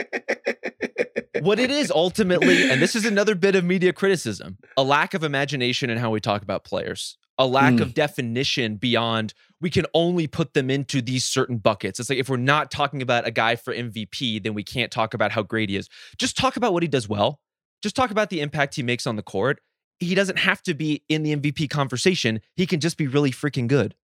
What 1.40 1.58
it 1.58 1.70
is 1.70 1.90
ultimately, 1.90 2.70
and 2.70 2.80
this 2.80 2.94
is 2.96 3.04
another 3.04 3.34
bit 3.34 3.54
of 3.54 3.64
media 3.64 3.92
criticism, 3.92 4.56
a 4.76 4.82
lack 4.82 5.14
of 5.14 5.22
imagination 5.22 5.90
in 5.90 5.98
how 5.98 6.10
we 6.10 6.20
talk 6.20 6.42
about 6.42 6.64
players, 6.64 7.18
a 7.36 7.46
lack 7.46 7.74
mm. 7.74 7.80
of 7.82 7.92
definition 7.92 8.76
beyond 8.76 9.34
we 9.64 9.70
can 9.70 9.86
only 9.94 10.26
put 10.26 10.52
them 10.52 10.68
into 10.68 11.00
these 11.00 11.24
certain 11.24 11.56
buckets. 11.56 11.98
It's 11.98 12.10
like 12.10 12.18
if 12.18 12.28
we're 12.28 12.36
not 12.36 12.70
talking 12.70 13.00
about 13.00 13.26
a 13.26 13.30
guy 13.30 13.56
for 13.56 13.74
MVP, 13.74 14.42
then 14.42 14.52
we 14.52 14.62
can't 14.62 14.92
talk 14.92 15.14
about 15.14 15.32
how 15.32 15.42
great 15.42 15.70
he 15.70 15.76
is. 15.76 15.88
Just 16.18 16.36
talk 16.36 16.56
about 16.56 16.74
what 16.74 16.82
he 16.82 16.88
does 16.88 17.08
well. 17.08 17.40
Just 17.82 17.96
talk 17.96 18.10
about 18.10 18.28
the 18.28 18.42
impact 18.42 18.74
he 18.74 18.82
makes 18.82 19.06
on 19.06 19.16
the 19.16 19.22
court. 19.22 19.60
He 20.00 20.14
doesn't 20.14 20.38
have 20.38 20.62
to 20.64 20.74
be 20.74 21.02
in 21.08 21.22
the 21.22 21.34
MVP 21.34 21.70
conversation. 21.70 22.40
He 22.56 22.66
can 22.66 22.78
just 22.78 22.98
be 22.98 23.06
really 23.06 23.30
freaking 23.30 23.66
good. 23.66 23.94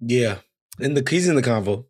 Yeah. 0.00 0.38
In 0.78 0.94
the 0.94 1.04
he's 1.08 1.28
in 1.28 1.34
the 1.34 1.42
convo. 1.42 1.86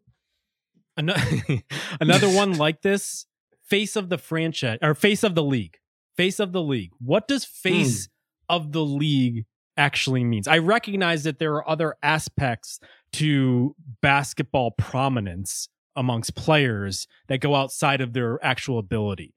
Another 2.00 2.28
one 2.28 2.58
like 2.58 2.82
this, 2.82 3.26
face 3.64 3.96
of 3.96 4.08
the 4.08 4.18
franchise 4.18 4.78
or 4.82 4.94
face 4.94 5.22
of 5.22 5.34
the 5.34 5.42
league. 5.42 5.78
Face 6.16 6.38
of 6.38 6.52
the 6.52 6.62
league. 6.62 6.90
What 6.98 7.26
does 7.26 7.44
face 7.44 8.06
mm. 8.06 8.10
of 8.48 8.72
the 8.72 8.84
league 8.84 9.46
actually 9.76 10.24
means? 10.24 10.46
I 10.46 10.58
recognize 10.58 11.24
that 11.24 11.38
there 11.38 11.54
are 11.54 11.68
other 11.68 11.96
aspects 12.02 12.78
to 13.14 13.74
basketball 14.02 14.72
prominence 14.72 15.68
amongst 15.96 16.34
players 16.34 17.06
that 17.28 17.40
go 17.40 17.54
outside 17.54 18.00
of 18.00 18.12
their 18.12 18.42
actual 18.44 18.78
ability. 18.78 19.34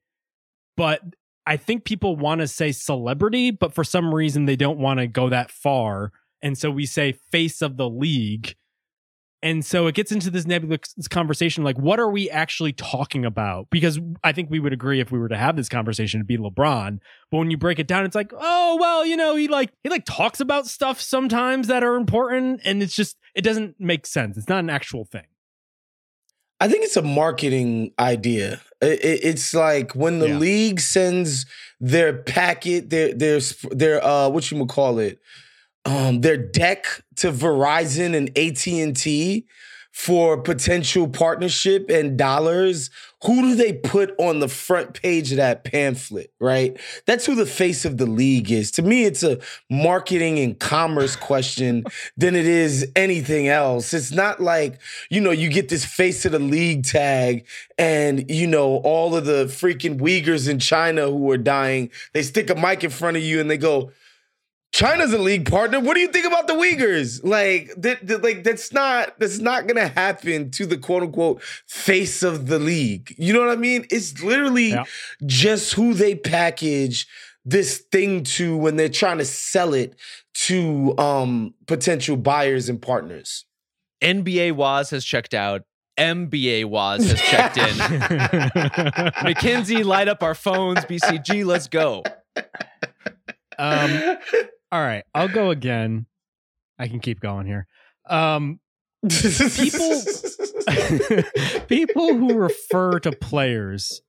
But 0.76 1.02
I 1.46 1.56
think 1.56 1.84
people 1.84 2.16
want 2.16 2.40
to 2.40 2.48
say 2.48 2.72
celebrity, 2.72 3.50
but 3.50 3.72
for 3.72 3.84
some 3.84 4.14
reason 4.14 4.44
they 4.44 4.56
don't 4.56 4.78
want 4.78 5.00
to 5.00 5.06
go 5.06 5.28
that 5.30 5.50
far. 5.50 6.12
And 6.42 6.58
so 6.58 6.70
we 6.70 6.86
say 6.86 7.12
face 7.12 7.62
of 7.62 7.76
the 7.76 7.88
league 7.88 8.54
And 9.42 9.64
so 9.64 9.86
it 9.86 9.94
gets 9.94 10.10
into 10.10 10.30
this 10.30 10.46
nebulous 10.46 10.80
conversation 11.10 11.62
like, 11.62 11.78
what 11.78 12.00
are 12.00 12.10
we 12.10 12.30
actually 12.30 12.72
talking 12.72 13.24
about? 13.24 13.68
Because 13.70 14.00
I 14.24 14.32
think 14.32 14.50
we 14.50 14.58
would 14.58 14.72
agree 14.72 14.98
if 15.00 15.12
we 15.12 15.18
were 15.18 15.28
to 15.28 15.36
have 15.36 15.56
this 15.56 15.68
conversation 15.68 16.20
to 16.20 16.24
be 16.24 16.38
LeBron. 16.38 16.98
But 17.30 17.38
when 17.38 17.50
you 17.50 17.58
break 17.58 17.78
it 17.78 17.86
down, 17.86 18.04
it's 18.04 18.16
like, 18.16 18.32
oh, 18.36 18.78
well, 18.80 19.04
you 19.04 19.16
know, 19.16 19.36
he 19.36 19.46
like, 19.46 19.72
he 19.82 19.90
like 19.90 20.04
talks 20.06 20.40
about 20.40 20.66
stuff 20.66 21.00
sometimes 21.00 21.68
that 21.68 21.84
are 21.84 21.96
important. 21.96 22.62
And 22.64 22.82
it's 22.82 22.96
just, 22.96 23.16
it 23.34 23.42
doesn't 23.42 23.76
make 23.78 24.06
sense. 24.06 24.36
It's 24.36 24.48
not 24.48 24.60
an 24.60 24.70
actual 24.70 25.04
thing. 25.04 25.26
I 26.58 26.68
think 26.68 26.84
it's 26.84 26.96
a 26.96 27.02
marketing 27.02 27.92
idea. 27.98 28.62
It's 28.80 29.52
like 29.52 29.94
when 29.94 30.20
the 30.20 30.30
yeah. 30.30 30.38
league 30.38 30.80
sends 30.80 31.44
their 31.80 32.14
packet, 32.14 32.88
their 32.88 33.12
their 33.12 33.40
their 33.70 34.02
uh 34.02 34.30
what 34.30 34.50
you 34.50 34.56
would 34.58 34.70
call 34.70 34.98
it, 34.98 35.18
um, 35.86 36.20
their 36.20 36.36
deck 36.36 36.86
to 37.16 37.32
Verizon 37.32 38.14
and 38.14 38.36
AT 38.36 38.66
and 38.66 38.94
T 38.94 39.46
for 39.92 40.36
potential 40.36 41.08
partnership 41.08 41.88
and 41.88 42.18
dollars, 42.18 42.90
who 43.24 43.40
do 43.40 43.54
they 43.54 43.72
put 43.72 44.14
on 44.18 44.40
the 44.40 44.48
front 44.48 45.00
page 45.00 45.30
of 45.30 45.38
that 45.38 45.64
pamphlet, 45.64 46.30
right? 46.38 46.78
That's 47.06 47.24
who 47.24 47.34
the 47.34 47.46
face 47.46 47.86
of 47.86 47.96
the 47.96 48.04
league 48.04 48.52
is. 48.52 48.70
To 48.72 48.82
me, 48.82 49.04
it's 49.04 49.22
a 49.22 49.38
marketing 49.70 50.38
and 50.38 50.58
commerce 50.58 51.16
question 51.16 51.84
than 52.16 52.36
it 52.36 52.46
is 52.46 52.92
anything 52.94 53.48
else. 53.48 53.94
It's 53.94 54.12
not 54.12 54.38
like, 54.38 54.80
you 55.08 55.22
know, 55.22 55.30
you 55.30 55.48
get 55.48 55.70
this 55.70 55.86
face 55.86 56.26
of 56.26 56.32
the 56.32 56.40
league 56.40 56.84
tag 56.84 57.46
and, 57.78 58.30
you 58.30 58.46
know, 58.46 58.76
all 58.78 59.16
of 59.16 59.24
the 59.24 59.46
freaking 59.46 59.98
Uyghurs 59.98 60.46
in 60.46 60.58
China 60.58 61.10
who 61.10 61.30
are 61.30 61.38
dying, 61.38 61.90
they 62.12 62.22
stick 62.22 62.50
a 62.50 62.54
mic 62.54 62.84
in 62.84 62.90
front 62.90 63.16
of 63.16 63.22
you 63.22 63.40
and 63.40 63.50
they 63.50 63.56
go, 63.56 63.92
China's 64.72 65.12
a 65.12 65.18
league 65.18 65.48
partner. 65.50 65.80
What 65.80 65.94
do 65.94 66.00
you 66.00 66.08
think 66.08 66.26
about 66.26 66.46
the 66.46 66.52
Uyghurs? 66.52 67.24
Like, 67.24 67.72
that, 67.78 68.06
that, 68.06 68.22
like 68.22 68.44
that's 68.44 68.72
not 68.72 69.18
that's 69.18 69.38
not 69.38 69.66
gonna 69.66 69.88
happen 69.88 70.50
to 70.52 70.66
the 70.66 70.76
quote 70.76 71.02
unquote 71.02 71.42
face 71.66 72.22
of 72.22 72.48
the 72.48 72.58
league. 72.58 73.14
You 73.16 73.32
know 73.32 73.40
what 73.40 73.50
I 73.50 73.56
mean? 73.56 73.86
It's 73.90 74.22
literally 74.22 74.70
yeah. 74.70 74.84
just 75.24 75.72
who 75.74 75.94
they 75.94 76.14
package 76.14 77.06
this 77.44 77.78
thing 77.92 78.24
to 78.24 78.56
when 78.56 78.76
they're 78.76 78.88
trying 78.88 79.18
to 79.18 79.24
sell 79.24 79.72
it 79.72 79.94
to 80.34 80.96
um 80.98 81.54
potential 81.66 82.16
buyers 82.16 82.68
and 82.68 82.82
partners. 82.82 83.46
NBA 84.02 84.52
Wos 84.52 84.90
has 84.90 85.04
checked 85.04 85.32
out. 85.32 85.62
MBA 85.98 86.66
Wos 86.66 87.08
has 87.08 87.20
checked 87.22 87.56
in. 87.56 87.64
McKinsey, 89.24 89.82
light 89.84 90.08
up 90.08 90.22
our 90.22 90.34
phones. 90.34 90.80
BCG, 90.80 91.46
let's 91.46 91.68
go. 91.68 92.02
Um, 93.58 94.18
all 94.72 94.80
right, 94.80 95.04
I'll 95.14 95.28
go 95.28 95.50
again. 95.50 96.06
I 96.78 96.88
can 96.88 97.00
keep 97.00 97.20
going 97.20 97.46
here. 97.46 97.66
Um, 98.08 98.60
people, 99.08 100.02
people 101.68 102.14
who 102.14 102.34
refer 102.34 102.98
to 103.00 103.12
players 103.12 104.02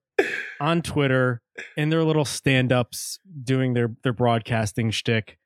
on 0.59 0.81
Twitter 0.81 1.41
in 1.75 1.89
their 1.89 2.03
little 2.03 2.25
stand-ups 2.25 3.19
doing 3.43 3.73
their 3.73 3.91
their 4.03 4.13
broadcasting 4.13 4.91
shtick 4.91 5.37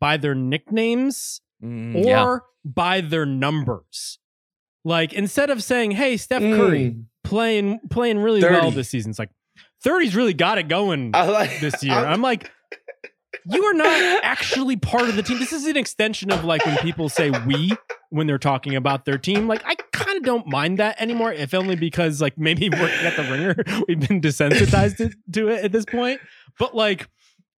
by 0.00 0.16
their 0.16 0.34
nicknames 0.34 1.40
mm, 1.62 1.94
or 1.94 2.04
yeah. 2.04 2.38
by 2.64 3.00
their 3.00 3.26
numbers. 3.26 4.18
Like 4.84 5.12
instead 5.12 5.50
of 5.50 5.62
saying, 5.62 5.92
"Hey, 5.92 6.16
Steph 6.16 6.40
Curry 6.40 6.90
mm. 6.90 7.04
playing 7.24 7.80
playing 7.90 8.18
really 8.18 8.40
30. 8.40 8.54
well 8.54 8.70
this 8.70 8.88
season," 8.88 9.10
it's 9.10 9.18
like 9.18 9.30
30's 9.84 10.16
really 10.16 10.34
got 10.34 10.58
it 10.58 10.68
going 10.68 11.12
like, 11.12 11.60
this 11.60 11.82
year. 11.82 11.94
I'm, 11.94 12.14
I'm 12.14 12.22
like, 12.22 12.50
you 13.46 13.64
are 13.64 13.74
not 13.74 14.20
actually 14.22 14.76
part 14.76 15.08
of 15.08 15.16
the 15.16 15.22
team. 15.22 15.38
This 15.38 15.52
is 15.52 15.66
an 15.66 15.76
extension 15.76 16.32
of 16.32 16.44
like 16.44 16.64
when 16.64 16.76
people 16.78 17.08
say 17.08 17.30
we 17.46 17.72
when 18.10 18.26
they're 18.26 18.38
talking 18.38 18.74
about 18.74 19.04
their 19.04 19.18
team. 19.18 19.46
Like 19.46 19.62
I 19.64 19.76
kind 19.92 20.16
of 20.16 20.24
don't 20.24 20.46
mind 20.46 20.78
that 20.78 21.00
anymore, 21.00 21.32
if 21.32 21.54
only 21.54 21.76
because 21.76 22.20
like 22.20 22.36
maybe 22.36 22.68
working 22.68 23.06
at 23.06 23.16
the 23.16 23.22
ringer, 23.22 23.56
we've 23.88 24.00
been 24.00 24.20
desensitized 24.20 24.96
to, 24.98 25.10
to 25.32 25.48
it 25.48 25.64
at 25.64 25.72
this 25.72 25.84
point. 25.84 26.20
But 26.58 26.74
like 26.74 27.08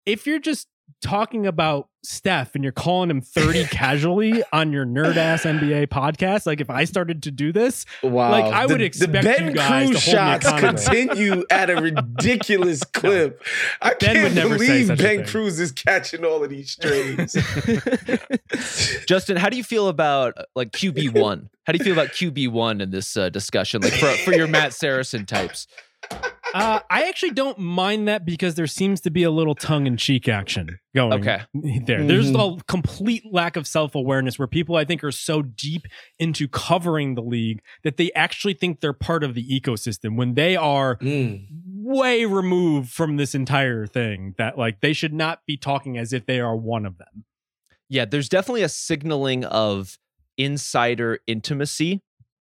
if 0.05 0.25
you're 0.25 0.39
just 0.39 0.67
talking 1.01 1.47
about 1.47 1.89
Steph 2.03 2.55
and 2.55 2.63
you're 2.63 2.73
calling 2.73 3.09
him 3.09 3.21
30 3.21 3.65
casually 3.71 4.43
on 4.51 4.71
your 4.71 4.85
nerd 4.85 5.17
ass 5.17 5.43
NBA 5.43 5.87
podcast, 5.87 6.45
like 6.45 6.61
if 6.61 6.69
I 6.69 6.85
started 6.85 7.23
to 7.23 7.31
do 7.31 7.51
this, 7.51 7.85
wow. 8.01 8.31
like 8.31 8.45
I 8.45 8.65
the, 8.65 8.73
would 8.73 8.81
expect 8.81 9.11
the 9.11 9.21
Ben 9.21 9.47
you 9.47 9.53
guys 9.53 9.89
Cruz 9.89 10.05
to 10.05 10.17
hold 10.17 10.43
shots 10.43 10.59
continue 10.59 11.43
at 11.49 11.69
a 11.69 11.75
ridiculous 11.81 12.83
clip. 12.83 13.43
I 13.81 13.93
ben 13.93 14.33
can't 14.33 14.49
believe 14.49 14.87
Ben 14.97 15.25
Cruz 15.25 15.59
is 15.59 15.71
catching 15.71 16.25
all 16.25 16.43
of 16.43 16.49
these 16.49 16.71
strays. 16.71 17.33
Justin, 19.05 19.37
how 19.37 19.49
do 19.49 19.57
you 19.57 19.63
feel 19.63 19.87
about 19.87 20.37
uh, 20.37 20.43
like 20.55 20.71
QB 20.71 21.19
one? 21.19 21.49
How 21.65 21.73
do 21.73 21.77
you 21.77 21.83
feel 21.83 21.93
about 21.93 22.09
QB 22.09 22.49
one 22.49 22.81
in 22.81 22.89
this 22.89 23.15
uh, 23.15 23.29
discussion? 23.29 23.81
Like 23.81 23.93
for 23.93 24.11
for 24.23 24.33
your 24.33 24.47
Matt 24.47 24.73
Saracen 24.73 25.25
types. 25.25 25.67
Uh, 26.53 26.79
I 26.89 27.07
actually 27.07 27.31
don't 27.31 27.57
mind 27.57 28.07
that 28.07 28.25
because 28.25 28.55
there 28.55 28.67
seems 28.67 29.01
to 29.01 29.09
be 29.09 29.23
a 29.23 29.31
little 29.31 29.55
tongue 29.55 29.87
in 29.87 29.97
cheek 29.97 30.27
action 30.27 30.79
going 30.93 31.13
okay. 31.13 31.41
there. 31.53 31.99
Mm-hmm. 31.99 32.07
There's 32.07 32.29
a 32.31 32.57
complete 32.67 33.23
lack 33.31 33.55
of 33.55 33.67
self 33.67 33.95
awareness 33.95 34.37
where 34.37 34.47
people, 34.47 34.75
I 34.75 34.85
think, 34.85 35.03
are 35.03 35.11
so 35.11 35.41
deep 35.41 35.87
into 36.19 36.47
covering 36.47 37.15
the 37.15 37.21
league 37.21 37.61
that 37.83 37.97
they 37.97 38.11
actually 38.13 38.53
think 38.53 38.81
they're 38.81 38.93
part 38.93 39.23
of 39.23 39.33
the 39.33 39.47
ecosystem 39.47 40.15
when 40.15 40.33
they 40.33 40.55
are 40.55 40.97
mm. 40.97 41.45
way 41.81 42.25
removed 42.25 42.91
from 42.91 43.17
this 43.17 43.33
entire 43.33 43.85
thing. 43.85 44.35
That, 44.37 44.57
like, 44.57 44.81
they 44.81 44.93
should 44.93 45.13
not 45.13 45.45
be 45.45 45.57
talking 45.57 45.97
as 45.97 46.13
if 46.13 46.25
they 46.25 46.39
are 46.39 46.55
one 46.55 46.85
of 46.85 46.97
them. 46.97 47.25
Yeah, 47.89 48.05
there's 48.05 48.29
definitely 48.29 48.63
a 48.63 48.69
signaling 48.69 49.43
of 49.45 49.97
insider 50.37 51.19
intimacy 51.27 52.01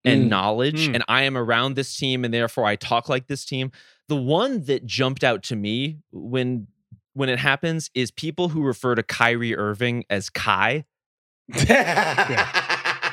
and 0.08 0.26
mm. 0.26 0.30
knowledge, 0.30 0.88
mm. 0.88 0.96
and 0.96 1.04
I 1.08 1.24
am 1.24 1.38
around 1.38 1.76
this 1.76 1.96
team, 1.96 2.26
and 2.26 2.34
therefore 2.34 2.66
I 2.66 2.76
talk 2.76 3.10
like 3.10 3.28
this 3.28 3.46
team. 3.46 3.72
The 4.08 4.16
one 4.16 4.64
that 4.66 4.86
jumped 4.86 5.24
out 5.24 5.44
to 5.44 5.56
me 5.56 6.00
when 6.12 6.68
when 7.14 7.30
it 7.30 7.40
happens 7.40 7.90
is 7.96 8.12
people 8.12 8.50
who 8.50 8.62
refer 8.62 8.96
to 8.96 9.04
Kyrie 9.04 9.56
Irving 9.56 10.06
as 10.10 10.30
Kai. 10.30 10.86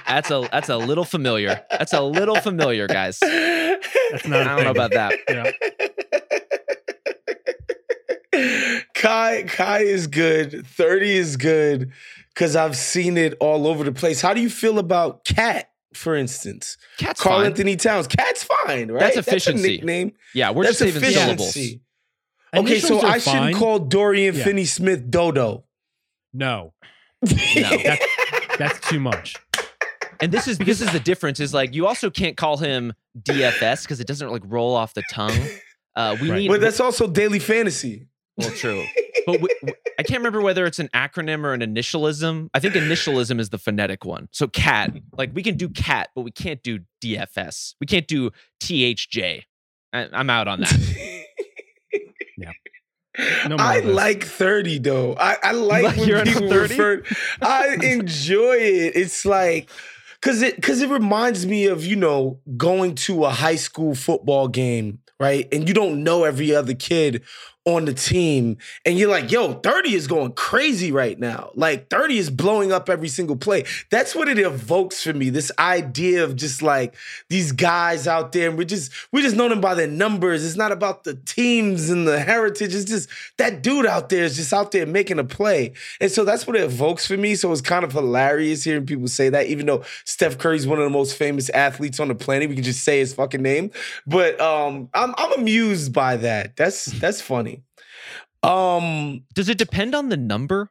That's 0.07 0.31
a 0.31 0.47
that's 0.53 0.69
a 0.69 0.77
little 0.77 1.05
familiar. 1.05 1.63
That's 1.71 1.95
a 1.95 2.03
little 2.03 2.37
familiar, 2.37 2.87
guys. 2.87 3.19
That's 3.21 4.29
not 4.29 4.47
I 4.47 4.55
don't 4.55 4.65
know 4.65 4.71
about 4.71 4.93
that. 4.93 5.15
Yeah. 5.29 5.51
Kai 8.95 9.45
Kai 9.45 9.81
is 9.81 10.07
good. 10.07 10.67
30 10.67 11.17
is 11.17 11.37
good 11.37 11.93
because 12.29 12.55
I've 12.55 12.77
seen 12.77 13.17
it 13.17 13.35
all 13.41 13.67
over 13.67 13.83
the 13.85 13.93
place. 13.93 14.21
How 14.21 14.35
do 14.35 14.41
you 14.41 14.51
feel 14.51 14.79
about 14.79 15.25
KAT? 15.25 15.71
For 15.95 16.15
instance. 16.15 16.77
KAT's 16.99 17.21
Karl 17.21 17.39
fine. 17.39 17.47
Anthony 17.47 17.77
Towns. 17.77 18.07
KAT's 18.07 18.45
fine, 18.45 18.91
right? 18.91 19.01
That's 19.01 19.17
efficiency. 19.17 19.63
That's 19.63 19.65
a 19.65 19.69
nickname. 19.69 20.13
Yeah, 20.35 20.51
we're 20.51 20.65
That's 20.65 20.79
just 20.79 20.95
saving 20.95 21.11
syllables. 21.11 21.57
Okay, 22.57 22.79
so 22.81 23.01
I 23.01 23.19
shouldn't 23.19 23.57
call 23.57 23.79
Dorian 23.81 24.35
yeah. 24.35 24.45
Finney 24.45 24.65
Smith 24.65 25.11
Dodo. 25.11 25.65
No. 26.33 26.73
no. 27.23 27.31
That's, 27.33 28.07
that's 28.59 28.89
too 28.89 29.01
much. 29.01 29.37
And 30.21 30.31
this 30.31 30.47
is 30.47 30.59
this 30.59 30.81
is 30.81 30.93
the 30.93 31.01
difference. 31.01 31.41
Is 31.41 31.53
like 31.53 31.75
you 31.75 31.87
also 31.87 32.11
can't 32.11 32.37
call 32.37 32.57
him 32.57 32.93
DFS 33.19 33.83
because 33.83 34.01
it 34.01 34.07
doesn't 34.07 34.31
like 34.31 34.43
roll 34.47 34.75
off 34.75 34.95
the 34.95 35.03
tongue. 35.11 35.37
Uh, 35.97 36.17
we 36.21 36.29
right. 36.29 36.39
need, 36.39 36.49
but 36.49 36.61
that's 36.61 36.81
also 36.81 37.07
daily 37.07 37.39
fantasy. 37.39 38.09
Well, 38.37 38.51
true. 38.51 38.85
But 39.27 39.41
we, 39.41 39.49
I 39.99 40.03
can't 40.03 40.19
remember 40.19 40.43
whether 40.43 40.67
it's 40.67 40.79
an 40.79 40.91
acronym 40.95 41.45
or 41.45 41.55
an 41.55 41.63
initialism. 41.63 42.51
I 42.53 42.61
think 42.61 42.75
initialism 42.75 43.41
is 43.41 43.49
the 43.49 43.57
phonetic 43.57 44.05
one. 44.05 44.29
So 44.33 44.49
KAT, 44.49 44.93
like 45.17 45.31
we 45.33 45.43
can 45.43 45.57
do 45.57 45.71
KAT, 45.71 46.11
but 46.15 46.23
we 46.23 46.31
can't 46.31 46.63
do 46.63 46.81
DFS. 47.03 47.75
We 47.81 47.87
can't 47.87 48.07
do 48.07 48.33
THJ. 48.63 49.45
I, 49.95 50.09
I'm 50.13 50.29
out 50.29 50.47
on 50.47 50.61
that. 50.61 50.79
yeah. 52.37 52.51
No 53.49 53.57
I 53.59 53.79
like 53.79 54.25
30 54.25 54.81
though. 54.81 55.15
I, 55.15 55.39
I 55.43 55.53
like, 55.53 55.85
like 55.85 55.97
when 55.97 56.27
people 56.27 56.49
refer. 56.51 57.03
I 57.41 57.79
enjoy 57.83 58.57
it. 58.57 58.95
It's 58.95 59.25
like 59.25 59.71
because 60.21 60.43
it 60.43 60.57
because 60.57 60.83
it 60.83 60.91
reminds 60.91 61.47
me 61.47 61.65
of 61.65 61.87
you 61.87 61.97
know 61.97 62.41
going 62.59 62.95
to 62.97 63.25
a 63.25 63.31
high 63.31 63.57
school 63.57 63.95
football 63.95 64.49
game 64.49 64.99
right? 65.21 65.49
And 65.53 65.69
you 65.69 65.75
don't 65.75 66.03
know 66.03 66.25
every 66.25 66.55
other 66.55 66.75
kid 66.75 67.23
on 67.67 67.87
the 67.87 67.95
team 67.95 68.59
and 68.85 68.99
you're 68.99 69.11
like, 69.11 69.31
yo, 69.31 69.55
30 69.55 69.95
is 69.95 70.07
going 70.07 70.33
crazy 70.33 70.93
right 70.93 71.19
now. 71.19 71.51
Like 71.55 71.89
30 71.89 72.19
is 72.19 72.31
blowing 72.31 72.73
up 72.73 72.91
every 72.91 73.09
single 73.09 73.37
play. 73.37 73.65
That's 73.91 74.15
what 74.15 74.29
it 74.29 74.39
evokes 74.39 75.03
for 75.03 75.15
me. 75.15 75.31
This 75.31 75.51
idea 75.59 76.25
of 76.25 76.37
just 76.37 76.61
like 76.61 76.95
these 77.31 77.53
guys 77.53 78.07
out 78.07 78.33
there 78.33 78.51
and 78.51 78.59
we 78.59 78.67
just 78.67 78.93
we 79.13 79.23
just 79.23 79.37
know 79.37 79.49
them 79.49 79.63
by 79.63 79.75
their 79.75 79.89
numbers. 79.89 80.45
It's 80.45 80.57
not 80.57 80.73
about 80.73 81.05
the 81.05 81.15
teams 81.15 81.89
and 81.89 82.07
the 82.07 82.21
heritage. 82.21 82.75
It's 82.75 82.85
just 82.85 83.09
that 83.39 83.63
dude 83.63 83.87
out 83.87 84.11
there 84.11 84.25
is 84.25 84.37
just 84.37 84.53
out 84.53 84.73
there 84.73 84.85
making 84.85 85.19
a 85.19 85.25
play. 85.25 85.73
And 86.01 86.11
so 86.11 86.25
that's 86.25 86.47
what 86.47 86.57
it 86.57 86.65
evokes 86.65 87.07
for 87.07 87.17
me. 87.17 87.35
So 87.35 87.51
it's 87.51 87.63
kind 87.63 87.85
of 87.85 87.93
hilarious 87.93 88.63
hearing 88.65 88.85
people 88.85 89.09
say 89.09 89.31
that, 89.31 89.47
even 89.47 89.65
though 89.65 89.85
Steph 90.05 90.37
Curry's 90.37 90.67
one 90.67 90.79
of 90.79 90.85
the 90.85 90.91
most 90.91 91.17
famous 91.17 91.49
athletes 91.51 91.99
on 91.99 92.09
the 92.09 92.15
planet. 92.15 92.49
We 92.51 92.57
can 92.57 92.65
just 92.65 92.85
say 92.85 92.99
his 92.99 93.15
fucking 93.15 93.43
name. 93.43 93.71
But 94.07 94.39
um 94.41 94.91
I'm 94.93 95.15
I'm 95.17 95.33
amused 95.41 95.93
by 95.95 96.17
that. 96.19 96.57
That's 96.57 96.87
that's 96.87 97.23
funny. 97.23 97.54
Um, 98.45 99.25
does 99.35 99.49
it 99.49 99.59
depend 99.59 99.95
on 99.95 100.09
the 100.09 100.17
number? 100.17 100.71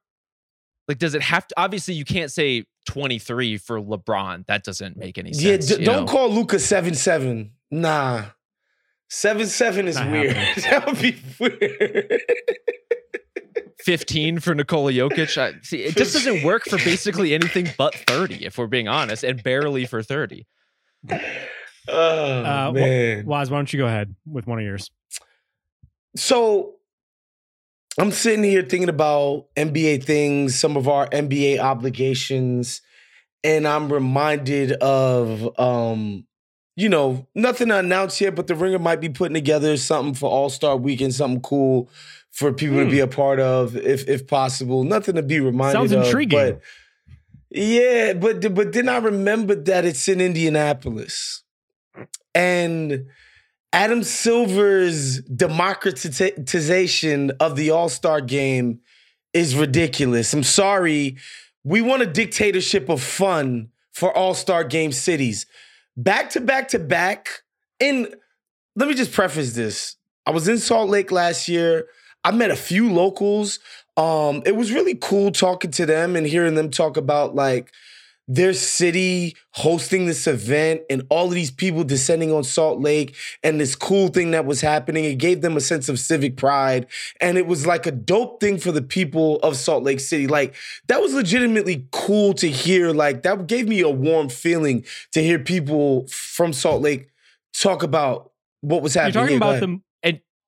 Like, 0.88 0.98
does 0.98 1.16
it 1.16 1.22
have 1.22 1.48
to? 1.48 1.56
Obviously, 1.60 1.94
you 1.94 2.06
can't 2.06 2.32
say 2.32 2.66
23 2.88 3.58
for 3.58 3.80
LeBron. 3.80 4.46
That 4.48 4.64
doesn't 4.64 4.98
make 4.98 5.18
any 5.18 5.34
sense. 5.34 5.70
Yeah, 5.70 5.78
d- 5.78 5.86
don't 5.86 6.06
know? 6.06 6.12
call 6.12 6.30
Luka 6.30 6.60
seven 6.60 6.94
seven. 6.94 7.52
Nah, 7.72 8.26
seven 9.10 9.48
seven 9.48 9.88
is 9.88 9.96
Not 9.96 10.12
weird. 10.12 10.36
that 10.58 10.86
would 10.86 11.00
be 11.00 11.16
weird. 11.40 12.22
15 13.84 14.40
for 14.40 14.56
Nikola 14.56 14.92
Jokic. 14.92 15.38
I, 15.38 15.60
see, 15.62 15.84
it 15.84 15.96
just 15.96 16.14
doesn't 16.14 16.44
work 16.44 16.64
for 16.64 16.78
basically 16.78 17.34
anything 17.34 17.70
but 17.78 17.94
30, 17.94 18.46
if 18.46 18.58
we're 18.58 18.68
being 18.68 18.88
honest, 18.88 19.24
and 19.24 19.44
barely 19.44 19.86
for 19.86 20.02
30. 20.02 20.46
Oh, 21.90 22.44
uh, 22.44 22.72
man. 22.74 23.26
Wos, 23.26 23.50
why 23.50 23.58
don't 23.58 23.74
you 23.74 23.80
go 23.80 23.88
ahead 23.88 24.16
with 24.26 24.48
one 24.48 24.58
of 24.58 24.64
yours? 24.64 24.90
So 26.16 26.76
I'm 28.00 28.12
sitting 28.12 28.44
here 28.44 28.64
thinking 28.64 28.90
about 28.90 29.46
NBA 29.56 30.04
things, 30.04 30.60
some 30.60 30.78
of 30.78 30.88
our 30.88 31.08
NBA 31.10 31.60
obligations, 31.60 32.82
and 33.44 33.68
I'm 33.68 33.92
reminded 33.92 34.72
of 34.74 35.60
um, 35.60 36.26
you 36.76 36.90
know, 36.90 37.28
nothing 37.36 37.68
to 37.68 37.78
announce 37.80 38.20
yet, 38.20 38.36
but 38.36 38.48
the 38.48 38.56
ringer 38.56 38.80
might 38.80 39.00
be 39.00 39.10
putting 39.10 39.36
together 39.36 39.78
something 39.78 40.16
for 40.16 40.30
All-Star 40.30 40.76
weekend, 40.76 41.14
something 41.14 41.42
cool 41.42 41.90
for 42.32 42.52
people 42.52 42.78
to 42.78 42.90
be 42.90 42.98
hmm. 42.98 43.04
a 43.04 43.08
part 43.08 43.40
of, 43.40 43.76
if 43.78 44.08
if 44.10 44.26
possible. 44.26 44.84
Nothing 44.84 45.16
to 45.16 45.24
be 45.24 45.40
reminded 45.40 45.74
Sounds 45.74 45.92
of. 45.92 46.04
intriguing. 46.04 46.40
But 46.40 46.62
yeah, 47.52 48.14
but 48.14 48.54
but 48.56 48.74
then 48.74 48.90
I 48.90 48.98
remember 48.98 49.54
that 49.56 49.86
it's 49.86 50.08
in 50.08 50.20
Indianapolis. 50.20 51.44
And 52.34 53.06
Adam 53.74 54.04
Silver's 54.04 55.22
democratization 55.22 57.32
of 57.40 57.56
the 57.56 57.72
All 57.72 57.90
Star 57.90 58.22
game 58.22 58.82
is 59.34 59.56
ridiculous. 59.56 60.32
I'm 60.32 60.44
sorry. 60.44 61.18
We 61.64 61.82
want 61.82 62.04
a 62.04 62.06
dictatorship 62.06 62.88
of 62.88 63.02
fun 63.02 63.70
for 63.92 64.16
All 64.16 64.36
Star 64.36 64.64
game 64.64 64.92
cities. 64.92 65.48
Back 65.98 66.30
to 66.32 66.40
back 66.40 66.68
to 66.70 66.78
back. 66.78 67.42
And 67.80 68.14
let 68.76 68.88
me 68.88 68.94
just 68.94 69.12
preface 69.12 69.54
this 69.54 69.96
I 70.28 70.32
was 70.32 70.48
in 70.48 70.60
Salt 70.60 70.92
Lake 70.92 71.12
last 71.12 71.48
year. 71.48 71.88
I 72.24 72.32
met 72.32 72.52
a 72.52 72.56
few 72.56 72.94
locals. 72.94 73.58
Um, 73.98 74.44
it 74.46 74.56
was 74.56 74.72
really 74.72 74.96
cool 74.96 75.32
talking 75.32 75.72
to 75.72 75.88
them 75.88 76.16
and 76.16 76.28
hearing 76.28 76.54
them 76.54 76.70
talk 76.70 76.96
about 76.96 77.34
like 77.34 77.72
their 78.28 78.54
city 78.54 79.36
hosting 79.52 80.06
this 80.06 80.28
event 80.28 80.82
and 80.90 81.06
all 81.10 81.28
of 81.28 81.34
these 81.34 81.52
people 81.52 81.84
descending 81.84 82.32
on 82.32 82.44
Salt 82.44 82.80
Lake 82.80 83.16
and 83.44 83.60
this 83.60 83.76
cool 83.76 84.08
thing 84.08 84.32
that 84.32 84.46
was 84.46 84.62
happening. 84.62 85.04
It 85.04 85.16
gave 85.16 85.42
them 85.42 85.58
a 85.58 85.62
sense 85.62 85.90
of 85.90 86.00
civic 86.00 86.38
pride. 86.38 86.88
And 87.20 87.38
it 87.38 87.48
was 87.48 87.68
like 87.68 87.86
a 87.86 87.92
dope 87.92 88.40
thing 88.40 88.58
for 88.58 88.72
the 88.72 88.82
people 88.82 89.38
of 89.38 89.58
Salt 89.58 89.84
Lake 89.84 90.00
City. 90.00 90.28
Like, 90.28 90.56
that 90.88 91.02
was 91.02 91.14
legitimately 91.14 91.88
cool 91.92 92.34
to 92.36 92.50
hear. 92.50 92.92
Like, 92.92 93.24
that 93.24 93.48
gave 93.48 93.68
me 93.68 93.82
a 93.82 93.90
warm 93.90 94.30
feeling 94.30 94.86
to 95.12 95.22
hear 95.22 95.40
people 95.40 96.08
from 96.08 96.54
Salt 96.54 96.82
Lake 96.82 97.10
talk 97.54 97.84
about 97.84 98.32
what 98.62 98.82
was 98.82 98.94
happening. 98.94 99.14
You're 99.14 99.24
talking 99.24 99.38
about 99.38 99.60
them 99.60 99.84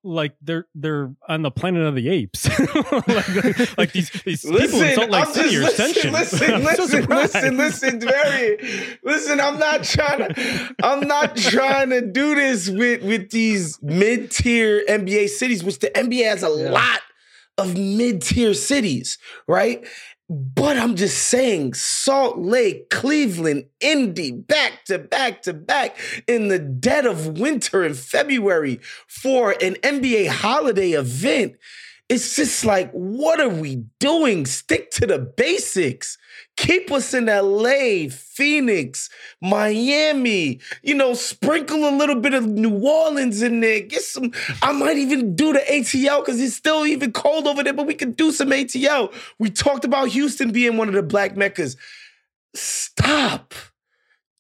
like 0.06 0.36
they're 0.42 0.68
they're 0.76 1.14
on 1.28 1.42
the 1.42 1.52
planet 1.52 1.84
of 1.84 1.96
the 1.96 2.08
apes. 2.10 2.48
like, 3.08 3.78
like, 3.78 3.92
these 3.92 4.10
these 4.24 4.46
listen, 4.46 4.62
people 4.62 4.82
in 4.82 4.96
Salt 4.96 5.10
Lake 5.10 5.28
I'm 5.28 5.34
City 5.34 5.58
are 5.58 5.70
sentient. 5.70 6.14
Listen, 6.14 6.64
listen, 6.64 6.88
so 7.04 7.10
listen, 7.10 7.58
listen, 7.58 8.00
very 8.00 8.58
listen. 9.04 9.40
I'm 9.40 9.58
not 9.58 9.84
trying 9.84 10.20
to 10.20 10.76
I'm 10.84 11.08
not 11.08 11.36
trying 11.36 11.90
to 11.90 12.02
do 12.02 12.36
this 12.36 12.70
with 12.70 13.04
with 13.04 13.32
these 13.32 13.80
mid 13.82 14.32
tier 14.32 14.86
NBA 14.88 15.30
cities, 15.30 15.64
which 15.64 15.80
the 15.80 15.90
NBA 15.90 16.26
has 16.26 16.44
a 16.44 16.56
yeah. 16.56 16.70
lot 16.70 17.00
of 17.58 17.78
mid 17.78 18.22
tier 18.22 18.54
cities, 18.54 19.18
right? 19.48 19.86
But 20.28 20.78
I'm 20.78 20.96
just 20.96 21.28
saying, 21.28 21.76
Salt 21.76 22.40
Lake, 22.40 22.90
Cleveland, 22.90 23.66
Indy, 23.80 24.32
back 24.32 24.84
to 24.86 24.98
back 24.98 25.44
to 25.44 25.54
back 25.54 25.98
in 26.28 26.48
the 26.48 26.58
dead 26.58 27.06
of 27.06 27.38
winter 27.40 27.84
in 27.84 27.94
February 27.94 28.80
for 29.08 29.52
an 29.62 29.76
NBA 29.76 30.28
holiday 30.30 30.92
event 30.92 31.58
it's 32.08 32.36
just 32.36 32.64
like, 32.66 32.92
what 32.92 33.40
are 33.40 33.50
we 33.50 33.84
doing? 34.00 34.46
Stick 34.46 34.92
to 34.92 35.08
the 35.08 35.18
basics. 35.18 36.20
Keep 36.56 36.92
us 36.92 37.14
in 37.16 37.26
LA, 37.26 38.10
Phoenix, 38.10 39.10
Miami, 39.42 40.60
you 40.84 40.94
know, 40.94 41.16
sprinkle 41.16 41.88
a 41.88 41.90
little 41.90 42.20
bit 42.20 42.36
of 42.36 42.46
New 42.46 42.78
Orleans 42.86 43.42
in 43.42 43.60
there. 43.60 43.82
Get 43.82 44.02
some, 44.02 44.32
I 44.62 44.72
might 44.72 44.98
even 44.98 45.36
do 45.36 45.54
the 45.54 45.60
ATL 45.60 46.24
because 46.24 46.40
it's 46.40 46.56
still 46.56 46.86
even 46.86 47.12
cold 47.12 47.48
over 47.48 47.64
there, 47.64 47.74
but 47.74 47.88
we 47.88 47.96
can 47.96 48.12
do 48.12 48.32
some 48.32 48.50
ATL. 48.50 49.12
We 49.40 49.50
talked 49.50 49.84
about 49.84 50.10
Houston 50.10 50.52
being 50.52 50.78
one 50.78 50.88
of 50.88 50.94
the 50.94 51.04
black 51.04 51.36
meccas. 51.36 51.76
Stop 52.54 53.54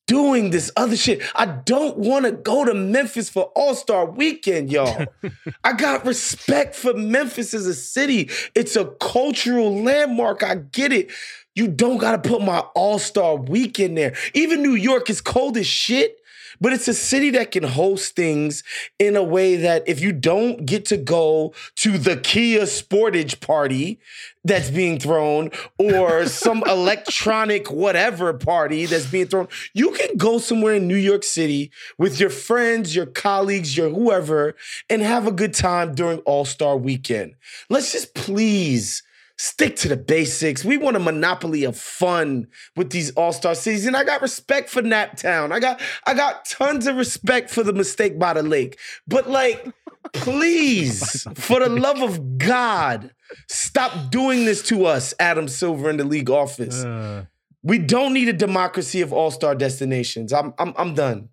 doing 0.07 0.51
this 0.51 0.71
other 0.75 0.95
shit. 0.95 1.21
I 1.35 1.45
don't 1.45 1.97
want 1.97 2.25
to 2.25 2.31
go 2.31 2.65
to 2.65 2.73
Memphis 2.73 3.29
for 3.29 3.45
All 3.55 3.75
Star 3.75 4.05
Weekend, 4.05 4.71
y'all. 4.71 5.05
I 5.63 5.73
got 5.73 6.05
respect 6.05 6.75
for 6.75 6.93
Memphis 6.93 7.53
as 7.53 7.65
a 7.65 7.73
city. 7.73 8.29
It's 8.53 8.75
a 8.75 8.85
cultural 8.85 9.83
landmark. 9.83 10.43
I 10.43 10.55
get 10.55 10.91
it. 10.91 11.11
You 11.55 11.67
don't 11.67 11.97
got 11.97 12.21
to 12.21 12.29
put 12.29 12.41
my 12.41 12.59
All 12.75 12.99
Star 12.99 13.35
Weekend 13.35 13.97
there. 13.97 14.15
Even 14.33 14.61
New 14.61 14.75
York 14.75 15.09
is 15.09 15.21
cold 15.21 15.57
as 15.57 15.67
shit. 15.67 16.19
But 16.59 16.73
it's 16.73 16.87
a 16.87 16.93
city 16.93 17.29
that 17.31 17.51
can 17.51 17.63
host 17.63 18.15
things 18.15 18.63
in 18.99 19.15
a 19.15 19.23
way 19.23 19.55
that 19.57 19.83
if 19.87 20.01
you 20.01 20.11
don't 20.11 20.65
get 20.65 20.85
to 20.85 20.97
go 20.97 21.53
to 21.77 21.97
the 21.97 22.17
Kia 22.17 22.63
Sportage 22.63 23.39
party 23.39 23.99
that's 24.43 24.69
being 24.69 24.99
thrown 24.99 25.51
or 25.77 26.27
some 26.27 26.63
electronic 26.67 27.71
whatever 27.71 28.33
party 28.33 28.85
that's 28.85 29.07
being 29.07 29.27
thrown, 29.27 29.47
you 29.73 29.91
can 29.91 30.17
go 30.17 30.37
somewhere 30.37 30.75
in 30.75 30.87
New 30.87 30.95
York 30.95 31.23
City 31.23 31.71
with 31.97 32.19
your 32.19 32.29
friends, 32.29 32.95
your 32.95 33.05
colleagues, 33.05 33.75
your 33.75 33.89
whoever, 33.89 34.55
and 34.89 35.01
have 35.01 35.27
a 35.27 35.31
good 35.31 35.53
time 35.53 35.95
during 35.95 36.19
All 36.19 36.45
Star 36.45 36.77
weekend. 36.77 37.35
Let's 37.69 37.91
just 37.91 38.13
please 38.13 39.03
stick 39.37 39.75
to 39.77 39.87
the 39.87 39.97
basics. 39.97 40.63
We 40.63 40.77
want 40.77 40.95
a 40.95 40.99
monopoly 40.99 41.63
of 41.63 41.77
fun 41.77 42.47
with 42.75 42.91
these 42.91 43.11
all-star 43.11 43.55
cities. 43.55 43.85
And 43.85 43.95
I 43.95 44.03
got 44.03 44.21
respect 44.21 44.69
for 44.69 44.81
Naptown. 44.81 45.51
I 45.51 45.59
got 45.59 45.81
I 46.05 46.13
got 46.13 46.45
tons 46.45 46.87
of 46.87 46.95
respect 46.95 47.49
for 47.49 47.63
the 47.63 47.73
mistake 47.73 48.17
by 48.17 48.33
the 48.33 48.43
lake. 48.43 48.79
But 49.07 49.29
like, 49.29 49.67
please, 50.13 51.27
for 51.35 51.59
the 51.59 51.69
love 51.69 52.01
of 52.01 52.37
God, 52.37 53.11
stop 53.49 54.11
doing 54.11 54.45
this 54.45 54.61
to 54.63 54.85
us, 54.85 55.13
Adam 55.19 55.47
Silver 55.47 55.89
in 55.89 55.97
the 55.97 56.05
league 56.05 56.29
office. 56.29 56.83
Uh. 56.83 57.25
We 57.63 57.79
don't 57.79 58.13
need 58.13 58.29
a 58.29 58.33
democracy 58.33 59.01
of 59.01 59.11
all-star 59.11 59.55
destinations. 59.55 60.31
I'm 60.31 60.53
I'm 60.59 60.73
I'm 60.77 60.93
done. 60.93 61.29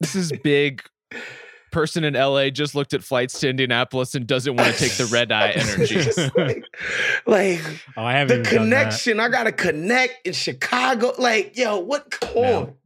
This 0.00 0.14
is 0.14 0.32
big 0.32 0.82
person 1.72 2.04
in 2.04 2.14
LA 2.14 2.50
just 2.50 2.74
looked 2.74 2.94
at 2.94 3.02
flights 3.02 3.40
to 3.40 3.48
Indianapolis 3.48 4.14
and 4.14 4.26
doesn't 4.26 4.54
want 4.54 4.72
to 4.74 4.78
take 4.78 4.92
the 4.92 5.06
red 5.06 5.32
eye 5.32 5.50
energy. 5.50 5.96
like, 6.36 6.64
like 7.26 7.82
oh, 7.96 8.04
I 8.04 8.12
haven't 8.12 8.44
the 8.44 8.48
connection. 8.48 9.18
I 9.18 9.28
gotta 9.28 9.52
connect 9.52 10.26
in 10.26 10.32
Chicago. 10.32 11.12
Like, 11.18 11.56
yo, 11.56 11.78
what 11.78 12.10
come 12.10 12.34
no. 12.34 12.76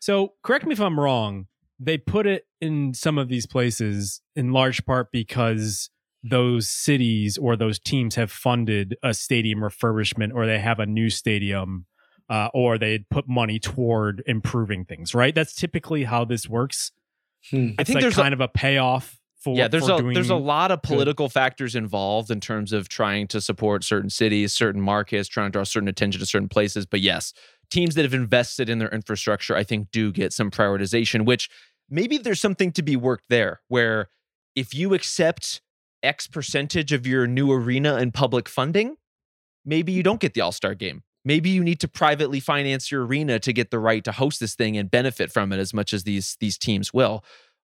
So 0.00 0.34
correct 0.42 0.66
me 0.66 0.74
if 0.74 0.80
I'm 0.80 1.00
wrong. 1.00 1.46
They 1.80 1.98
put 1.98 2.26
it 2.26 2.46
in 2.60 2.94
some 2.94 3.18
of 3.18 3.28
these 3.28 3.46
places 3.46 4.20
in 4.36 4.52
large 4.52 4.84
part 4.86 5.10
because 5.10 5.90
those 6.22 6.68
cities 6.68 7.36
or 7.36 7.56
those 7.56 7.78
teams 7.78 8.14
have 8.14 8.30
funded 8.30 8.96
a 9.02 9.12
stadium 9.12 9.60
refurbishment 9.60 10.32
or 10.34 10.46
they 10.46 10.58
have 10.58 10.78
a 10.78 10.86
new 10.86 11.10
stadium 11.10 11.86
uh, 12.30 12.48
or 12.54 12.78
they 12.78 13.00
put 13.10 13.28
money 13.28 13.58
toward 13.58 14.22
improving 14.26 14.84
things, 14.84 15.14
right? 15.14 15.34
That's 15.34 15.54
typically 15.54 16.04
how 16.04 16.24
this 16.24 16.48
works. 16.48 16.92
Hmm. 17.50 17.70
I 17.78 17.84
think 17.84 17.96
like 17.96 18.02
there's 18.02 18.14
kind 18.14 18.32
a, 18.32 18.36
of 18.36 18.40
a 18.40 18.48
payoff 18.48 19.18
for 19.44 19.56
yeah. 19.56 19.68
There's 19.68 19.86
for 19.86 20.08
a 20.08 20.14
there's 20.14 20.30
a 20.30 20.36
lot 20.36 20.70
of 20.70 20.82
political 20.82 21.26
good. 21.26 21.32
factors 21.32 21.74
involved 21.76 22.30
in 22.30 22.40
terms 22.40 22.72
of 22.72 22.88
trying 22.88 23.28
to 23.28 23.40
support 23.40 23.84
certain 23.84 24.10
cities, 24.10 24.52
certain 24.52 24.80
markets, 24.80 25.28
trying 25.28 25.48
to 25.48 25.50
draw 25.52 25.64
certain 25.64 25.88
attention 25.88 26.20
to 26.20 26.26
certain 26.26 26.48
places. 26.48 26.86
But 26.86 27.00
yes, 27.00 27.32
teams 27.70 27.94
that 27.94 28.02
have 28.02 28.14
invested 28.14 28.68
in 28.68 28.78
their 28.78 28.88
infrastructure, 28.88 29.54
I 29.54 29.62
think, 29.62 29.90
do 29.90 30.10
get 30.10 30.32
some 30.32 30.50
prioritization. 30.50 31.26
Which 31.26 31.50
maybe 31.90 32.18
there's 32.18 32.40
something 32.40 32.72
to 32.72 32.82
be 32.82 32.96
worked 32.96 33.28
there, 33.28 33.60
where 33.68 34.08
if 34.56 34.74
you 34.74 34.94
accept 34.94 35.60
X 36.02 36.26
percentage 36.26 36.92
of 36.92 37.06
your 37.06 37.26
new 37.26 37.52
arena 37.52 37.96
and 37.96 38.14
public 38.14 38.48
funding, 38.48 38.96
maybe 39.64 39.92
you 39.92 40.02
don't 40.02 40.20
get 40.20 40.34
the 40.34 40.40
All 40.40 40.52
Star 40.52 40.74
game. 40.74 41.02
Maybe 41.24 41.50
you 41.50 41.64
need 41.64 41.80
to 41.80 41.88
privately 41.88 42.40
finance 42.40 42.90
your 42.90 43.06
arena 43.06 43.38
to 43.38 43.52
get 43.52 43.70
the 43.70 43.78
right 43.78 44.04
to 44.04 44.12
host 44.12 44.40
this 44.40 44.54
thing 44.54 44.76
and 44.76 44.90
benefit 44.90 45.32
from 45.32 45.52
it 45.52 45.58
as 45.58 45.72
much 45.72 45.92
as 45.92 46.04
these 46.04 46.36
these 46.40 46.58
teams 46.58 46.92
will. 46.92 47.24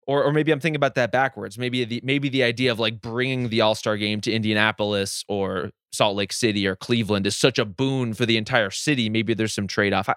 Or, 0.08 0.24
or 0.24 0.34
maybe 0.34 0.52
I'm 0.52 0.60
thinking 0.60 0.78
about 0.78 0.96
that 0.96 1.12
backwards. 1.12 1.58
Maybe 1.58 1.84
the 1.86 2.02
maybe 2.04 2.30
the 2.30 2.44
idea 2.44 2.72
of 2.72 2.80
like 2.80 3.02
bringing 3.02 3.50
the 3.50 3.62
All 3.62 3.76
Star 3.76 3.98
game 3.98 4.22
to 4.22 4.32
Indianapolis 4.32 5.24
or 5.28 5.72
Salt 5.92 6.16
Lake 6.16 6.34
City 6.34 6.66
or 6.66 6.76
Cleveland 6.76 7.28
is 7.28 7.36
such 7.36 7.60
a 7.60 7.66
boon 7.66 8.14
for 8.14 8.26
the 8.26 8.38
entire 8.38 8.72
city. 8.72 9.10
Maybe 9.10 9.34
there's 9.34 9.54
some 9.54 9.68
trade 9.68 9.94
off. 9.94 10.10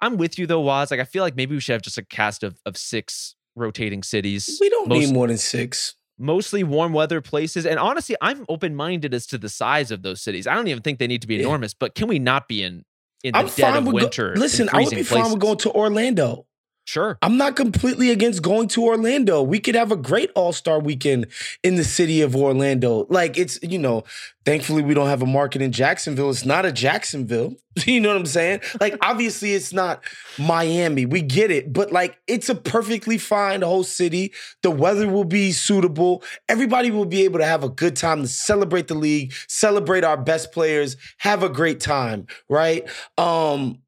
I'm 0.00 0.16
with 0.16 0.38
you 0.38 0.46
though, 0.46 0.60
Wos. 0.60 0.90
Like 0.90 1.00
I 1.00 1.04
feel 1.04 1.22
like 1.22 1.36
maybe 1.36 1.54
we 1.54 1.60
should 1.60 1.72
have 1.72 1.82
just 1.82 1.98
a 1.98 2.04
cast 2.04 2.42
of 2.42 2.60
of 2.64 2.76
six 2.76 3.34
rotating 3.56 4.02
cities. 4.02 4.58
We 4.60 4.68
don't 4.68 4.88
Most, 4.88 5.06
need 5.06 5.14
more 5.14 5.26
than 5.26 5.38
six. 5.38 5.96
Mostly 6.20 6.62
warm 6.62 6.92
weather 6.92 7.20
places. 7.20 7.66
And 7.66 7.78
honestly, 7.78 8.14
I'm 8.20 8.44
open 8.48 8.76
minded 8.76 9.14
as 9.14 9.26
to 9.28 9.38
the 9.38 9.48
size 9.48 9.90
of 9.90 10.02
those 10.02 10.20
cities. 10.20 10.46
I 10.46 10.54
don't 10.54 10.68
even 10.68 10.82
think 10.82 10.98
they 10.98 11.06
need 11.06 11.22
to 11.22 11.28
be 11.28 11.36
yeah. 11.36 11.42
enormous, 11.42 11.74
but 11.74 11.94
can 11.94 12.06
we 12.08 12.18
not 12.18 12.46
be 12.46 12.62
in 12.62 12.84
in 13.24 13.32
the 13.32 13.38
I'm 13.38 13.48
dead 13.48 13.76
of 13.76 13.86
winter? 13.86 14.34
Go- 14.34 14.40
listen, 14.40 14.68
I 14.72 14.82
would 14.82 14.90
be 14.90 14.96
places? 14.96 15.10
fine 15.10 15.30
with 15.30 15.40
going 15.40 15.58
to 15.58 15.72
Orlando. 15.72 16.46
Sure. 16.90 17.18
I'm 17.22 17.36
not 17.36 17.54
completely 17.54 18.10
against 18.10 18.42
going 18.42 18.66
to 18.68 18.84
Orlando. 18.84 19.42
We 19.42 19.60
could 19.60 19.76
have 19.76 19.92
a 19.92 19.96
great 19.96 20.32
All 20.34 20.52
Star 20.52 20.80
weekend 20.80 21.28
in 21.62 21.76
the 21.76 21.84
city 21.84 22.20
of 22.20 22.34
Orlando. 22.34 23.06
Like, 23.08 23.38
it's, 23.38 23.60
you 23.62 23.78
know, 23.78 24.02
thankfully 24.44 24.82
we 24.82 24.92
don't 24.92 25.06
have 25.06 25.22
a 25.22 25.26
market 25.26 25.62
in 25.62 25.70
Jacksonville. 25.70 26.30
It's 26.30 26.44
not 26.44 26.66
a 26.66 26.72
Jacksonville. 26.72 27.54
you 27.86 28.00
know 28.00 28.08
what 28.08 28.16
I'm 28.16 28.26
saying? 28.26 28.62
Like, 28.80 28.96
obviously 29.02 29.52
it's 29.54 29.72
not 29.72 30.02
Miami. 30.36 31.06
We 31.06 31.22
get 31.22 31.52
it. 31.52 31.72
But, 31.72 31.92
like, 31.92 32.18
it's 32.26 32.48
a 32.48 32.56
perfectly 32.56 33.18
fine 33.18 33.62
whole 33.62 33.84
city. 33.84 34.32
The 34.64 34.72
weather 34.72 35.06
will 35.06 35.22
be 35.22 35.52
suitable. 35.52 36.24
Everybody 36.48 36.90
will 36.90 37.06
be 37.06 37.22
able 37.22 37.38
to 37.38 37.46
have 37.46 37.62
a 37.62 37.68
good 37.68 37.94
time 37.94 38.22
to 38.22 38.26
celebrate 38.26 38.88
the 38.88 38.96
league, 38.96 39.32
celebrate 39.46 40.02
our 40.02 40.16
best 40.16 40.50
players, 40.50 40.96
have 41.18 41.44
a 41.44 41.48
great 41.48 41.78
time, 41.78 42.26
right? 42.48 42.88
Um, 43.16 43.78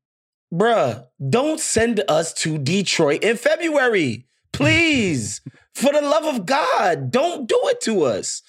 bruh, 0.53 1.07
don't 1.29 1.61
send 1.61 2.03
us 2.09 2.33
to 2.35 2.59
Detroit 2.59 3.23
in 3.23 3.37
February. 3.37 4.27
Please. 4.53 5.41
For 5.75 5.93
the 5.93 6.03
love 6.03 6.25
of 6.25 6.45
God, 6.45 7.11
don't 7.11 7.49
do 7.49 7.59
it 7.65 7.81
to 7.83 8.03
us. 8.03 8.43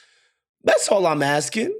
That's 0.64 0.90
all 0.90 1.08
I'm 1.08 1.24
asking. 1.24 1.74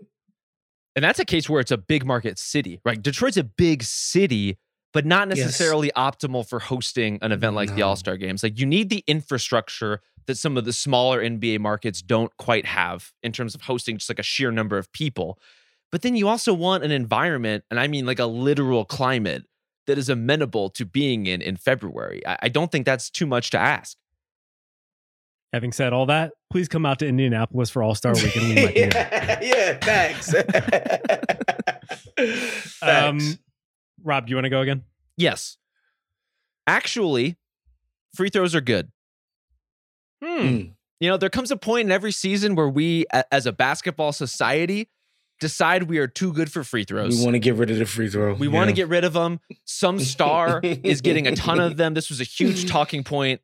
And 0.96 1.04
that's 1.04 1.20
a 1.20 1.26
case 1.26 1.50
where 1.50 1.60
it's 1.60 1.72
a 1.72 1.78
big 1.78 2.06
market 2.06 2.40
city, 2.40 2.80
right? 2.86 3.02
Detroit's 3.02 3.38
a 3.38 3.44
big 3.44 3.84
city, 3.84 4.58
but 4.94 5.06
not 5.06 5.28
necessarily 5.28 5.88
yes. 5.88 5.98
optimal 5.98 6.48
for 6.48 6.60
hosting 6.60 7.20
an 7.22 7.32
event 7.32 7.56
like 7.56 7.70
no. 7.70 7.76
the 7.76 7.82
All 7.82 7.96
Star 7.96 8.16
Games. 8.16 8.44
Like 8.44 8.60
you 8.60 8.66
need 8.66 8.90
the 8.90 9.04
infrastructure 9.08 10.02
that 10.28 10.38
some 10.38 10.56
of 10.56 10.66
the 10.66 10.72
smaller 10.72 11.22
NBA 11.22 11.60
markets 11.60 12.02
don't 12.02 12.36
quite 12.38 12.66
have 12.66 13.12
in 13.22 13.32
terms 13.32 13.56
of 13.56 13.62
hosting 13.62 13.98
just 13.98 14.10
like 14.10 14.20
a 14.20 14.24
sheer 14.24 14.52
number 14.52 14.78
of 14.78 14.92
people. 14.94 15.40
But 15.92 16.04
then 16.04 16.16
you 16.16 16.28
also 16.28 16.54
want 16.54 16.84
an 16.84 16.92
environment, 16.92 17.66
and 17.70 17.80
I 17.80 17.88
mean 17.88 18.06
like 18.06 18.20
a 18.20 18.26
literal 18.26 18.86
climate 18.86 19.44
that 19.88 19.98
is 19.98 20.10
amenable 20.10 20.70
to 20.72 20.86
being 20.86 21.26
in 21.26 21.42
in 21.42 21.58
February. 21.58 22.26
I, 22.26 22.38
I 22.44 22.50
don't 22.50 22.72
think 22.72 22.86
that's 22.86 23.10
too 23.10 23.26
much 23.26 23.50
to 23.52 23.60
ask. 23.60 23.98
Having 25.52 25.74
said 25.74 25.94
all 25.94 26.08
that, 26.08 26.32
please 26.52 26.68
come 26.68 26.86
out 26.86 27.00
to 27.00 27.08
Indianapolis 27.08 27.70
for 27.70 27.84
All 27.84 27.94
Star 27.94 28.14
Weekend. 28.14 28.58
yeah, 28.76 29.40
yeah, 29.42 29.78
thanks. 29.80 30.34
um, 32.82 33.20
Rob, 34.04 34.26
do 34.26 34.32
you 34.32 34.36
want 34.36 34.46
to 34.46 34.50
go 34.50 34.62
again? 34.62 34.84
Yes. 35.18 35.58
Actually, 36.66 37.38
free 38.16 38.30
throws 38.30 38.56
are 38.56 38.62
good. 38.62 38.92
Hmm. 40.24 40.40
Mm. 40.40 40.72
You 41.00 41.10
know, 41.10 41.18
there 41.18 41.30
comes 41.30 41.52
a 41.52 41.58
point 41.58 41.86
in 41.86 41.92
every 41.92 42.14
season 42.14 42.56
where 42.56 42.70
we, 42.70 43.06
as 43.32 43.46
a 43.46 43.52
basketball 43.52 44.14
society, 44.14 44.90
decide 45.44 45.84
we 45.84 45.98
are 45.98 46.08
too 46.08 46.32
good 46.32 46.50
for 46.50 46.64
free 46.64 46.86
throws. 46.86 47.18
We 47.18 47.24
want 47.26 47.36
to 47.36 47.40
get 47.40 47.56
rid 47.56 47.70
of 47.70 47.78
the 47.78 47.86
free 47.86 48.10
throw. 48.10 48.34
We 48.34 48.48
yeah. 48.48 48.54
want 48.54 48.70
to 48.70 48.74
get 48.74 48.88
rid 48.88 49.04
of 49.04 49.12
them. 49.12 49.42
Some 49.66 50.00
star 50.00 50.62
is 50.64 51.02
getting 51.02 51.28
a 51.28 51.36
ton 51.36 51.60
of 51.60 51.76
them. 51.82 51.94
This 51.94 52.10
was 52.10 52.22
a 52.22 52.24
huge 52.24 52.70
talking 52.70 53.04
point 53.04 53.42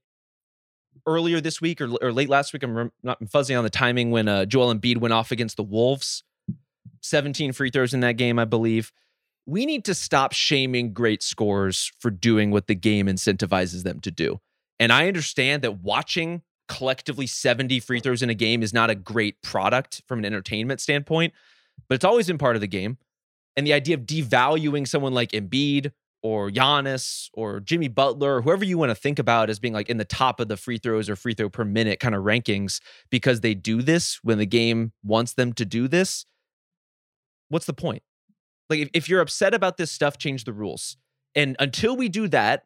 earlier 1.06 1.42
this 1.42 1.60
week 1.60 1.82
or, 1.82 1.90
or 2.02 2.14
late 2.14 2.30
last 2.30 2.54
week. 2.54 2.64
I'm 2.64 2.90
not 3.04 3.18
fuzzy 3.30 3.54
on 3.54 3.66
the 3.66 3.70
timing 3.70 4.12
when 4.12 4.30
uh, 4.30 4.46
Joel 4.46 4.74
Embiid 4.74 5.00
went 5.00 5.14
off 5.14 5.32
against 5.32 5.58
the 5.58 5.64
Wolves. 5.64 6.24
17 7.02 7.52
free 7.52 7.70
throws 7.70 7.94
in 7.94 8.00
that 8.00 8.14
game, 8.14 8.40
I 8.40 8.46
believe. 8.46 8.94
We 9.46 9.66
need 9.66 9.84
to 9.86 9.94
stop 9.94 10.32
shaming 10.32 10.94
great 10.94 11.22
scorers 11.22 11.92
for 12.00 12.10
doing 12.10 12.50
what 12.50 12.68
the 12.68 12.76
game 12.76 13.08
incentivizes 13.08 13.84
them 13.84 14.00
to 14.02 14.12
do. 14.12 14.40
And 14.80 14.94
I 14.94 15.10
understand 15.10 15.64
that 15.64 15.82
watching 15.82 16.44
collectively 16.70 17.28
70 17.28 17.82
free 17.82 18.00
throws 18.00 18.22
in 18.22 18.30
a 18.30 18.34
game 18.34 18.64
is 18.64 18.74
not 18.74 18.90
a 18.90 18.96
great 18.96 19.42
product 19.42 20.02
from 20.08 20.20
an 20.20 20.26
entertainment 20.26 20.80
standpoint 20.80 21.34
but 21.88 21.96
it's 21.96 22.06
always 22.06 22.28
been 22.28 22.38
part 22.38 22.56
of 22.56 22.62
the 22.62 22.68
game. 22.68 22.98
And 23.56 23.66
the 23.66 23.74
idea 23.74 23.96
of 23.96 24.02
devaluing 24.02 24.88
someone 24.88 25.14
like 25.14 25.32
Embiid 25.32 25.92
or 26.22 26.50
Giannis 26.50 27.30
or 27.34 27.60
Jimmy 27.60 27.88
Butler 27.88 28.38
or 28.38 28.42
whoever 28.42 28.66
you 28.66 28.78
want 28.78 28.90
to 28.90 28.96
think 28.96 29.20
about 29.20 29.50
as 29.50 29.60
being 29.60 29.74
like 29.74 29.90
in 29.90 29.98
the 29.98 30.06
top 30.06 30.40
of 30.40 30.48
the 30.48 30.58
free 30.58 30.78
throws 30.78 31.10
or 31.10 31.16
free 31.16 31.34
throw 31.34 31.50
per 31.50 31.66
minute 31.66 32.00
kind 32.00 32.16
of 32.16 32.24
rankings 32.24 32.80
because 33.10 33.42
they 33.42 33.54
do 33.54 33.82
this 33.82 34.20
when 34.24 34.38
the 34.38 34.46
game 34.46 34.92
wants 35.04 35.34
them 35.34 35.54
to 35.54 35.66
do 35.66 35.88
this. 35.88 36.26
What's 37.50 37.66
the 37.66 37.74
point? 37.74 38.04
Like, 38.70 38.80
if, 38.80 38.90
if 38.94 39.10
you're 39.10 39.22
upset 39.22 39.54
about 39.54 39.78
this 39.78 39.92
stuff, 39.92 40.18
change 40.18 40.44
the 40.44 40.54
rules. 40.54 40.98
And 41.36 41.56
until 41.60 41.96
we 41.96 42.10
do 42.10 42.28
that, 42.28 42.66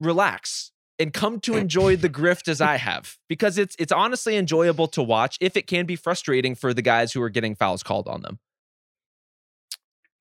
relax 0.00 0.72
and 0.98 1.12
come 1.12 1.40
to 1.40 1.56
enjoy 1.56 1.96
the 1.96 2.08
grift 2.08 2.48
as 2.48 2.60
I 2.60 2.76
have 2.76 3.16
because 3.28 3.58
it's 3.58 3.76
it's 3.78 3.92
honestly 3.92 4.36
enjoyable 4.36 4.88
to 4.88 5.02
watch 5.02 5.36
if 5.40 5.56
it 5.56 5.66
can 5.66 5.86
be 5.86 5.96
frustrating 5.96 6.54
for 6.54 6.74
the 6.74 6.82
guys 6.82 7.12
who 7.12 7.22
are 7.22 7.30
getting 7.30 7.54
fouls 7.54 7.82
called 7.82 8.08
on 8.08 8.22
them. 8.22 8.38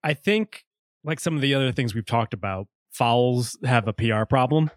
I 0.03 0.13
think 0.13 0.65
like 1.03 1.19
some 1.19 1.35
of 1.35 1.41
the 1.41 1.53
other 1.53 1.71
things 1.71 1.93
we've 1.93 2.05
talked 2.05 2.33
about, 2.33 2.67
fouls 2.91 3.57
have 3.63 3.87
a 3.87 3.93
PR 3.93 4.23
problem 4.25 4.69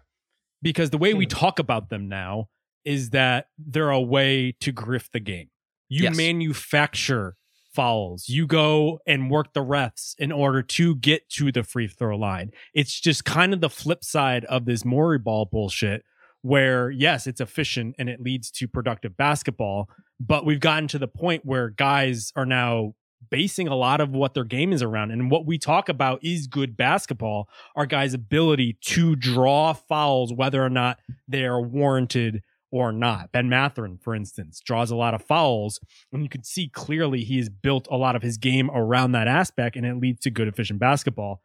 because 0.61 0.89
the 0.89 0.97
way 0.97 1.13
we 1.13 1.25
hmm. 1.25 1.29
talk 1.29 1.59
about 1.59 1.89
them 1.89 2.07
now 2.07 2.49
is 2.85 3.11
that 3.11 3.47
they're 3.57 3.89
a 3.89 4.01
way 4.01 4.53
to 4.61 4.71
grift 4.71 5.11
the 5.11 5.19
game. 5.19 5.49
You 5.89 6.03
yes. 6.03 6.17
manufacture 6.17 7.35
fouls. 7.77 8.27
You 8.27 8.47
go 8.47 8.99
and 9.05 9.29
work 9.29 9.53
the 9.53 9.63
refs 9.63 10.15
in 10.17 10.31
order 10.31 10.63
to 10.63 10.95
get 10.95 11.29
to 11.29 11.51
the 11.51 11.61
free 11.61 11.87
throw 11.87 12.17
line. 12.17 12.49
It's 12.73 12.99
just 12.99 13.23
kind 13.23 13.53
of 13.53 13.61
the 13.61 13.69
flip 13.69 14.03
side 14.03 14.45
of 14.45 14.65
this 14.65 14.83
Morey 14.83 15.19
ball 15.19 15.45
bullshit 15.45 16.03
where 16.41 16.89
yes, 16.89 17.27
it's 17.27 17.39
efficient 17.39 17.95
and 17.99 18.09
it 18.09 18.19
leads 18.19 18.49
to 18.49 18.67
productive 18.67 19.15
basketball, 19.15 19.89
but 20.19 20.43
we've 20.43 20.59
gotten 20.59 20.87
to 20.87 20.97
the 20.97 21.07
point 21.07 21.45
where 21.45 21.69
guys 21.69 22.33
are 22.35 22.47
now 22.47 22.95
basing 23.29 23.67
a 23.67 23.75
lot 23.75 24.01
of 24.01 24.09
what 24.09 24.33
their 24.33 24.43
game 24.43 24.73
is 24.73 24.81
around. 24.81 25.11
And 25.11 25.29
what 25.29 25.45
we 25.45 25.59
talk 25.59 25.87
about 25.87 26.23
is 26.23 26.47
good 26.47 26.75
basketball, 26.75 27.47
our 27.75 27.85
guys' 27.85 28.15
ability 28.15 28.77
to 28.85 29.15
draw 29.15 29.73
fouls, 29.73 30.33
whether 30.33 30.63
or 30.63 30.69
not 30.69 30.97
they 31.27 31.45
are 31.45 31.61
warranted 31.61 32.41
or 32.77 32.91
not. 32.91 33.31
Ben 33.31 33.49
Mathurin, 33.49 33.97
for 33.97 34.15
instance, 34.15 34.61
draws 34.63 34.91
a 34.91 34.95
lot 34.95 35.13
of 35.13 35.23
fouls, 35.23 35.79
and 36.11 36.23
you 36.23 36.29
can 36.29 36.43
see 36.43 36.69
clearly 36.69 37.23
he 37.23 37.37
has 37.37 37.49
built 37.49 37.87
a 37.89 37.97
lot 37.97 38.15
of 38.15 38.21
his 38.21 38.37
game 38.37 38.69
around 38.73 39.11
that 39.13 39.27
aspect, 39.27 39.75
and 39.75 39.85
it 39.85 39.97
leads 39.97 40.21
to 40.21 40.29
good, 40.29 40.47
efficient 40.47 40.79
basketball. 40.79 41.41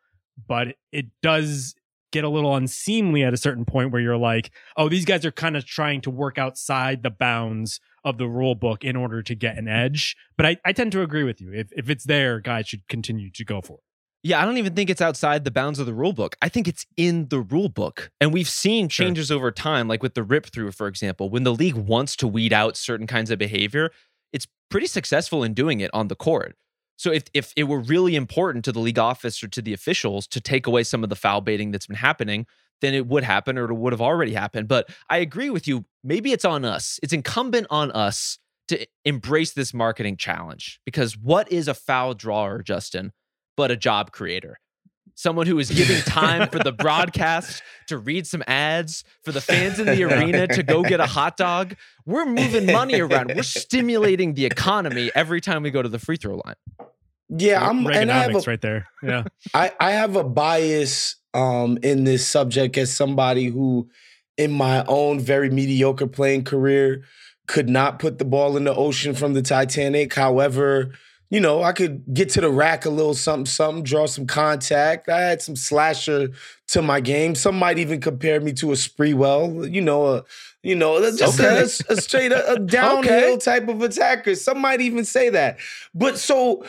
But 0.47 0.77
it 0.93 1.07
does 1.23 1.75
get 2.13 2.25
a 2.25 2.29
little 2.29 2.55
unseemly 2.55 3.23
at 3.25 3.35
a 3.35 3.39
certain 3.39 3.65
point 3.65 3.91
where 3.91 4.01
you're 4.01 4.17
like, 4.17 4.51
oh, 4.77 4.89
these 4.89 5.05
guys 5.05 5.25
are 5.25 5.33
kind 5.33 5.57
of 5.57 5.65
trying 5.65 6.01
to 6.03 6.11
work 6.11 6.39
outside 6.39 7.03
the 7.03 7.11
bounds 7.11 7.81
of 8.05 8.19
the 8.19 8.29
rule 8.29 8.55
book 8.55 8.85
in 8.85 8.97
order 8.97 9.23
to 9.23 9.35
get 9.35 9.57
an 9.57 9.67
edge. 9.67 10.17
But 10.37 10.47
I, 10.47 10.57
I 10.65 10.73
tend 10.73 10.93
to 10.93 11.03
agree 11.03 11.25
with 11.25 11.41
you. 11.41 11.53
If 11.53 11.73
if 11.73 11.91
it's 11.91 12.05
there, 12.05 12.41
guys 12.41 12.69
should 12.69 12.87
continue 12.89 13.31
to 13.31 13.45
go 13.45 13.61
for 13.61 13.75
it. 13.75 13.92
Yeah, 14.25 14.41
I 14.41 14.45
don't 14.45 14.57
even 14.59 14.75
think 14.75 14.89
it's 14.89 15.01
outside 15.01 15.45
the 15.45 15.51
bounds 15.51 15.81
of 15.81 15.87
the 15.87 15.95
rule 15.95 16.13
book. 16.13 16.37
I 16.41 16.49
think 16.49 16.69
it's 16.69 16.87
in 16.97 17.29
the 17.29 17.41
rule 17.41 17.69
book. 17.69 18.11
And 18.21 18.33
we've 18.33 18.49
seen 18.49 18.89
changes 18.89 19.29
sure. 19.29 19.37
over 19.37 19.51
time, 19.51 19.89
like 19.89 20.03
with 20.03 20.15
the 20.15 20.23
rip 20.23 20.47
through, 20.47 20.71
for 20.73 20.87
example. 20.87 21.29
When 21.29 21.43
the 21.43 21.53
league 21.53 21.75
wants 21.75 22.15
to 22.17 22.29
weed 22.29 22.53
out 22.53 22.77
certain 22.77 23.09
kinds 23.09 23.31
of 23.33 23.39
behavior, 23.39 23.91
it's 24.33 24.47
pretty 24.71 24.87
successful 24.87 25.43
in 25.43 25.55
doing 25.55 25.81
it 25.81 25.91
on 25.93 26.07
the 26.07 26.15
court. 26.15 26.55
So 26.97 27.11
if 27.11 27.25
if 27.35 27.53
it 27.57 27.65
were 27.65 27.81
really 27.81 28.15
important 28.15 28.65
to 28.67 28.73
the 28.73 28.79
league 28.79 28.99
office 28.99 29.43
or 29.43 29.49
to 29.49 29.63
the 29.63 29.73
officials 29.73 30.29
to 30.29 30.41
take 30.41 30.69
away 30.69 30.85
some 30.85 31.03
of 31.03 31.11
the 31.11 31.17
foul 31.17 31.41
baiting 31.41 31.73
that's 31.73 31.89
been 31.89 31.97
happening, 31.97 32.47
then 32.81 32.95
it 32.95 33.09
would 33.09 33.25
happen 33.25 33.59
or 33.59 33.71
it 33.71 33.75
would 33.75 33.93
have 33.93 34.01
already 34.01 34.35
happened. 34.35 34.69
But 34.69 34.89
I 35.11 35.19
agree 35.19 35.51
with 35.51 35.67
you. 35.67 35.85
Maybe 36.05 36.31
it's 36.31 36.45
on 36.45 36.65
us. 36.65 37.01
It's 37.03 37.13
incumbent 37.13 37.67
on 37.71 37.91
us 37.91 38.39
to 38.69 38.87
embrace 39.05 39.53
this 39.53 39.75
marketing 39.75 40.17
challenge 40.17 40.81
because 40.85 41.17
what 41.19 41.51
is 41.51 41.67
a 41.67 41.75
foul 41.75 42.15
drawer, 42.15 42.63
Justin? 42.63 43.13
But 43.57 43.71
a 43.71 43.77
job 43.77 44.13
creator. 44.13 44.59
Someone 45.15 45.47
who 45.47 45.59
is 45.59 45.71
giving 45.71 46.01
time 46.03 46.49
for 46.49 46.59
the 46.59 46.73
broadcast 46.79 47.63
to 47.89 47.99
read 47.99 48.27
some 48.27 48.43
ads, 48.47 49.05
for 49.23 49.31
the 49.31 49.41
fans 49.41 49.79
in 49.79 49.87
the 49.87 50.03
arena 50.05 50.47
to 50.49 50.63
go 50.63 50.83
get 50.83 51.01
a 51.01 51.07
hot 51.07 51.37
dog. 51.37 51.77
We're 52.07 52.25
moving 52.25 52.67
money 52.67 52.99
around. 52.99 53.33
We're 53.35 53.43
stimulating 53.43 54.35
the 54.35 54.47
economy 54.47 55.11
every 55.15 55.41
time 55.41 55.63
we 55.63 55.71
go 55.71 55.83
to 55.83 55.89
the 55.89 55.99
free 55.99 56.17
throw 56.17 56.41
line. 56.45 56.55
Yeah, 57.29 57.67
I'm 57.67 57.87
and 57.87 58.11
I 58.11 58.23
have 58.25 58.35
a, 58.35 58.41
right 58.41 58.61
there. 58.61 58.87
Yeah. 59.03 59.25
I, 59.55 59.73
I 59.81 59.93
have 59.93 60.17
a 60.17 60.25
bias 60.25 61.17
um 61.35 61.79
in 61.83 62.05
this 62.05 62.27
subject 62.27 62.77
as 62.77 62.95
somebody 62.95 63.47
who 63.47 63.89
in 64.37 64.53
my 64.53 64.85
own 64.87 65.21
very 65.21 65.51
mediocre 65.51 66.07
playing 66.07 66.45
career 66.45 67.05
could 67.47 67.69
not 67.69 67.99
put 67.99 68.19
the 68.19 68.25
ball 68.25 68.57
in 68.57 68.65
the 68.65 68.75
ocean 68.75 69.15
from 69.15 69.35
the 69.35 69.43
Titanic. 69.43 70.15
However, 70.15 70.93
you 71.33 71.41
know, 71.41 71.63
I 71.63 71.73
could 71.73 72.05
get 72.13 72.29
to 72.33 72.43
the 72.43 72.51
rack 72.51 72.85
a 72.85 72.91
little 72.91 73.15
something, 73.15 73.47
something, 73.47 73.85
draw 73.85 74.05
some 74.05 74.27
contact. 74.27 75.09
I 75.09 75.23
had 75.23 75.41
some 75.41 75.57
slasher 75.57 76.29
to 76.69 76.83
my 76.83 77.01
game. 77.01 77.35
Some 77.35 77.59
might 77.59 77.79
even 77.79 78.03
compare 78.03 78.39
me 78.39 78.53
to 78.53 78.73
a 78.73 78.75
Sprewell, 78.75 79.73
you 79.73 79.81
know, 79.81 80.09
a 80.09 80.25
you 80.63 80.75
know, 80.75 81.01
just 81.17 81.41
okay. 81.41 81.61
a, 81.61 81.93
a, 81.95 81.97
straight 81.97 82.33
a, 82.33 82.53
a 82.53 82.59
downhill 82.79 83.33
okay. 83.33 83.39
type 83.39 83.67
of 83.69 83.81
attacker. 83.81 84.35
Some 84.35 84.61
might 84.61 84.83
even 84.83 85.07
say 85.07 85.31
that. 85.31 85.59
But 85.95 86.19
so 86.19 86.67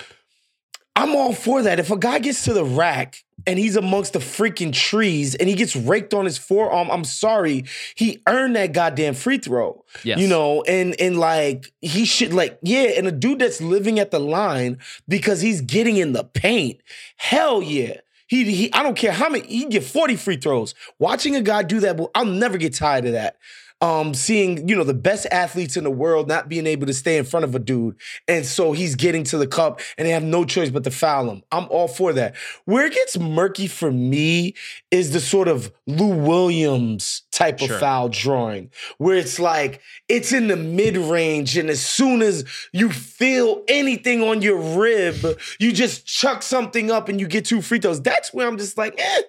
I'm 0.96 1.14
all 1.14 1.34
for 1.34 1.62
that. 1.64 1.78
If 1.78 1.92
a 1.92 1.98
guy 1.98 2.20
gets 2.20 2.46
to 2.46 2.54
the 2.54 2.64
rack 2.64 3.22
and 3.46 3.60
he's 3.60 3.76
amongst 3.76 4.14
the 4.14 4.20
freaking 4.20 4.74
trees 4.74 5.36
and 5.36 5.50
he 5.50 5.56
gets 5.56 5.76
raked 5.76 6.14
on 6.14 6.26
his 6.26 6.38
forearm. 6.38 6.90
I'm 6.90 7.04
sorry. 7.04 7.66
He 7.96 8.22
earned 8.28 8.56
that 8.56 8.74
goddamn 8.74 9.14
free 9.14 9.38
throw. 9.38 9.84
Yes. 10.04 10.20
You 10.20 10.28
know, 10.28 10.62
and 10.64 11.00
and 11.00 11.18
like 11.20 11.72
he 11.82 12.06
should 12.06 12.34
like, 12.34 12.58
yeah, 12.62 12.92
and 12.98 13.08
a 13.08 13.12
dude 13.12 13.40
that's 13.40 13.62
living 13.62 14.00
at 14.00 14.12
the 14.12 14.20
line 14.20 14.78
because 15.08 15.42
he's 15.42 15.62
getting 15.62 15.98
in 15.98 16.14
the 16.14 16.24
paint. 16.24 16.82
Hell 17.18 17.62
yeah. 17.62 17.98
He, 18.28 18.46
he 18.46 18.74
I 18.74 18.84
don't 18.84 18.98
care 18.98 19.12
how 19.12 19.30
many 19.30 19.46
he 19.46 19.66
get 19.66 19.84
40 19.84 20.16
free 20.16 20.38
throws. 20.38 20.74
Watching 20.98 21.36
a 21.36 21.42
guy 21.42 21.64
do 21.64 21.80
that, 21.82 22.00
I'll 22.16 22.26
never 22.26 22.58
get 22.58 22.74
tired 22.74 23.06
of 23.06 23.12
that 23.12 23.38
um, 23.82 24.14
seeing 24.14 24.68
you 24.68 24.76
know 24.76 24.84
the 24.84 24.94
best 24.94 25.28
athletes 25.32 25.76
in 25.78 25.84
the 25.84 25.92
world 25.92 26.28
not 26.28 26.50
being 26.50 26.66
able 26.68 26.88
to 26.88 26.94
stay 26.94 27.18
in 27.18 27.26
front 27.26 27.44
of 27.44 27.56
a 27.56 27.60
dude, 27.60 27.96
and 28.28 28.46
so 28.46 28.72
he's 28.72 28.96
getting 28.96 29.24
to 29.26 29.38
the 29.38 29.48
cup, 29.48 29.82
and 29.98 30.08
they 30.08 30.12
have 30.12 30.24
no 30.24 30.46
choice 30.46 30.70
but 30.70 30.84
to 30.86 30.92
foul 30.92 31.30
him. 31.30 31.44
I'm 31.52 31.68
all 31.70 31.88
for 31.88 32.14
that. 32.14 32.36
Where 32.66 32.86
it 32.86 32.94
gets 32.94 33.18
murky 33.18 33.68
for 33.68 33.92
me 33.92 34.56
is 34.92 35.12
the 35.12 35.20
sort 35.20 35.48
of 35.48 35.72
Lou 35.88 36.16
Williams 36.16 37.24
type 37.32 37.62
of 37.62 37.70
foul 37.80 38.10
drawing, 38.10 38.70
where 38.98 39.18
it's 39.18 39.40
like 39.40 39.82
it's 40.08 40.32
in 40.32 40.48
the 40.48 40.56
mid 40.56 40.96
range, 40.98 41.58
and 41.58 41.70
as 41.70 41.86
soon 41.86 42.22
as 42.22 42.46
you 42.72 42.90
feel 42.90 43.64
anything 43.68 44.22
on 44.24 44.42
your 44.42 44.58
rib, 44.58 45.40
you 45.60 45.72
just 45.72 46.06
chuck 46.06 46.42
something 46.42 46.92
up 46.92 47.10
and 47.10 47.20
you 47.20 47.28
get 47.28 47.46
two 47.46 47.62
free 47.62 47.80
throws. 47.80 48.02
That's 48.02 48.34
where 48.34 48.48
I'm 48.48 48.58
just 48.58 48.78
like, 48.78 48.96
eh, 48.98 49.22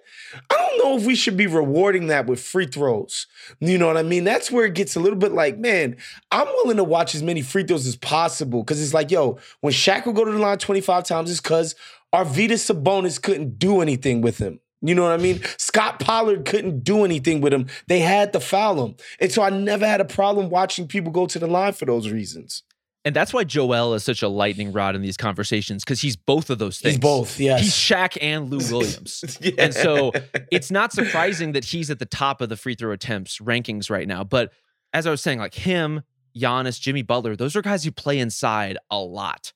I 0.50 0.54
don't 0.56 0.84
know 0.84 0.96
if 0.96 1.06
we 1.06 1.14
should 1.14 1.36
be 1.36 1.46
rewarding 1.46 2.08
that 2.08 2.26
with 2.26 2.40
free 2.40 2.66
throws. 2.66 3.26
You 3.60 3.78
know 3.78 3.86
what 3.86 3.96
I 3.96 4.02
mean? 4.02 4.24
That's 4.24 4.43
where 4.50 4.66
it 4.66 4.74
gets 4.74 4.96
a 4.96 5.00
little 5.00 5.18
bit 5.18 5.32
like, 5.32 5.58
man, 5.58 5.96
I'm 6.30 6.46
willing 6.46 6.76
to 6.76 6.84
watch 6.84 7.14
as 7.14 7.22
many 7.22 7.42
free 7.42 7.64
throws 7.64 7.86
as 7.86 7.96
possible 7.96 8.62
because 8.62 8.82
it's 8.82 8.94
like, 8.94 9.10
yo, 9.10 9.38
when 9.60 9.72
Shaq 9.72 10.06
would 10.06 10.16
go 10.16 10.24
to 10.24 10.32
the 10.32 10.38
line 10.38 10.58
25 10.58 11.04
times, 11.04 11.30
it's 11.30 11.40
because 11.40 11.74
Arvydas 12.14 12.72
Sabonis 12.72 13.20
couldn't 13.20 13.58
do 13.58 13.80
anything 13.80 14.20
with 14.20 14.38
him. 14.38 14.60
You 14.80 14.94
know 14.94 15.02
what 15.02 15.12
I 15.12 15.16
mean? 15.16 15.40
Scott 15.56 15.98
Pollard 15.98 16.44
couldn't 16.44 16.84
do 16.84 17.04
anything 17.04 17.40
with 17.40 17.54
him. 17.54 17.68
They 17.86 18.00
had 18.00 18.34
to 18.34 18.40
foul 18.40 18.84
him. 18.84 18.96
And 19.18 19.32
so 19.32 19.42
I 19.42 19.48
never 19.48 19.86
had 19.86 20.02
a 20.02 20.04
problem 20.04 20.50
watching 20.50 20.86
people 20.86 21.10
go 21.10 21.26
to 21.26 21.38
the 21.38 21.46
line 21.46 21.72
for 21.72 21.86
those 21.86 22.10
reasons. 22.10 22.62
And 23.04 23.14
that's 23.14 23.34
why 23.34 23.44
Joel 23.44 23.92
is 23.94 24.02
such 24.02 24.22
a 24.22 24.28
lightning 24.28 24.72
rod 24.72 24.96
in 24.96 25.02
these 25.02 25.16
conversations 25.18 25.84
because 25.84 26.00
he's 26.00 26.16
both 26.16 26.48
of 26.48 26.58
those 26.58 26.78
things. 26.78 26.94
He's 26.94 27.00
both, 27.00 27.38
yes. 27.38 27.60
He's 27.60 27.72
Shaq 27.74 28.16
and 28.20 28.50
Lou 28.50 28.58
Williams. 28.70 29.38
yeah. 29.40 29.52
And 29.58 29.74
so 29.74 30.12
it's 30.50 30.70
not 30.70 30.92
surprising 30.92 31.52
that 31.52 31.64
he's 31.66 31.90
at 31.90 31.98
the 31.98 32.06
top 32.06 32.40
of 32.40 32.48
the 32.48 32.56
free 32.56 32.74
throw 32.74 32.92
attempts 32.92 33.38
rankings 33.38 33.90
right 33.90 34.08
now. 34.08 34.24
But 34.24 34.52
as 34.94 35.06
I 35.06 35.10
was 35.10 35.20
saying, 35.20 35.38
like 35.38 35.54
him, 35.54 36.02
Giannis, 36.34 36.80
Jimmy 36.80 37.02
Butler, 37.02 37.36
those 37.36 37.54
are 37.56 37.62
guys 37.62 37.84
who 37.84 37.90
play 37.92 38.18
inside 38.18 38.78
a 38.90 38.98
lot. 38.98 39.52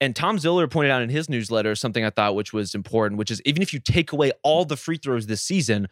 And 0.00 0.16
Tom 0.16 0.36
Ziller 0.40 0.66
pointed 0.66 0.90
out 0.90 1.02
in 1.02 1.10
his 1.10 1.28
newsletter 1.28 1.76
something 1.76 2.04
I 2.04 2.10
thought 2.10 2.34
which 2.34 2.52
was 2.52 2.74
important, 2.74 3.18
which 3.18 3.30
is 3.30 3.40
even 3.44 3.62
if 3.62 3.72
you 3.72 3.78
take 3.78 4.10
away 4.10 4.32
all 4.42 4.64
the 4.64 4.76
free 4.76 4.96
throws 4.96 5.28
this 5.28 5.40
season, 5.42 5.86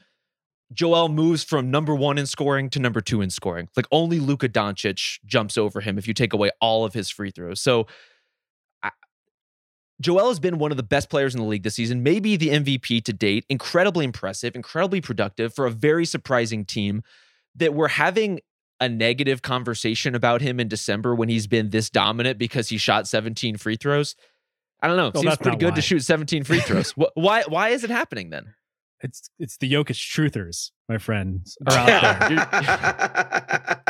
Joel 0.72 1.08
moves 1.08 1.42
from 1.42 1.70
number 1.70 1.94
one 1.94 2.16
in 2.16 2.26
scoring 2.26 2.70
to 2.70 2.78
number 2.78 3.00
two 3.00 3.20
in 3.22 3.30
scoring. 3.30 3.68
Like 3.76 3.86
only 3.90 4.20
Luka 4.20 4.48
Doncic 4.48 5.18
jumps 5.24 5.58
over 5.58 5.80
him 5.80 5.98
if 5.98 6.06
you 6.06 6.14
take 6.14 6.32
away 6.32 6.50
all 6.60 6.84
of 6.84 6.94
his 6.94 7.10
free 7.10 7.30
throws. 7.30 7.60
So 7.60 7.86
I, 8.82 8.90
Joel 10.00 10.28
has 10.28 10.38
been 10.38 10.58
one 10.58 10.70
of 10.70 10.76
the 10.76 10.84
best 10.84 11.10
players 11.10 11.34
in 11.34 11.40
the 11.40 11.46
league 11.46 11.64
this 11.64 11.74
season, 11.74 12.02
maybe 12.02 12.36
the 12.36 12.50
MVP 12.50 13.02
to 13.04 13.12
date. 13.12 13.44
Incredibly 13.48 14.04
impressive, 14.04 14.54
incredibly 14.54 15.00
productive 15.00 15.52
for 15.54 15.66
a 15.66 15.70
very 15.70 16.04
surprising 16.04 16.64
team 16.64 17.02
that 17.56 17.74
we're 17.74 17.88
having 17.88 18.40
a 18.80 18.88
negative 18.88 19.42
conversation 19.42 20.14
about 20.14 20.40
him 20.40 20.58
in 20.58 20.68
December 20.68 21.14
when 21.14 21.28
he's 21.28 21.46
been 21.46 21.70
this 21.70 21.90
dominant 21.90 22.38
because 22.38 22.68
he 22.68 22.78
shot 22.78 23.06
17 23.06 23.56
free 23.56 23.76
throws. 23.76 24.14
I 24.80 24.86
don't 24.86 24.96
know. 24.96 25.10
Well, 25.12 25.22
Seems 25.22 25.36
pretty 25.36 25.58
good 25.58 25.70
why. 25.70 25.76
to 25.76 25.82
shoot 25.82 26.00
17 26.00 26.44
free 26.44 26.60
throws. 26.60 26.92
why 27.14 27.42
why 27.46 27.68
is 27.70 27.84
it 27.84 27.90
happening 27.90 28.30
then? 28.30 28.54
It's 29.02 29.30
it's 29.38 29.56
the 29.56 29.72
Jokic 29.72 29.96
truthers, 29.96 30.70
my 30.88 30.98
friends, 30.98 31.56
are 31.66 31.72
out 31.72 32.28
there. 32.28 33.82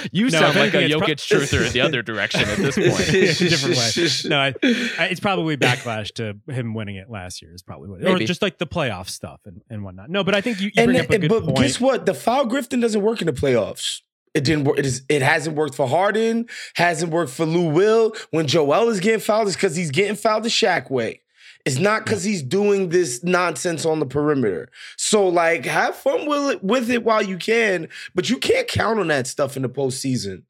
you 0.12 0.24
no, 0.24 0.40
sound 0.40 0.56
like 0.56 0.74
a 0.74 0.88
Jokic 0.88 1.28
pro- 1.28 1.38
truther 1.38 1.66
in 1.66 1.72
the 1.72 1.80
other 1.80 2.02
direction 2.02 2.40
at 2.40 2.58
this 2.58 2.76
point. 2.76 2.88
different 3.38 3.76
way. 3.76 4.28
No, 4.28 4.38
I, 4.38 4.48
I, 5.02 5.08
it's 5.10 5.20
probably 5.20 5.56
backlash 5.56 6.12
to 6.14 6.36
him 6.52 6.74
winning 6.74 6.96
it 6.96 7.08
last 7.08 7.40
year. 7.40 7.54
Is 7.54 7.62
probably 7.62 7.88
what, 7.88 8.00
Maybe. 8.00 8.24
or 8.24 8.26
just 8.26 8.42
like 8.42 8.58
the 8.58 8.66
playoff 8.66 9.08
stuff 9.08 9.40
and, 9.44 9.62
and 9.70 9.84
whatnot. 9.84 10.10
No, 10.10 10.24
but 10.24 10.34
I 10.34 10.40
think 10.40 10.60
you, 10.60 10.70
you 10.74 10.84
bring 10.84 10.96
and, 10.96 11.06
up 11.06 11.10
a 11.10 11.18
good 11.18 11.28
but 11.28 11.44
point. 11.44 11.58
guess 11.58 11.80
what? 11.80 12.06
The 12.06 12.14
foul 12.14 12.46
grifting 12.46 12.80
doesn't 12.80 13.02
work 13.02 13.20
in 13.20 13.26
the 13.26 13.32
playoffs. 13.32 14.00
It 14.34 14.42
didn't 14.42 14.64
work. 14.64 14.78
It, 14.78 14.86
is, 14.86 15.02
it 15.08 15.22
hasn't 15.22 15.56
worked 15.56 15.76
for 15.76 15.86
Harden. 15.86 16.48
Hasn't 16.74 17.12
worked 17.12 17.30
for 17.30 17.46
Lou 17.46 17.68
Will. 17.68 18.14
When 18.30 18.48
Joel 18.48 18.88
is 18.88 18.98
getting 18.98 19.20
fouled, 19.20 19.46
it's 19.46 19.56
because 19.56 19.76
he's 19.76 19.92
getting 19.92 20.16
fouled 20.16 20.42
the 20.42 20.48
Shaq 20.48 20.90
way. 20.90 21.20
It's 21.64 21.78
not 21.78 22.04
because 22.04 22.24
he's 22.24 22.42
doing 22.42 22.90
this 22.90 23.24
nonsense 23.24 23.86
on 23.86 23.98
the 23.98 24.06
perimeter. 24.06 24.68
So, 24.96 25.26
like, 25.28 25.64
have 25.64 25.96
fun 25.96 26.26
with 26.26 26.50
it, 26.50 26.64
with 26.64 26.90
it 26.90 27.04
while 27.04 27.22
you 27.22 27.38
can, 27.38 27.88
but 28.14 28.28
you 28.28 28.36
can't 28.36 28.68
count 28.68 29.00
on 29.00 29.08
that 29.08 29.26
stuff 29.26 29.56
in 29.56 29.62
the 29.62 29.68
postseason 29.68 30.42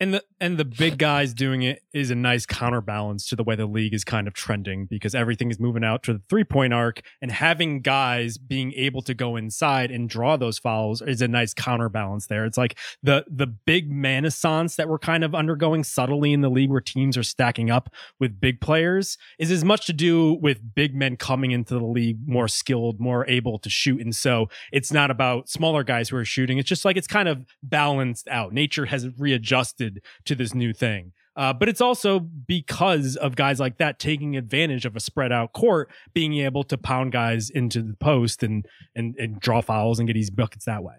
and 0.00 0.14
the 0.14 0.24
and 0.40 0.58
the 0.58 0.64
big 0.64 0.98
guys 0.98 1.34
doing 1.34 1.62
it 1.62 1.82
is 1.92 2.10
a 2.10 2.14
nice 2.14 2.46
counterbalance 2.46 3.26
to 3.28 3.34
the 3.34 3.42
way 3.42 3.56
the 3.56 3.66
league 3.66 3.92
is 3.92 4.04
kind 4.04 4.28
of 4.28 4.34
trending 4.34 4.86
because 4.86 5.14
everything 5.14 5.50
is 5.50 5.58
moving 5.58 5.82
out 5.82 6.02
to 6.04 6.12
the 6.12 6.22
three 6.28 6.44
point 6.44 6.72
arc 6.72 7.00
and 7.20 7.32
having 7.32 7.80
guys 7.80 8.38
being 8.38 8.72
able 8.74 9.02
to 9.02 9.14
go 9.14 9.34
inside 9.34 9.90
and 9.90 10.08
draw 10.08 10.36
those 10.36 10.58
fouls 10.58 11.02
is 11.02 11.20
a 11.20 11.26
nice 11.28 11.52
counterbalance 11.52 12.28
there. 12.28 12.44
It's 12.44 12.58
like 12.58 12.78
the 13.02 13.24
the 13.28 13.46
big 13.46 13.88
renaissance 13.90 14.76
that 14.76 14.88
we're 14.88 14.98
kind 14.98 15.24
of 15.24 15.34
undergoing 15.34 15.82
subtly 15.82 16.32
in 16.32 16.42
the 16.42 16.50
league 16.50 16.70
where 16.70 16.80
teams 16.80 17.16
are 17.16 17.24
stacking 17.24 17.70
up 17.70 17.92
with 18.20 18.40
big 18.40 18.60
players 18.60 19.18
is 19.38 19.50
as 19.50 19.64
much 19.64 19.86
to 19.86 19.92
do 19.92 20.34
with 20.34 20.74
big 20.74 20.94
men 20.94 21.16
coming 21.16 21.50
into 21.50 21.74
the 21.74 21.84
league 21.84 22.18
more 22.26 22.46
skilled, 22.46 23.00
more 23.00 23.26
able 23.26 23.58
to 23.58 23.70
shoot. 23.70 24.00
And 24.00 24.14
so 24.14 24.48
it's 24.72 24.92
not 24.92 25.10
about 25.10 25.48
smaller 25.48 25.82
guys 25.82 26.08
who 26.08 26.16
are 26.16 26.24
shooting. 26.24 26.58
It's 26.58 26.68
just 26.68 26.84
like 26.84 26.96
it's 26.96 27.08
kind 27.08 27.28
of 27.28 27.44
balanced 27.64 28.28
out. 28.28 28.52
Nature 28.52 28.86
has 28.86 29.08
readjusted 29.18 29.87
adapted 29.88 30.02
to 30.26 30.34
this 30.34 30.54
new 30.54 30.72
thing. 30.72 31.12
Uh, 31.36 31.52
but 31.52 31.68
it's 31.68 31.80
also 31.80 32.18
because 32.18 33.16
of 33.16 33.36
guys 33.36 33.60
like 33.60 33.78
that 33.78 33.98
taking 33.98 34.36
advantage 34.36 34.84
of 34.84 34.96
a 34.96 35.00
spread 35.00 35.30
out 35.30 35.52
court, 35.52 35.88
being 36.12 36.34
able 36.34 36.64
to 36.64 36.76
pound 36.76 37.12
guys 37.12 37.48
into 37.48 37.80
the 37.80 37.94
post 37.94 38.42
and 38.42 38.66
and, 38.96 39.14
and 39.16 39.38
draw 39.38 39.60
fouls 39.60 39.98
and 39.98 40.08
get 40.08 40.16
easy 40.16 40.32
buckets 40.32 40.64
that 40.64 40.82
way. 40.82 40.96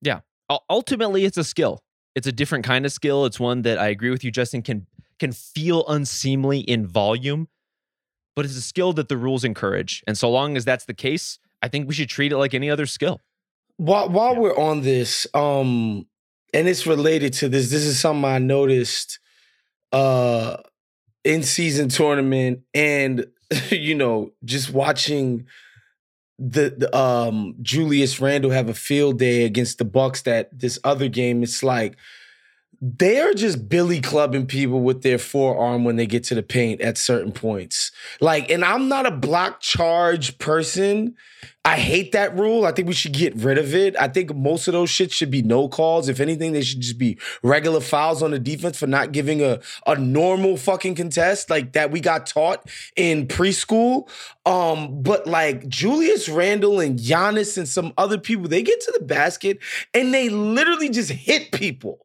Yeah, 0.00 0.20
ultimately, 0.70 1.24
it's 1.24 1.36
a 1.36 1.44
skill. 1.44 1.82
It's 2.14 2.26
a 2.26 2.32
different 2.32 2.64
kind 2.64 2.86
of 2.86 2.92
skill. 2.92 3.26
It's 3.26 3.38
one 3.38 3.62
that 3.62 3.78
I 3.78 3.88
agree 3.88 4.10
with 4.10 4.24
you, 4.24 4.30
Justin. 4.30 4.62
Can 4.62 4.86
can 5.18 5.32
feel 5.32 5.84
unseemly 5.88 6.60
in 6.60 6.86
volume, 6.86 7.48
but 8.34 8.46
it's 8.46 8.56
a 8.56 8.62
skill 8.62 8.94
that 8.94 9.08
the 9.08 9.18
rules 9.18 9.44
encourage. 9.44 10.02
And 10.06 10.16
so 10.16 10.30
long 10.30 10.56
as 10.56 10.64
that's 10.64 10.86
the 10.86 10.94
case, 10.94 11.38
I 11.60 11.68
think 11.68 11.86
we 11.86 11.94
should 11.94 12.08
treat 12.08 12.32
it 12.32 12.38
like 12.38 12.54
any 12.54 12.70
other 12.70 12.86
skill. 12.86 13.20
While 13.76 14.08
while 14.08 14.32
yeah. 14.32 14.40
we're 14.40 14.56
on 14.56 14.80
this, 14.80 15.26
um, 15.34 16.06
and 16.52 16.68
it's 16.68 16.86
related 16.86 17.32
to 17.34 17.48
this. 17.48 17.70
This 17.70 17.84
is 17.84 17.98
something 17.98 18.24
I 18.24 18.38
noticed 18.38 19.18
uh 19.92 20.56
in 21.24 21.42
season 21.42 21.88
tournament 21.88 22.60
and 22.74 23.26
you 23.70 23.94
know 23.94 24.32
just 24.44 24.70
watching 24.70 25.46
the, 26.38 26.74
the 26.76 26.96
um 26.96 27.54
Julius 27.62 28.20
Randle 28.20 28.50
have 28.50 28.68
a 28.68 28.74
field 28.74 29.18
day 29.18 29.44
against 29.44 29.78
the 29.78 29.84
Bucks 29.84 30.22
that 30.22 30.58
this 30.58 30.78
other 30.82 31.08
game 31.08 31.42
it's 31.42 31.62
like 31.62 31.96
they're 32.84 33.32
just 33.32 33.68
billy 33.68 34.00
clubbing 34.00 34.44
people 34.44 34.80
with 34.80 35.02
their 35.02 35.16
forearm 35.16 35.84
when 35.84 35.94
they 35.94 36.06
get 36.06 36.24
to 36.24 36.34
the 36.34 36.42
paint 36.42 36.80
at 36.80 36.98
certain 36.98 37.30
points. 37.30 37.92
Like, 38.20 38.50
and 38.50 38.64
I'm 38.64 38.88
not 38.88 39.06
a 39.06 39.12
block 39.12 39.60
charge 39.60 40.36
person. 40.38 41.14
I 41.64 41.76
hate 41.76 42.10
that 42.10 42.36
rule. 42.36 42.66
I 42.66 42.72
think 42.72 42.88
we 42.88 42.94
should 42.94 43.12
get 43.12 43.36
rid 43.36 43.56
of 43.56 43.72
it. 43.72 43.94
I 44.00 44.08
think 44.08 44.34
most 44.34 44.66
of 44.66 44.72
those 44.72 44.90
shit 44.90 45.12
should 45.12 45.30
be 45.30 45.42
no 45.42 45.68
calls. 45.68 46.08
If 46.08 46.18
anything, 46.18 46.54
they 46.54 46.62
should 46.62 46.80
just 46.80 46.98
be 46.98 47.18
regular 47.44 47.78
fouls 47.78 48.20
on 48.20 48.32
the 48.32 48.40
defense 48.40 48.76
for 48.76 48.88
not 48.88 49.12
giving 49.12 49.40
a, 49.42 49.60
a 49.86 49.94
normal 49.94 50.56
fucking 50.56 50.96
contest 50.96 51.50
like 51.50 51.74
that 51.74 51.92
we 51.92 52.00
got 52.00 52.26
taught 52.26 52.68
in 52.96 53.28
preschool. 53.28 54.08
Um, 54.44 55.02
but 55.02 55.28
like 55.28 55.68
Julius 55.68 56.28
Randle 56.28 56.80
and 56.80 56.98
Giannis 56.98 57.56
and 57.56 57.68
some 57.68 57.92
other 57.96 58.18
people, 58.18 58.48
they 58.48 58.62
get 58.62 58.80
to 58.80 58.92
the 58.98 59.04
basket 59.04 59.60
and 59.94 60.12
they 60.12 60.30
literally 60.30 60.88
just 60.88 61.12
hit 61.12 61.52
people 61.52 62.04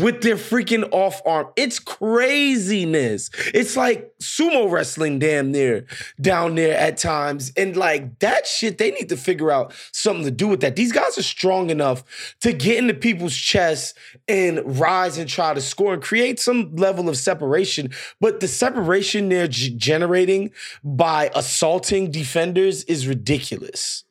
with 0.00 0.22
their 0.22 0.36
freaking 0.36 0.88
off 0.92 1.20
arm. 1.26 1.48
It's 1.56 1.78
craziness. 1.78 3.30
It's 3.54 3.76
like 3.76 4.12
sumo 4.20 4.70
wrestling 4.70 5.18
damn 5.18 5.52
near 5.52 5.86
down 6.20 6.54
there 6.54 6.76
at 6.76 6.96
times. 6.96 7.52
And 7.56 7.76
like 7.76 8.18
that 8.20 8.46
shit, 8.46 8.78
they 8.78 8.90
need 8.90 9.08
to 9.08 9.16
figure 9.16 9.50
out 9.50 9.72
something 9.92 10.24
to 10.24 10.30
do 10.30 10.48
with 10.48 10.60
that. 10.60 10.76
These 10.76 10.92
guys 10.92 11.16
are 11.18 11.22
strong 11.22 11.70
enough 11.70 12.04
to 12.40 12.52
get 12.52 12.78
into 12.78 12.94
people's 12.94 13.36
chests 13.36 13.94
and 14.28 14.78
rise 14.78 15.18
and 15.18 15.28
try 15.28 15.54
to 15.54 15.60
score 15.60 15.94
and 15.94 16.02
create 16.02 16.40
some 16.40 16.74
level 16.76 17.08
of 17.08 17.16
separation. 17.16 17.90
But 18.20 18.40
the 18.40 18.48
separation 18.48 19.28
they're 19.28 19.48
g- 19.48 19.74
generating 19.76 20.50
by 20.84 21.30
assaulting 21.34 22.10
defenders 22.10 22.84
is 22.84 23.06
ridiculous. 23.06 24.04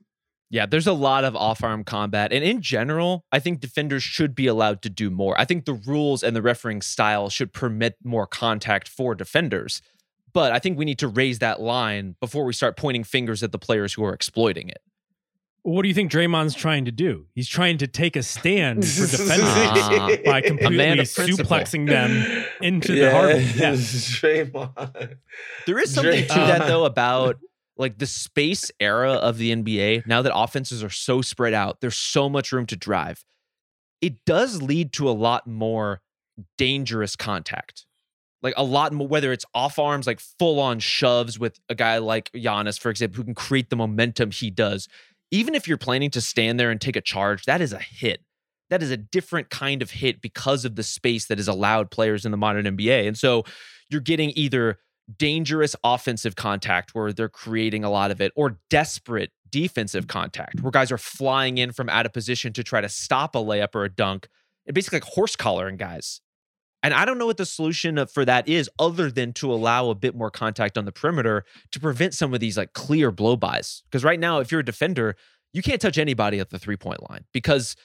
Yeah, 0.56 0.66
there's 0.66 0.88
a 0.88 0.94
lot 0.94 1.26
of 1.26 1.36
off 1.36 1.62
arm 1.66 1.84
combat. 1.84 2.32
And 2.32 2.42
in 2.42 2.62
general, 2.62 3.26
I 3.30 3.40
think 3.40 3.60
defenders 3.60 4.04
should 4.04 4.34
be 4.34 4.48
allowed 4.48 4.82
to 4.84 4.90
do 4.90 5.10
more. 5.10 5.38
I 5.38 5.44
think 5.44 5.66
the 5.66 5.74
rules 5.74 6.24
and 6.24 6.34
the 6.34 6.42
refereeing 6.42 6.82
style 6.82 7.30
should 7.30 7.52
permit 7.52 7.98
more 8.06 8.26
contact 8.26 8.88
for 8.88 9.16
defenders. 9.16 9.82
but 10.32 10.54
I 10.54 10.60
think 10.60 10.78
we 10.78 10.86
need 10.86 11.00
to 11.00 11.10
raise 11.10 11.40
that 11.40 11.60
line 11.60 12.16
before 12.22 12.46
we 12.46 12.54
start 12.54 12.78
pointing 12.78 13.04
fingers 13.04 13.44
at 13.44 13.52
the 13.52 13.60
players 13.60 13.94
who 13.96 14.06
are 14.06 14.14
exploiting 14.14 14.70
it. 14.70 14.80
What 15.64 15.82
do 15.82 15.90
you 15.90 15.94
think 15.94 16.10
Draymond's 16.10 16.56
trying 16.56 16.86
to 16.86 16.92
do? 16.92 17.26
He's 17.34 17.50
trying 17.50 17.80
to 17.80 17.88
take 17.88 18.16
a 18.16 18.24
stand 18.24 18.88
for 18.88 19.08
defending 19.08 19.48
uh, 19.48 20.32
by 20.32 20.40
completely 20.40 21.04
suplexing 21.04 21.88
them 21.88 22.46
into 22.62 22.94
yeah, 22.94 23.06
the 23.06 23.12
harbor. 23.12 23.40
Yeah. 23.40 23.72
Draymond. 24.22 25.18
There 25.66 25.80
is 25.80 25.94
something 25.94 26.12
Dray- 26.12 26.28
to 26.28 26.34
that 26.34 26.68
though 26.68 26.86
about 26.86 27.40
like 27.78 27.98
the 27.98 28.08
space 28.08 28.72
era 28.80 29.14
of 29.14 29.38
the 29.38 29.52
NBA. 29.52 30.06
Now 30.08 30.22
that 30.22 30.36
offenses 30.36 30.84
are 30.84 30.90
so 30.90 31.22
spread 31.22 31.54
out, 31.54 31.82
there's 31.82 31.98
so 31.98 32.30
much 32.30 32.52
room 32.52 32.66
to 32.68 32.76
drive. 32.76 33.26
It 34.02 34.26
does 34.26 34.62
lead 34.62 34.94
to 34.94 35.10
a 35.10 35.12
lot 35.12 35.48
more 35.48 36.02
dangerous 36.58 37.16
contact 37.16 37.86
like 38.46 38.54
a 38.58 38.64
lot 38.64 38.94
more, 38.94 39.08
whether 39.08 39.32
it's 39.32 39.44
off 39.56 39.80
arms, 39.80 40.06
like 40.06 40.20
full 40.20 40.60
on 40.60 40.80
shoves 40.80 41.40
with 41.40 41.60
a 41.68 41.74
guy 41.74 41.98
like 41.98 42.32
Giannis, 42.32 42.80
for 42.80 42.92
example, 42.92 43.18
who 43.18 43.24
can 43.24 43.34
create 43.34 43.72
the 43.72 43.76
momentum 43.76 44.30
he 44.30 44.52
does. 44.52 44.88
Even 45.32 45.56
if 45.56 45.68
you're 45.68 45.80
planning 45.80 46.12
to 46.12 46.22
stand 46.22 46.60
there 46.60 46.70
and 46.70 46.80
take 46.80 46.96
a 46.96 47.02
charge, 47.02 47.46
that 47.46 47.60
is 47.60 47.74
a 47.74 47.80
hit. 47.80 48.22
That 48.70 48.84
is 48.84 48.92
a 48.92 48.98
different 48.98 49.50
kind 49.50 49.82
of 49.82 49.90
hit 49.90 50.22
because 50.22 50.64
of 50.64 50.76
the 50.76 50.84
space 50.84 51.26
that 51.26 51.40
is 51.40 51.48
allowed 51.48 51.90
players 51.90 52.24
in 52.24 52.30
the 52.30 52.38
modern 52.38 52.66
NBA. 52.66 53.08
And 53.08 53.18
so 53.18 53.46
you're 53.90 54.00
getting 54.00 54.32
either 54.36 54.78
dangerous 55.18 55.76
offensive 55.84 56.36
contact 56.36 56.96
where 56.96 57.14
they're 57.14 57.30
creating 57.30 57.84
a 57.84 57.90
lot 57.90 58.12
of 58.12 58.22
it 58.22 58.32
or 58.36 58.58
desperate 58.70 59.32
defensive 59.50 60.06
mm. 60.06 60.10
contact 60.10 60.60
where 60.62 60.72
guys 60.72 60.92
are 60.92 60.98
flying 60.98 61.58
in 61.58 61.72
from 61.72 61.90
out 61.90 62.06
of 62.06 62.14
position 62.14 62.52
to 62.54 62.64
try 62.64 62.82
to 62.82 62.90
stop 62.90 63.36
a 63.36 63.40
layup 63.40 63.76
or 63.76 63.84
a 63.84 63.90
dunk 63.90 64.28
and 64.66 64.74
basically 64.74 64.98
like 64.98 65.04
horse 65.04 65.36
collaring 65.36 65.78
guys 65.78 66.22
and 66.86 66.94
I 66.94 67.04
don't 67.04 67.18
know 67.18 67.26
what 67.26 67.38
the 67.38 67.48
solution 67.48 68.06
for 68.06 68.26
that 68.26 68.48
is 68.48 68.70
other 68.78 69.10
than 69.10 69.34
to 69.34 69.52
allow 69.52 69.90
a 69.90 69.96
bit 69.96 70.14
more 70.14 70.30
contact 70.30 70.78
on 70.78 70.86
the 70.86 70.92
perimeter 70.92 71.44
to 71.72 71.80
prevent 71.80 72.14
some 72.14 72.32
of 72.32 72.40
these 72.40 72.58
like 72.58 72.74
clear 72.74 73.10
blow 73.10 73.36
bys. 73.36 73.82
Because 73.90 74.04
right 74.04 74.20
now, 74.20 74.38
if 74.38 74.52
you're 74.52 74.62
a 74.62 74.66
defender, 74.66 75.16
you 75.52 75.64
can't 75.64 75.82
touch 75.82 75.98
anybody 75.98 76.40
at 76.40 76.52
the 76.52 76.60
three 76.60 76.78
point 76.78 77.10
line 77.10 77.26
because 77.34 77.76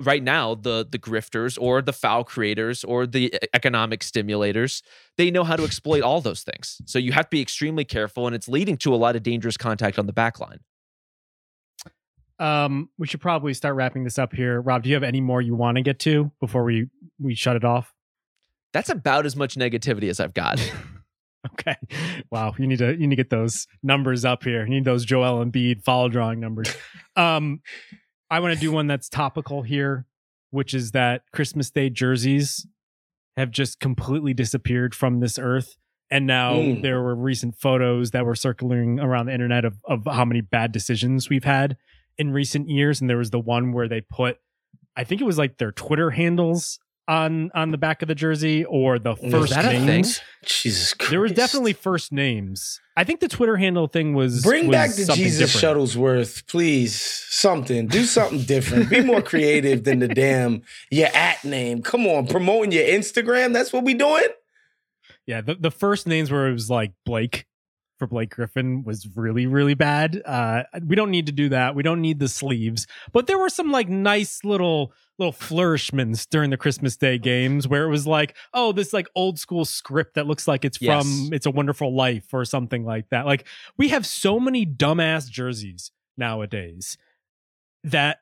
right 0.00 0.22
now 0.22 0.54
the 0.54 0.86
the 0.90 0.98
grifters 0.98 1.56
or 1.60 1.80
the 1.80 1.92
foul 1.92 2.24
creators 2.24 2.82
or 2.84 3.06
the 3.06 3.32
economic 3.54 4.00
stimulators 4.00 4.82
they 5.16 5.30
know 5.30 5.44
how 5.44 5.54
to 5.54 5.64
exploit 5.64 6.02
all 6.02 6.20
those 6.20 6.42
things 6.42 6.80
so 6.84 6.98
you 6.98 7.12
have 7.12 7.26
to 7.26 7.30
be 7.30 7.40
extremely 7.40 7.84
careful 7.84 8.26
and 8.26 8.34
it's 8.34 8.48
leading 8.48 8.76
to 8.76 8.92
a 8.92 8.96
lot 8.96 9.14
of 9.14 9.22
dangerous 9.22 9.56
contact 9.56 9.98
on 9.98 10.06
the 10.06 10.12
back 10.12 10.40
line 10.40 10.58
um 12.40 12.90
we 12.98 13.06
should 13.06 13.20
probably 13.20 13.54
start 13.54 13.76
wrapping 13.76 14.02
this 14.02 14.18
up 14.18 14.32
here 14.32 14.60
rob 14.60 14.82
do 14.82 14.88
you 14.88 14.96
have 14.96 15.04
any 15.04 15.20
more 15.20 15.40
you 15.40 15.54
want 15.54 15.76
to 15.76 15.82
get 15.82 16.00
to 16.00 16.32
before 16.40 16.64
we 16.64 16.88
we 17.20 17.34
shut 17.36 17.54
it 17.54 17.64
off 17.64 17.94
that's 18.74 18.90
about 18.90 19.24
as 19.24 19.36
much 19.36 19.54
negativity 19.54 20.10
as 20.10 20.20
I've 20.20 20.34
got. 20.34 20.60
okay. 21.52 21.76
Wow. 22.30 22.54
You 22.58 22.66
need 22.66 22.80
to 22.80 22.90
you 22.90 23.06
need 23.06 23.10
to 23.10 23.16
get 23.16 23.30
those 23.30 23.66
numbers 23.82 24.24
up 24.24 24.42
here. 24.42 24.64
You 24.64 24.70
need 24.70 24.84
those 24.84 25.04
Joel 25.06 25.40
and 25.40 25.52
Embiid 25.52 25.84
foul 25.84 26.10
drawing 26.10 26.40
numbers. 26.40 26.74
Um, 27.16 27.60
I 28.34 28.40
want 28.40 28.52
to 28.52 28.58
do 28.58 28.72
one 28.72 28.88
that's 28.88 29.08
topical 29.08 29.62
here, 29.62 30.06
which 30.50 30.74
is 30.74 30.90
that 30.90 31.22
Christmas 31.32 31.70
Day 31.70 31.88
jerseys 31.88 32.66
have 33.36 33.52
just 33.52 33.78
completely 33.78 34.34
disappeared 34.34 34.92
from 34.92 35.20
this 35.20 35.38
earth. 35.38 35.76
And 36.10 36.26
now 36.26 36.54
mm. 36.54 36.82
there 36.82 37.00
were 37.00 37.14
recent 37.14 37.54
photos 37.54 38.10
that 38.10 38.26
were 38.26 38.34
circling 38.34 38.98
around 38.98 39.26
the 39.26 39.34
internet 39.34 39.64
of, 39.64 39.76
of 39.84 40.04
how 40.06 40.24
many 40.24 40.40
bad 40.40 40.72
decisions 40.72 41.30
we've 41.30 41.44
had 41.44 41.76
in 42.18 42.32
recent 42.32 42.68
years. 42.68 43.00
And 43.00 43.08
there 43.08 43.18
was 43.18 43.30
the 43.30 43.38
one 43.38 43.70
where 43.70 43.86
they 43.86 44.00
put, 44.00 44.38
I 44.96 45.04
think 45.04 45.20
it 45.20 45.24
was 45.24 45.38
like 45.38 45.58
their 45.58 45.70
Twitter 45.70 46.10
handles 46.10 46.80
on 47.06 47.50
on 47.54 47.70
the 47.70 47.78
back 47.78 48.02
of 48.02 48.08
the 48.08 48.14
jersey 48.14 48.64
or 48.64 48.98
the 48.98 49.14
first 49.16 49.56
names. 49.56 50.20
Jesus 50.44 50.94
Christ. 50.94 51.10
There 51.10 51.20
was 51.20 51.32
definitely 51.32 51.72
first 51.72 52.12
names. 52.12 52.80
I 52.96 53.04
think 53.04 53.20
the 53.20 53.28
Twitter 53.28 53.56
handle 53.56 53.88
thing 53.88 54.14
was 54.14 54.42
bring 54.42 54.68
was 54.68 54.74
back 54.74 54.90
the 54.90 55.12
Jesus 55.12 55.52
different. 55.52 55.78
Shuttlesworth, 55.78 56.46
please. 56.46 56.94
Something. 57.28 57.86
Do 57.88 58.04
something 58.04 58.42
different. 58.42 58.88
Be 58.88 59.00
more 59.00 59.22
creative 59.22 59.84
than 59.84 59.98
the 59.98 60.08
damn 60.08 60.62
your 60.90 61.08
at 61.08 61.44
name. 61.44 61.82
Come 61.82 62.06
on, 62.06 62.26
promoting 62.26 62.72
your 62.72 62.84
Instagram. 62.84 63.52
That's 63.52 63.72
what 63.72 63.84
we 63.84 63.94
doing. 63.94 64.28
Yeah, 65.26 65.40
the, 65.40 65.54
the 65.54 65.70
first 65.70 66.06
names 66.06 66.30
where 66.30 66.48
it 66.48 66.52
was 66.52 66.68
like 66.68 66.92
Blake 67.06 67.46
for 67.98 68.06
Blake 68.06 68.30
Griffin 68.30 68.82
was 68.84 69.08
really, 69.16 69.46
really 69.46 69.74
bad. 69.74 70.20
Uh, 70.24 70.64
we 70.86 70.96
don't 70.96 71.10
need 71.10 71.26
to 71.26 71.32
do 71.32 71.48
that. 71.50 71.74
We 71.74 71.82
don't 71.82 72.00
need 72.00 72.18
the 72.18 72.28
sleeves. 72.28 72.86
But 73.12 73.26
there 73.26 73.38
were 73.38 73.48
some 73.48 73.70
like 73.70 73.88
nice 73.88 74.44
little 74.44 74.92
little 75.18 75.32
flourishments 75.32 76.26
during 76.26 76.50
the 76.50 76.56
Christmas 76.56 76.96
Day 76.96 77.18
games 77.18 77.68
where 77.68 77.84
it 77.84 77.88
was 77.88 78.06
like, 78.06 78.36
oh, 78.52 78.72
this 78.72 78.92
like 78.92 79.06
old 79.14 79.38
school 79.38 79.64
script 79.64 80.14
that 80.14 80.26
looks 80.26 80.48
like 80.48 80.64
it's 80.64 80.80
yes. 80.80 81.02
from 81.02 81.32
It's 81.32 81.46
a 81.46 81.50
Wonderful 81.50 81.94
Life 81.94 82.26
or 82.32 82.44
something 82.44 82.84
like 82.84 83.08
that. 83.10 83.26
Like 83.26 83.46
we 83.76 83.88
have 83.88 84.04
so 84.06 84.40
many 84.40 84.66
dumbass 84.66 85.30
jerseys 85.30 85.92
nowadays 86.16 86.96
that 87.84 88.18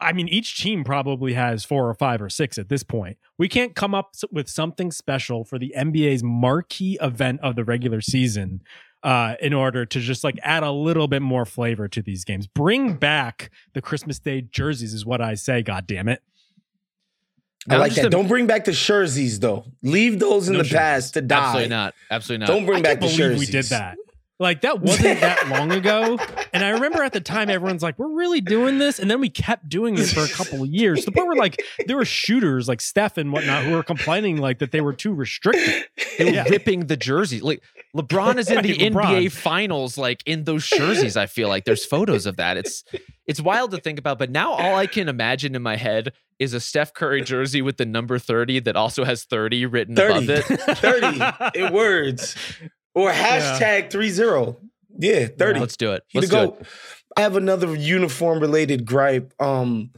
I 0.00 0.12
mean, 0.12 0.28
each 0.28 0.60
team 0.60 0.84
probably 0.84 1.32
has 1.32 1.64
four 1.64 1.88
or 1.88 1.94
five 1.94 2.20
or 2.20 2.28
six 2.28 2.58
at 2.58 2.68
this 2.68 2.82
point. 2.82 3.16
We 3.38 3.48
can't 3.48 3.74
come 3.74 3.94
up 3.94 4.14
with 4.30 4.48
something 4.48 4.90
special 4.90 5.44
for 5.44 5.58
the 5.58 5.74
NBA's 5.76 6.22
marquee 6.22 6.98
event 7.00 7.40
of 7.42 7.56
the 7.56 7.64
regular 7.64 8.00
season 8.00 8.62
uh, 9.02 9.36
in 9.40 9.52
order 9.52 9.86
to 9.86 10.00
just 10.00 10.24
like 10.24 10.38
add 10.42 10.62
a 10.62 10.70
little 10.70 11.08
bit 11.08 11.22
more 11.22 11.44
flavor 11.44 11.88
to 11.88 12.02
these 12.02 12.24
games. 12.24 12.46
Bring 12.46 12.94
back 12.94 13.50
the 13.72 13.80
Christmas 13.80 14.18
Day 14.18 14.42
jerseys, 14.42 14.92
is 14.92 15.06
what 15.06 15.20
I 15.20 15.34
say. 15.34 15.62
God 15.62 15.86
damn 15.86 16.08
it. 16.08 16.22
I 17.68 17.76
like 17.76 17.94
that. 17.94 18.06
A, 18.06 18.10
Don't 18.10 18.28
bring 18.28 18.46
back 18.46 18.64
the 18.64 18.72
jerseys 18.72 19.40
though. 19.40 19.64
Leave 19.82 20.20
those 20.20 20.48
in 20.48 20.52
no 20.52 20.58
the 20.58 20.64
jerseys. 20.64 20.78
past 20.78 21.14
to 21.14 21.22
die. 21.22 21.36
Absolutely 21.38 21.68
not. 21.68 21.94
Absolutely 22.10 22.46
not. 22.46 22.52
Don't 22.52 22.66
bring 22.66 22.78
I 22.78 22.82
back 22.82 23.00
the 23.00 23.08
jerseys. 23.08 23.40
We 23.40 23.46
did 23.46 23.64
that. 23.66 23.96
Like 24.38 24.60
that 24.60 24.80
wasn't 24.80 25.20
that 25.20 25.48
long 25.50 25.72
ago. 25.72 26.18
And 26.52 26.62
I 26.62 26.70
remember 26.70 27.02
at 27.02 27.14
the 27.14 27.20
time 27.20 27.48
everyone's 27.48 27.82
like, 27.82 27.98
we're 27.98 28.14
really 28.14 28.42
doing 28.42 28.78
this. 28.78 28.98
And 28.98 29.10
then 29.10 29.18
we 29.18 29.30
kept 29.30 29.68
doing 29.68 29.96
it 29.98 30.06
for 30.08 30.20
a 30.20 30.28
couple 30.28 30.62
of 30.62 30.68
years. 30.68 31.06
The 31.06 31.12
point 31.12 31.28
where 31.28 31.36
like 31.36 31.62
there 31.86 31.96
were 31.96 32.04
shooters 32.04 32.68
like 32.68 32.82
Steph 32.82 33.16
and 33.16 33.32
whatnot 33.32 33.64
who 33.64 33.72
were 33.72 33.82
complaining 33.82 34.36
like 34.36 34.58
that 34.58 34.72
they 34.72 34.82
were 34.82 34.92
too 34.92 35.14
restricted. 35.14 35.86
They 36.18 36.26
were 36.26 36.30
yeah. 36.32 36.44
ripping 36.50 36.86
the 36.86 36.98
jersey. 36.98 37.40
Like 37.40 37.62
LeBron 37.96 38.36
is 38.36 38.50
in 38.50 38.62
the 38.62 38.74
LeBron. 38.74 38.92
NBA 38.92 39.32
finals, 39.32 39.96
like 39.96 40.22
in 40.26 40.44
those 40.44 40.68
jerseys. 40.68 41.16
I 41.16 41.26
feel 41.26 41.48
like 41.48 41.64
there's 41.64 41.86
photos 41.86 42.26
of 42.26 42.36
that. 42.36 42.58
It's 42.58 42.84
it's 43.26 43.40
wild 43.40 43.70
to 43.70 43.78
think 43.78 43.98
about. 43.98 44.18
But 44.18 44.30
now 44.30 44.52
all 44.52 44.76
I 44.76 44.86
can 44.86 45.08
imagine 45.08 45.54
in 45.54 45.62
my 45.62 45.76
head 45.76 46.12
is 46.38 46.52
a 46.52 46.60
Steph 46.60 46.92
Curry 46.92 47.22
jersey 47.22 47.62
with 47.62 47.78
the 47.78 47.86
number 47.86 48.18
30 48.18 48.60
that 48.60 48.76
also 48.76 49.04
has 49.04 49.24
30 49.24 49.64
written 49.66 49.96
30. 49.96 50.12
above 50.12 50.30
it. 50.30 50.44
30 51.52 51.58
in 51.58 51.72
words. 51.72 52.36
Or 52.96 53.12
hashtag 53.12 53.90
three 53.90 54.08
zero. 54.10 54.56
Yeah, 54.98 55.26
30. 55.26 55.58
Yeah, 55.58 55.60
let's 55.60 55.76
do 55.76 55.92
it. 55.92 56.02
Let's 56.14 56.30
do 56.30 56.38
it. 56.38 56.66
I 57.16 57.20
have 57.20 57.36
another 57.36 57.74
uniform 57.76 58.40
related 58.40 58.86
gripe. 58.86 59.34
Um, 59.38 59.90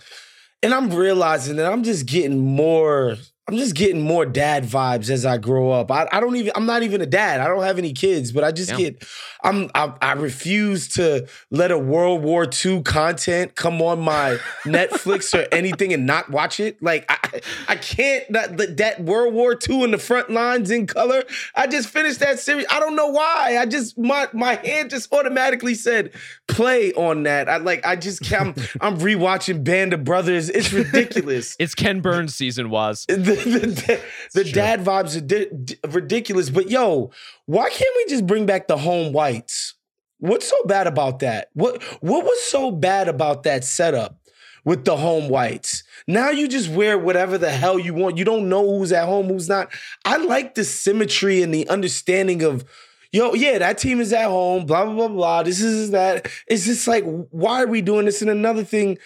and 0.62 0.74
I'm 0.74 0.90
realizing 0.90 1.56
that 1.56 1.72
I'm 1.72 1.84
just 1.84 2.06
getting 2.06 2.38
more 2.38 3.16
I'm 3.48 3.56
just 3.56 3.74
getting 3.74 4.02
more 4.02 4.26
dad 4.26 4.64
vibes 4.64 5.08
as 5.08 5.24
I 5.24 5.38
grow 5.38 5.70
up. 5.70 5.90
I, 5.90 6.06
I 6.12 6.20
don't 6.20 6.36
even 6.36 6.52
I'm 6.54 6.66
not 6.66 6.82
even 6.82 7.00
a 7.00 7.06
dad. 7.06 7.40
I 7.40 7.46
don't 7.46 7.62
have 7.62 7.78
any 7.78 7.94
kids, 7.94 8.30
but 8.30 8.44
I 8.44 8.52
just 8.52 8.72
yeah. 8.72 8.76
get 8.76 9.08
I'm 9.42 9.70
I, 9.74 9.94
I, 10.02 10.12
refuse 10.12 10.88
to 10.88 11.26
let 11.50 11.70
a 11.70 11.78
World 11.78 12.22
War 12.22 12.46
II 12.46 12.82
content 12.82 13.54
come 13.54 13.80
on 13.80 14.00
my 14.00 14.38
Netflix 14.64 15.32
or 15.32 15.48
anything 15.50 15.94
and 15.94 16.04
not 16.04 16.28
watch 16.28 16.60
it. 16.60 16.82
Like 16.82 17.06
I 17.08 17.40
I 17.68 17.76
can't 17.76 18.30
that 18.32 18.76
that 18.76 19.00
World 19.00 19.32
War 19.32 19.56
II 19.68 19.84
in 19.84 19.92
the 19.92 19.98
front 19.98 20.28
lines 20.28 20.70
in 20.70 20.86
color. 20.86 21.24
I 21.54 21.68
just 21.68 21.88
finished 21.88 22.20
that 22.20 22.38
series. 22.40 22.66
I 22.68 22.80
don't 22.80 22.96
know 22.96 23.08
why. 23.08 23.56
I 23.58 23.64
just 23.64 23.96
my 23.96 24.28
my 24.34 24.56
hand 24.56 24.90
just 24.90 25.10
automatically 25.10 25.74
said 25.74 26.12
play 26.48 26.92
on 26.92 27.22
that. 27.22 27.48
I 27.48 27.56
like 27.56 27.86
I 27.86 27.96
just 27.96 28.30
I'm 28.30 28.48
I'm 28.82 28.98
rewatching 28.98 29.64
Band 29.64 29.94
of 29.94 30.04
Brothers. 30.04 30.50
It's 30.50 30.70
ridiculous. 30.70 31.56
it's 31.58 31.74
Ken 31.74 32.00
Burns 32.00 32.34
season 32.34 32.68
was 32.68 33.06
the, 33.44 34.00
the, 34.34 34.44
dad 34.44 34.84
vibes 34.84 35.16
are 35.16 35.20
di- 35.20 35.76
ridiculous. 35.88 36.50
But 36.50 36.70
yo, 36.70 37.10
why 37.46 37.70
can't 37.70 37.96
we 37.96 38.06
just 38.06 38.26
bring 38.26 38.46
back 38.46 38.68
the 38.68 38.78
home 38.78 39.12
whites? 39.12 39.74
What's 40.18 40.48
so 40.48 40.56
bad 40.64 40.86
about 40.86 41.20
that? 41.20 41.50
What 41.54 41.82
what 42.02 42.24
was 42.24 42.42
so 42.42 42.70
bad 42.70 43.08
about 43.08 43.44
that 43.44 43.64
setup 43.64 44.18
with 44.64 44.84
the 44.84 44.96
home 44.96 45.28
whites? 45.28 45.84
Now 46.06 46.30
you 46.30 46.48
just 46.48 46.68
wear 46.68 46.98
whatever 46.98 47.38
the 47.38 47.50
hell 47.50 47.78
you 47.78 47.94
want. 47.94 48.18
You 48.18 48.24
don't 48.24 48.48
know 48.48 48.78
who's 48.78 48.92
at 48.92 49.06
home, 49.06 49.28
who's 49.28 49.48
not. 49.48 49.68
I 50.04 50.16
like 50.16 50.54
the 50.54 50.64
symmetry 50.64 51.42
and 51.42 51.54
the 51.54 51.68
understanding 51.68 52.42
of 52.42 52.64
yo, 53.12 53.34
yeah, 53.34 53.58
that 53.58 53.78
team 53.78 54.00
is 54.00 54.12
at 54.12 54.26
home, 54.26 54.66
blah, 54.66 54.84
blah, 54.84 54.94
blah, 54.94 55.08
blah. 55.08 55.42
This 55.42 55.60
is 55.60 55.90
that. 55.92 56.28
It's 56.46 56.66
just 56.66 56.86
like, 56.86 57.04
why 57.30 57.62
are 57.62 57.66
we 57.66 57.80
doing 57.80 58.06
this? 58.06 58.20
And 58.20 58.30
another 58.30 58.64
thing, 58.64 58.98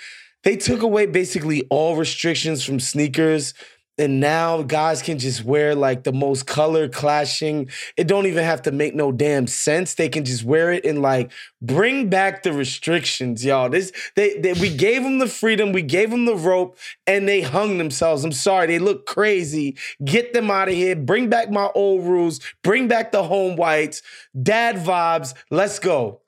they 0.43 0.57
took 0.57 0.83
away 0.83 1.07
basically 1.07 1.67
all 1.71 1.97
restrictions 1.97 2.65
from 2.65 2.81
sneakers 2.81 3.55
and 3.99 4.21
now 4.21 4.63
guys 4.63 5.03
can 5.03 5.19
just 5.19 5.45
wear 5.45 5.75
like 5.75 6.05
the 6.05 6.13
most 6.13 6.47
color 6.47 6.89
clashing. 6.89 7.69
It 7.97 8.07
don't 8.07 8.27
even 8.27 8.45
have 8.45 8.63
to 8.63 8.73
make 8.73 8.95
no 8.95 9.13
damn 9.13 9.47
sense. 9.47 9.95
They 9.95 10.09
can 10.09 10.25
just 10.25 10.45
wear 10.45 10.73
it 10.73 10.87
and 10.87 11.03
like 11.03 11.31
bring 11.61 12.09
back 12.09 12.43
the 12.43 12.53
restrictions 12.53 13.45
y'all. 13.45 13.69
This 13.69 13.93
they, 14.17 14.39
they 14.39 14.55
we 14.55 14.75
gave 14.75 15.03
them 15.03 15.19
the 15.19 15.29
freedom 15.29 15.73
we 15.73 15.83
gave 15.83 16.11
them 16.11 16.25
the 16.25 16.37
rope 16.37 16.79
and 17.07 17.29
they 17.29 17.43
hung 17.43 17.79
themselves. 17.79 18.25
I'm 18.25 18.33
sorry 18.33 18.67
they 18.67 18.79
look 18.79 19.05
crazy. 19.07 19.77
Get 20.05 20.33
them 20.33 20.51
out 20.51 20.69
of 20.69 20.75
here. 20.75 20.97
Bring 20.97 21.29
back 21.29 21.51
my 21.51 21.71
old 21.75 22.05
rules. 22.05 22.41
Bring 22.63 22.89
back 22.89 23.13
the 23.13 23.23
home 23.23 23.57
whites. 23.57 24.03
Dad 24.43 24.77
vibes. 24.77 25.35
Let's 25.51 25.79
go 25.79 26.22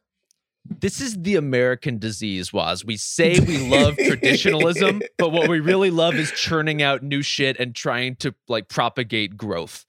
this 0.65 1.01
is 1.01 1.21
the 1.23 1.37
American 1.37 1.99
disease, 1.99 2.53
Wos. 2.53 2.85
We 2.85 2.97
say 2.97 3.39
we 3.47 3.69
love 3.69 3.97
traditionalism, 3.97 5.03
but 5.19 5.31
what 5.31 5.49
we 5.49 5.61
really 5.61 5.91
love 5.91 6.15
is 6.15 6.31
churning 6.33 6.83
out 6.83 7.03
new 7.03 7.23
shit 7.23 7.59
and 7.59 7.75
trying 7.75 8.17
to 8.17 8.35
like 8.49 8.69
propagate 8.69 9.37
growth. 9.37 9.85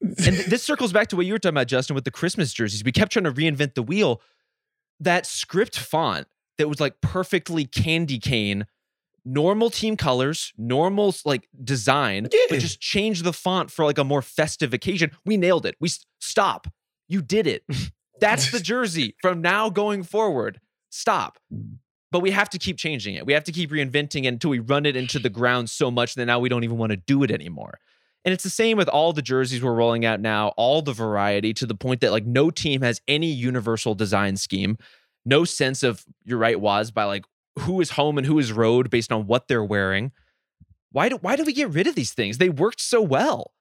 And 0.00 0.36
this 0.36 0.62
circles 0.62 0.92
back 0.92 1.08
to 1.08 1.16
what 1.16 1.26
you 1.26 1.32
were 1.32 1.38
talking 1.38 1.56
about, 1.56 1.66
Justin, 1.66 1.94
with 1.94 2.04
the 2.04 2.10
Christmas 2.10 2.52
jerseys. 2.52 2.84
We 2.84 2.92
kept 2.92 3.12
trying 3.12 3.24
to 3.24 3.32
reinvent 3.32 3.74
the 3.74 3.82
wheel. 3.82 4.22
That 5.00 5.26
script 5.26 5.78
font 5.78 6.28
that 6.56 6.68
was 6.68 6.80
like 6.80 7.00
perfectly 7.00 7.64
candy 7.64 8.18
cane, 8.18 8.66
normal 9.24 9.70
team 9.70 9.96
colors, 9.96 10.52
normal 10.56 11.14
like 11.24 11.48
design, 11.62 12.28
yeah. 12.32 12.40
but 12.48 12.60
just 12.60 12.80
change 12.80 13.22
the 13.22 13.32
font 13.32 13.70
for 13.70 13.84
like 13.84 13.98
a 13.98 14.04
more 14.04 14.22
festive 14.22 14.72
occasion. 14.72 15.10
We 15.24 15.36
nailed 15.36 15.66
it. 15.66 15.74
We 15.80 15.90
stop. 16.20 16.68
You 17.08 17.20
did 17.22 17.46
it. 17.46 17.64
That's 18.20 18.50
the 18.50 18.60
jersey 18.60 19.14
from 19.20 19.40
now 19.40 19.70
going 19.70 20.02
forward. 20.02 20.60
Stop. 20.90 21.38
But 22.10 22.20
we 22.20 22.30
have 22.30 22.48
to 22.50 22.58
keep 22.58 22.78
changing 22.78 23.14
it. 23.16 23.26
We 23.26 23.34
have 23.34 23.44
to 23.44 23.52
keep 23.52 23.70
reinventing 23.70 24.24
it 24.24 24.28
until 24.28 24.50
we 24.50 24.60
run 24.60 24.86
it 24.86 24.96
into 24.96 25.18
the 25.18 25.28
ground 25.28 25.68
so 25.68 25.90
much 25.90 26.14
that 26.14 26.26
now 26.26 26.38
we 26.38 26.48
don't 26.48 26.64
even 26.64 26.78
want 26.78 26.90
to 26.90 26.96
do 26.96 27.22
it 27.22 27.30
anymore. 27.30 27.78
And 28.24 28.32
it's 28.32 28.44
the 28.44 28.50
same 28.50 28.76
with 28.76 28.88
all 28.88 29.12
the 29.12 29.22
jerseys 29.22 29.62
we're 29.62 29.74
rolling 29.74 30.04
out 30.04 30.20
now, 30.20 30.48
all 30.56 30.82
the 30.82 30.92
variety 30.92 31.54
to 31.54 31.66
the 31.66 31.74
point 31.74 32.00
that 32.00 32.10
like 32.10 32.26
no 32.26 32.50
team 32.50 32.82
has 32.82 33.00
any 33.06 33.28
universal 33.28 33.94
design 33.94 34.36
scheme, 34.36 34.78
no 35.24 35.44
sense 35.44 35.82
of 35.82 36.04
you're 36.24 36.38
right 36.38 36.60
was 36.60 36.90
by 36.90 37.04
like 37.04 37.24
who 37.60 37.80
is 37.80 37.90
home 37.90 38.18
and 38.18 38.26
who 38.26 38.38
is 38.38 38.52
road 38.52 38.90
based 38.90 39.12
on 39.12 39.26
what 39.26 39.48
they're 39.48 39.64
wearing. 39.64 40.12
Why 40.92 41.08
do 41.08 41.16
why 41.16 41.36
do 41.36 41.44
we 41.44 41.52
get 41.52 41.70
rid 41.70 41.86
of 41.86 41.94
these 41.94 42.12
things? 42.12 42.38
They 42.38 42.48
worked 42.48 42.80
so 42.80 43.00
well. 43.02 43.52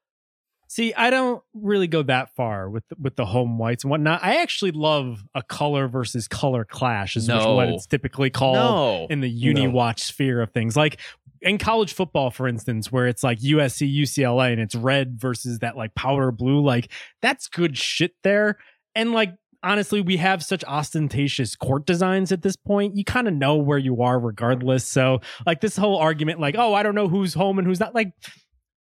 See, 0.77 0.93
I 0.93 1.09
don't 1.09 1.41
really 1.55 1.87
go 1.87 2.03
that 2.03 2.35
far 2.35 2.69
with 2.69 2.83
with 3.01 3.15
the 3.15 3.25
home 3.25 3.57
whites 3.57 3.83
and 3.83 3.89
whatnot. 3.89 4.23
I 4.23 4.43
actually 4.43 4.69
love 4.69 5.23
a 5.33 5.41
color 5.41 5.87
versus 5.87 6.27
color 6.27 6.65
clash, 6.65 7.15
is 7.15 7.27
no. 7.27 7.55
what 7.55 7.69
it's 7.69 7.87
typically 7.87 8.29
called 8.29 8.57
no. 8.57 9.07
in 9.09 9.21
the 9.21 9.27
uni 9.27 9.65
no. 9.65 9.71
watch 9.71 10.03
sphere 10.03 10.39
of 10.39 10.51
things. 10.51 10.77
Like 10.77 10.99
in 11.41 11.57
college 11.57 11.93
football, 11.93 12.29
for 12.29 12.47
instance, 12.47 12.91
where 12.91 13.07
it's 13.07 13.23
like 13.23 13.39
USC, 13.39 13.91
UCLA, 13.91 14.51
and 14.51 14.61
it's 14.61 14.75
red 14.75 15.19
versus 15.19 15.57
that 15.59 15.75
like 15.75 15.95
powder 15.95 16.31
blue. 16.31 16.63
Like 16.63 16.91
that's 17.23 17.47
good 17.47 17.75
shit 17.75 18.11
there. 18.21 18.59
And 18.93 19.13
like 19.13 19.33
honestly, 19.63 19.99
we 19.99 20.17
have 20.17 20.43
such 20.43 20.63
ostentatious 20.65 21.55
court 21.55 21.87
designs 21.87 22.31
at 22.31 22.43
this 22.43 22.55
point. 22.55 22.95
You 22.95 23.03
kind 23.03 23.27
of 23.27 23.33
know 23.33 23.55
where 23.55 23.79
you 23.79 24.03
are 24.03 24.19
regardless. 24.19 24.85
So 24.85 25.21
like 25.43 25.59
this 25.59 25.75
whole 25.75 25.97
argument, 25.97 26.39
like, 26.39 26.53
oh, 26.55 26.75
I 26.75 26.83
don't 26.83 26.93
know 26.93 27.07
who's 27.07 27.33
home 27.33 27.57
and 27.57 27.67
who's 27.67 27.79
not. 27.79 27.95
Like, 27.95 28.11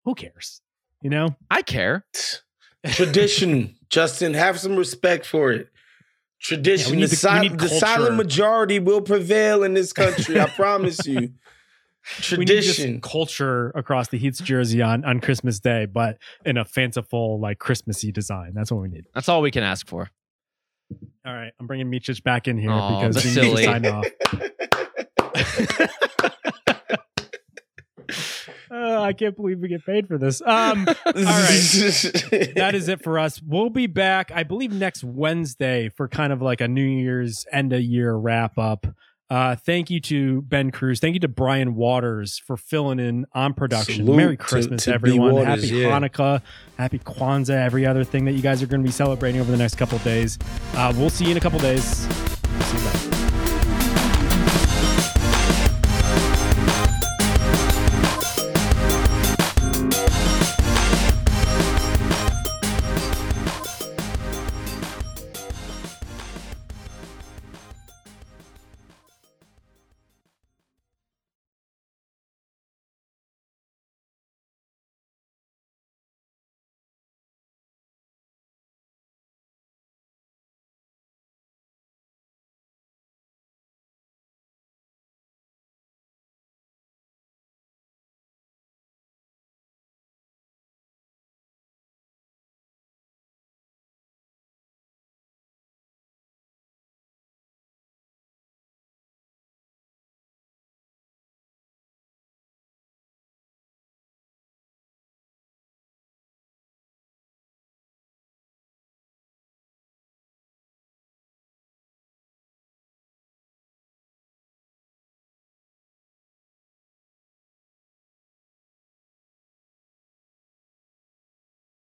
who 0.04 0.16
cares? 0.16 0.62
You 1.02 1.10
know, 1.10 1.36
I 1.50 1.62
care. 1.62 2.06
Tradition, 2.86 3.76
Justin, 3.90 4.34
have 4.34 4.60
some 4.60 4.76
respect 4.76 5.26
for 5.26 5.52
it. 5.52 5.70
Tradition, 6.40 7.00
yeah, 7.00 7.08
the, 7.08 7.50
the, 7.50 7.56
the 7.58 7.70
silent 7.70 8.16
majority 8.16 8.80
will 8.80 9.02
prevail 9.02 9.64
in 9.64 9.74
this 9.74 9.92
country. 9.92 10.40
I 10.40 10.48
promise 10.56 11.06
you. 11.06 11.32
Tradition, 12.04 13.02
culture 13.02 13.70
across 13.72 14.08
the 14.08 14.18
Heat's 14.18 14.40
jersey 14.40 14.82
on 14.82 15.04
on 15.04 15.20
Christmas 15.20 15.60
Day, 15.60 15.86
but 15.86 16.18
in 16.46 16.56
a 16.56 16.64
fanciful, 16.64 17.38
like 17.40 17.60
Christmassy 17.60 18.14
design. 18.14 18.54
That's 18.54 18.72
what 18.72 18.82
we 18.82 18.88
need. 18.88 19.06
That's 19.14 19.28
all 19.28 19.42
we 19.42 19.52
can 19.52 19.64
ask 19.64 19.88
for. 19.88 20.10
All 21.26 21.34
right, 21.34 21.52
I'm 21.60 21.68
bringing 21.68 21.92
Micic 21.92 22.24
back 22.24 22.48
in 22.48 22.58
here 22.58 22.70
because 22.70 23.26
we 23.26 23.42
need 23.42 23.58
to 23.58 23.64
sign 23.64 23.86
off. 23.86 24.06
Uh, 28.70 29.02
I 29.02 29.14
can't 29.14 29.36
believe 29.36 29.60
we 29.60 29.68
get 29.68 29.86
paid 29.86 30.08
for 30.08 30.18
this. 30.18 30.42
Um, 30.42 30.88
all 31.06 31.14
right. 31.14 31.14
that 32.56 32.72
is 32.74 32.88
it 32.88 33.04
for 33.04 33.20
us. 33.20 33.42
We'll 33.42 33.70
be 33.70 33.88
back, 33.88 34.32
I 34.34 34.44
believe, 34.44 34.72
next 34.72 35.04
Wednesday 35.04 35.90
for 35.90 36.08
kind 36.08 36.34
of 36.34 36.42
like 36.42 36.62
a 36.62 36.68
New 36.68 36.82
Year's 36.82 37.46
end 37.52 37.74
of 37.74 37.82
year 37.82 38.16
wrap 38.16 38.58
up. 38.58 38.86
Uh, 39.30 39.58
thank 39.58 39.90
you 39.90 40.00
to 40.00 40.42
Ben 40.44 40.72
Cruz. 40.72 41.02
Thank 41.02 41.14
you 41.16 41.20
to 41.20 41.28
Brian 41.28 41.76
Waters 41.76 42.42
for 42.46 42.56
filling 42.56 43.00
in 43.00 43.26
on 43.34 43.54
production. 43.54 44.06
Salute 44.06 44.16
Merry 44.16 44.38
Christmas, 44.38 44.86
to, 44.86 44.92
to 44.92 44.96
everyone. 44.96 45.34
Waters, 45.34 45.70
Happy 45.70 45.82
yeah. 45.82 46.00
Hanukkah. 46.00 46.42
Happy 46.78 47.00
Kwanzaa. 47.00 47.66
Every 47.66 47.86
other 47.86 48.06
thing 48.06 48.24
that 48.26 48.34
you 48.34 48.42
guys 48.42 48.64
are 48.64 48.68
going 48.68 48.82
to 48.82 48.88
be 48.88 48.92
celebrating 48.92 49.42
over 49.42 49.52
the 49.52 49.58
next 49.58 49.76
couple 49.76 49.98
days. 50.00 50.40
Uh, 50.76 50.94
we'll 50.96 51.10
see 51.10 51.26
you 51.26 51.32
in 51.32 51.38
a 51.38 51.42
couple 51.42 51.60
days. 51.60 52.08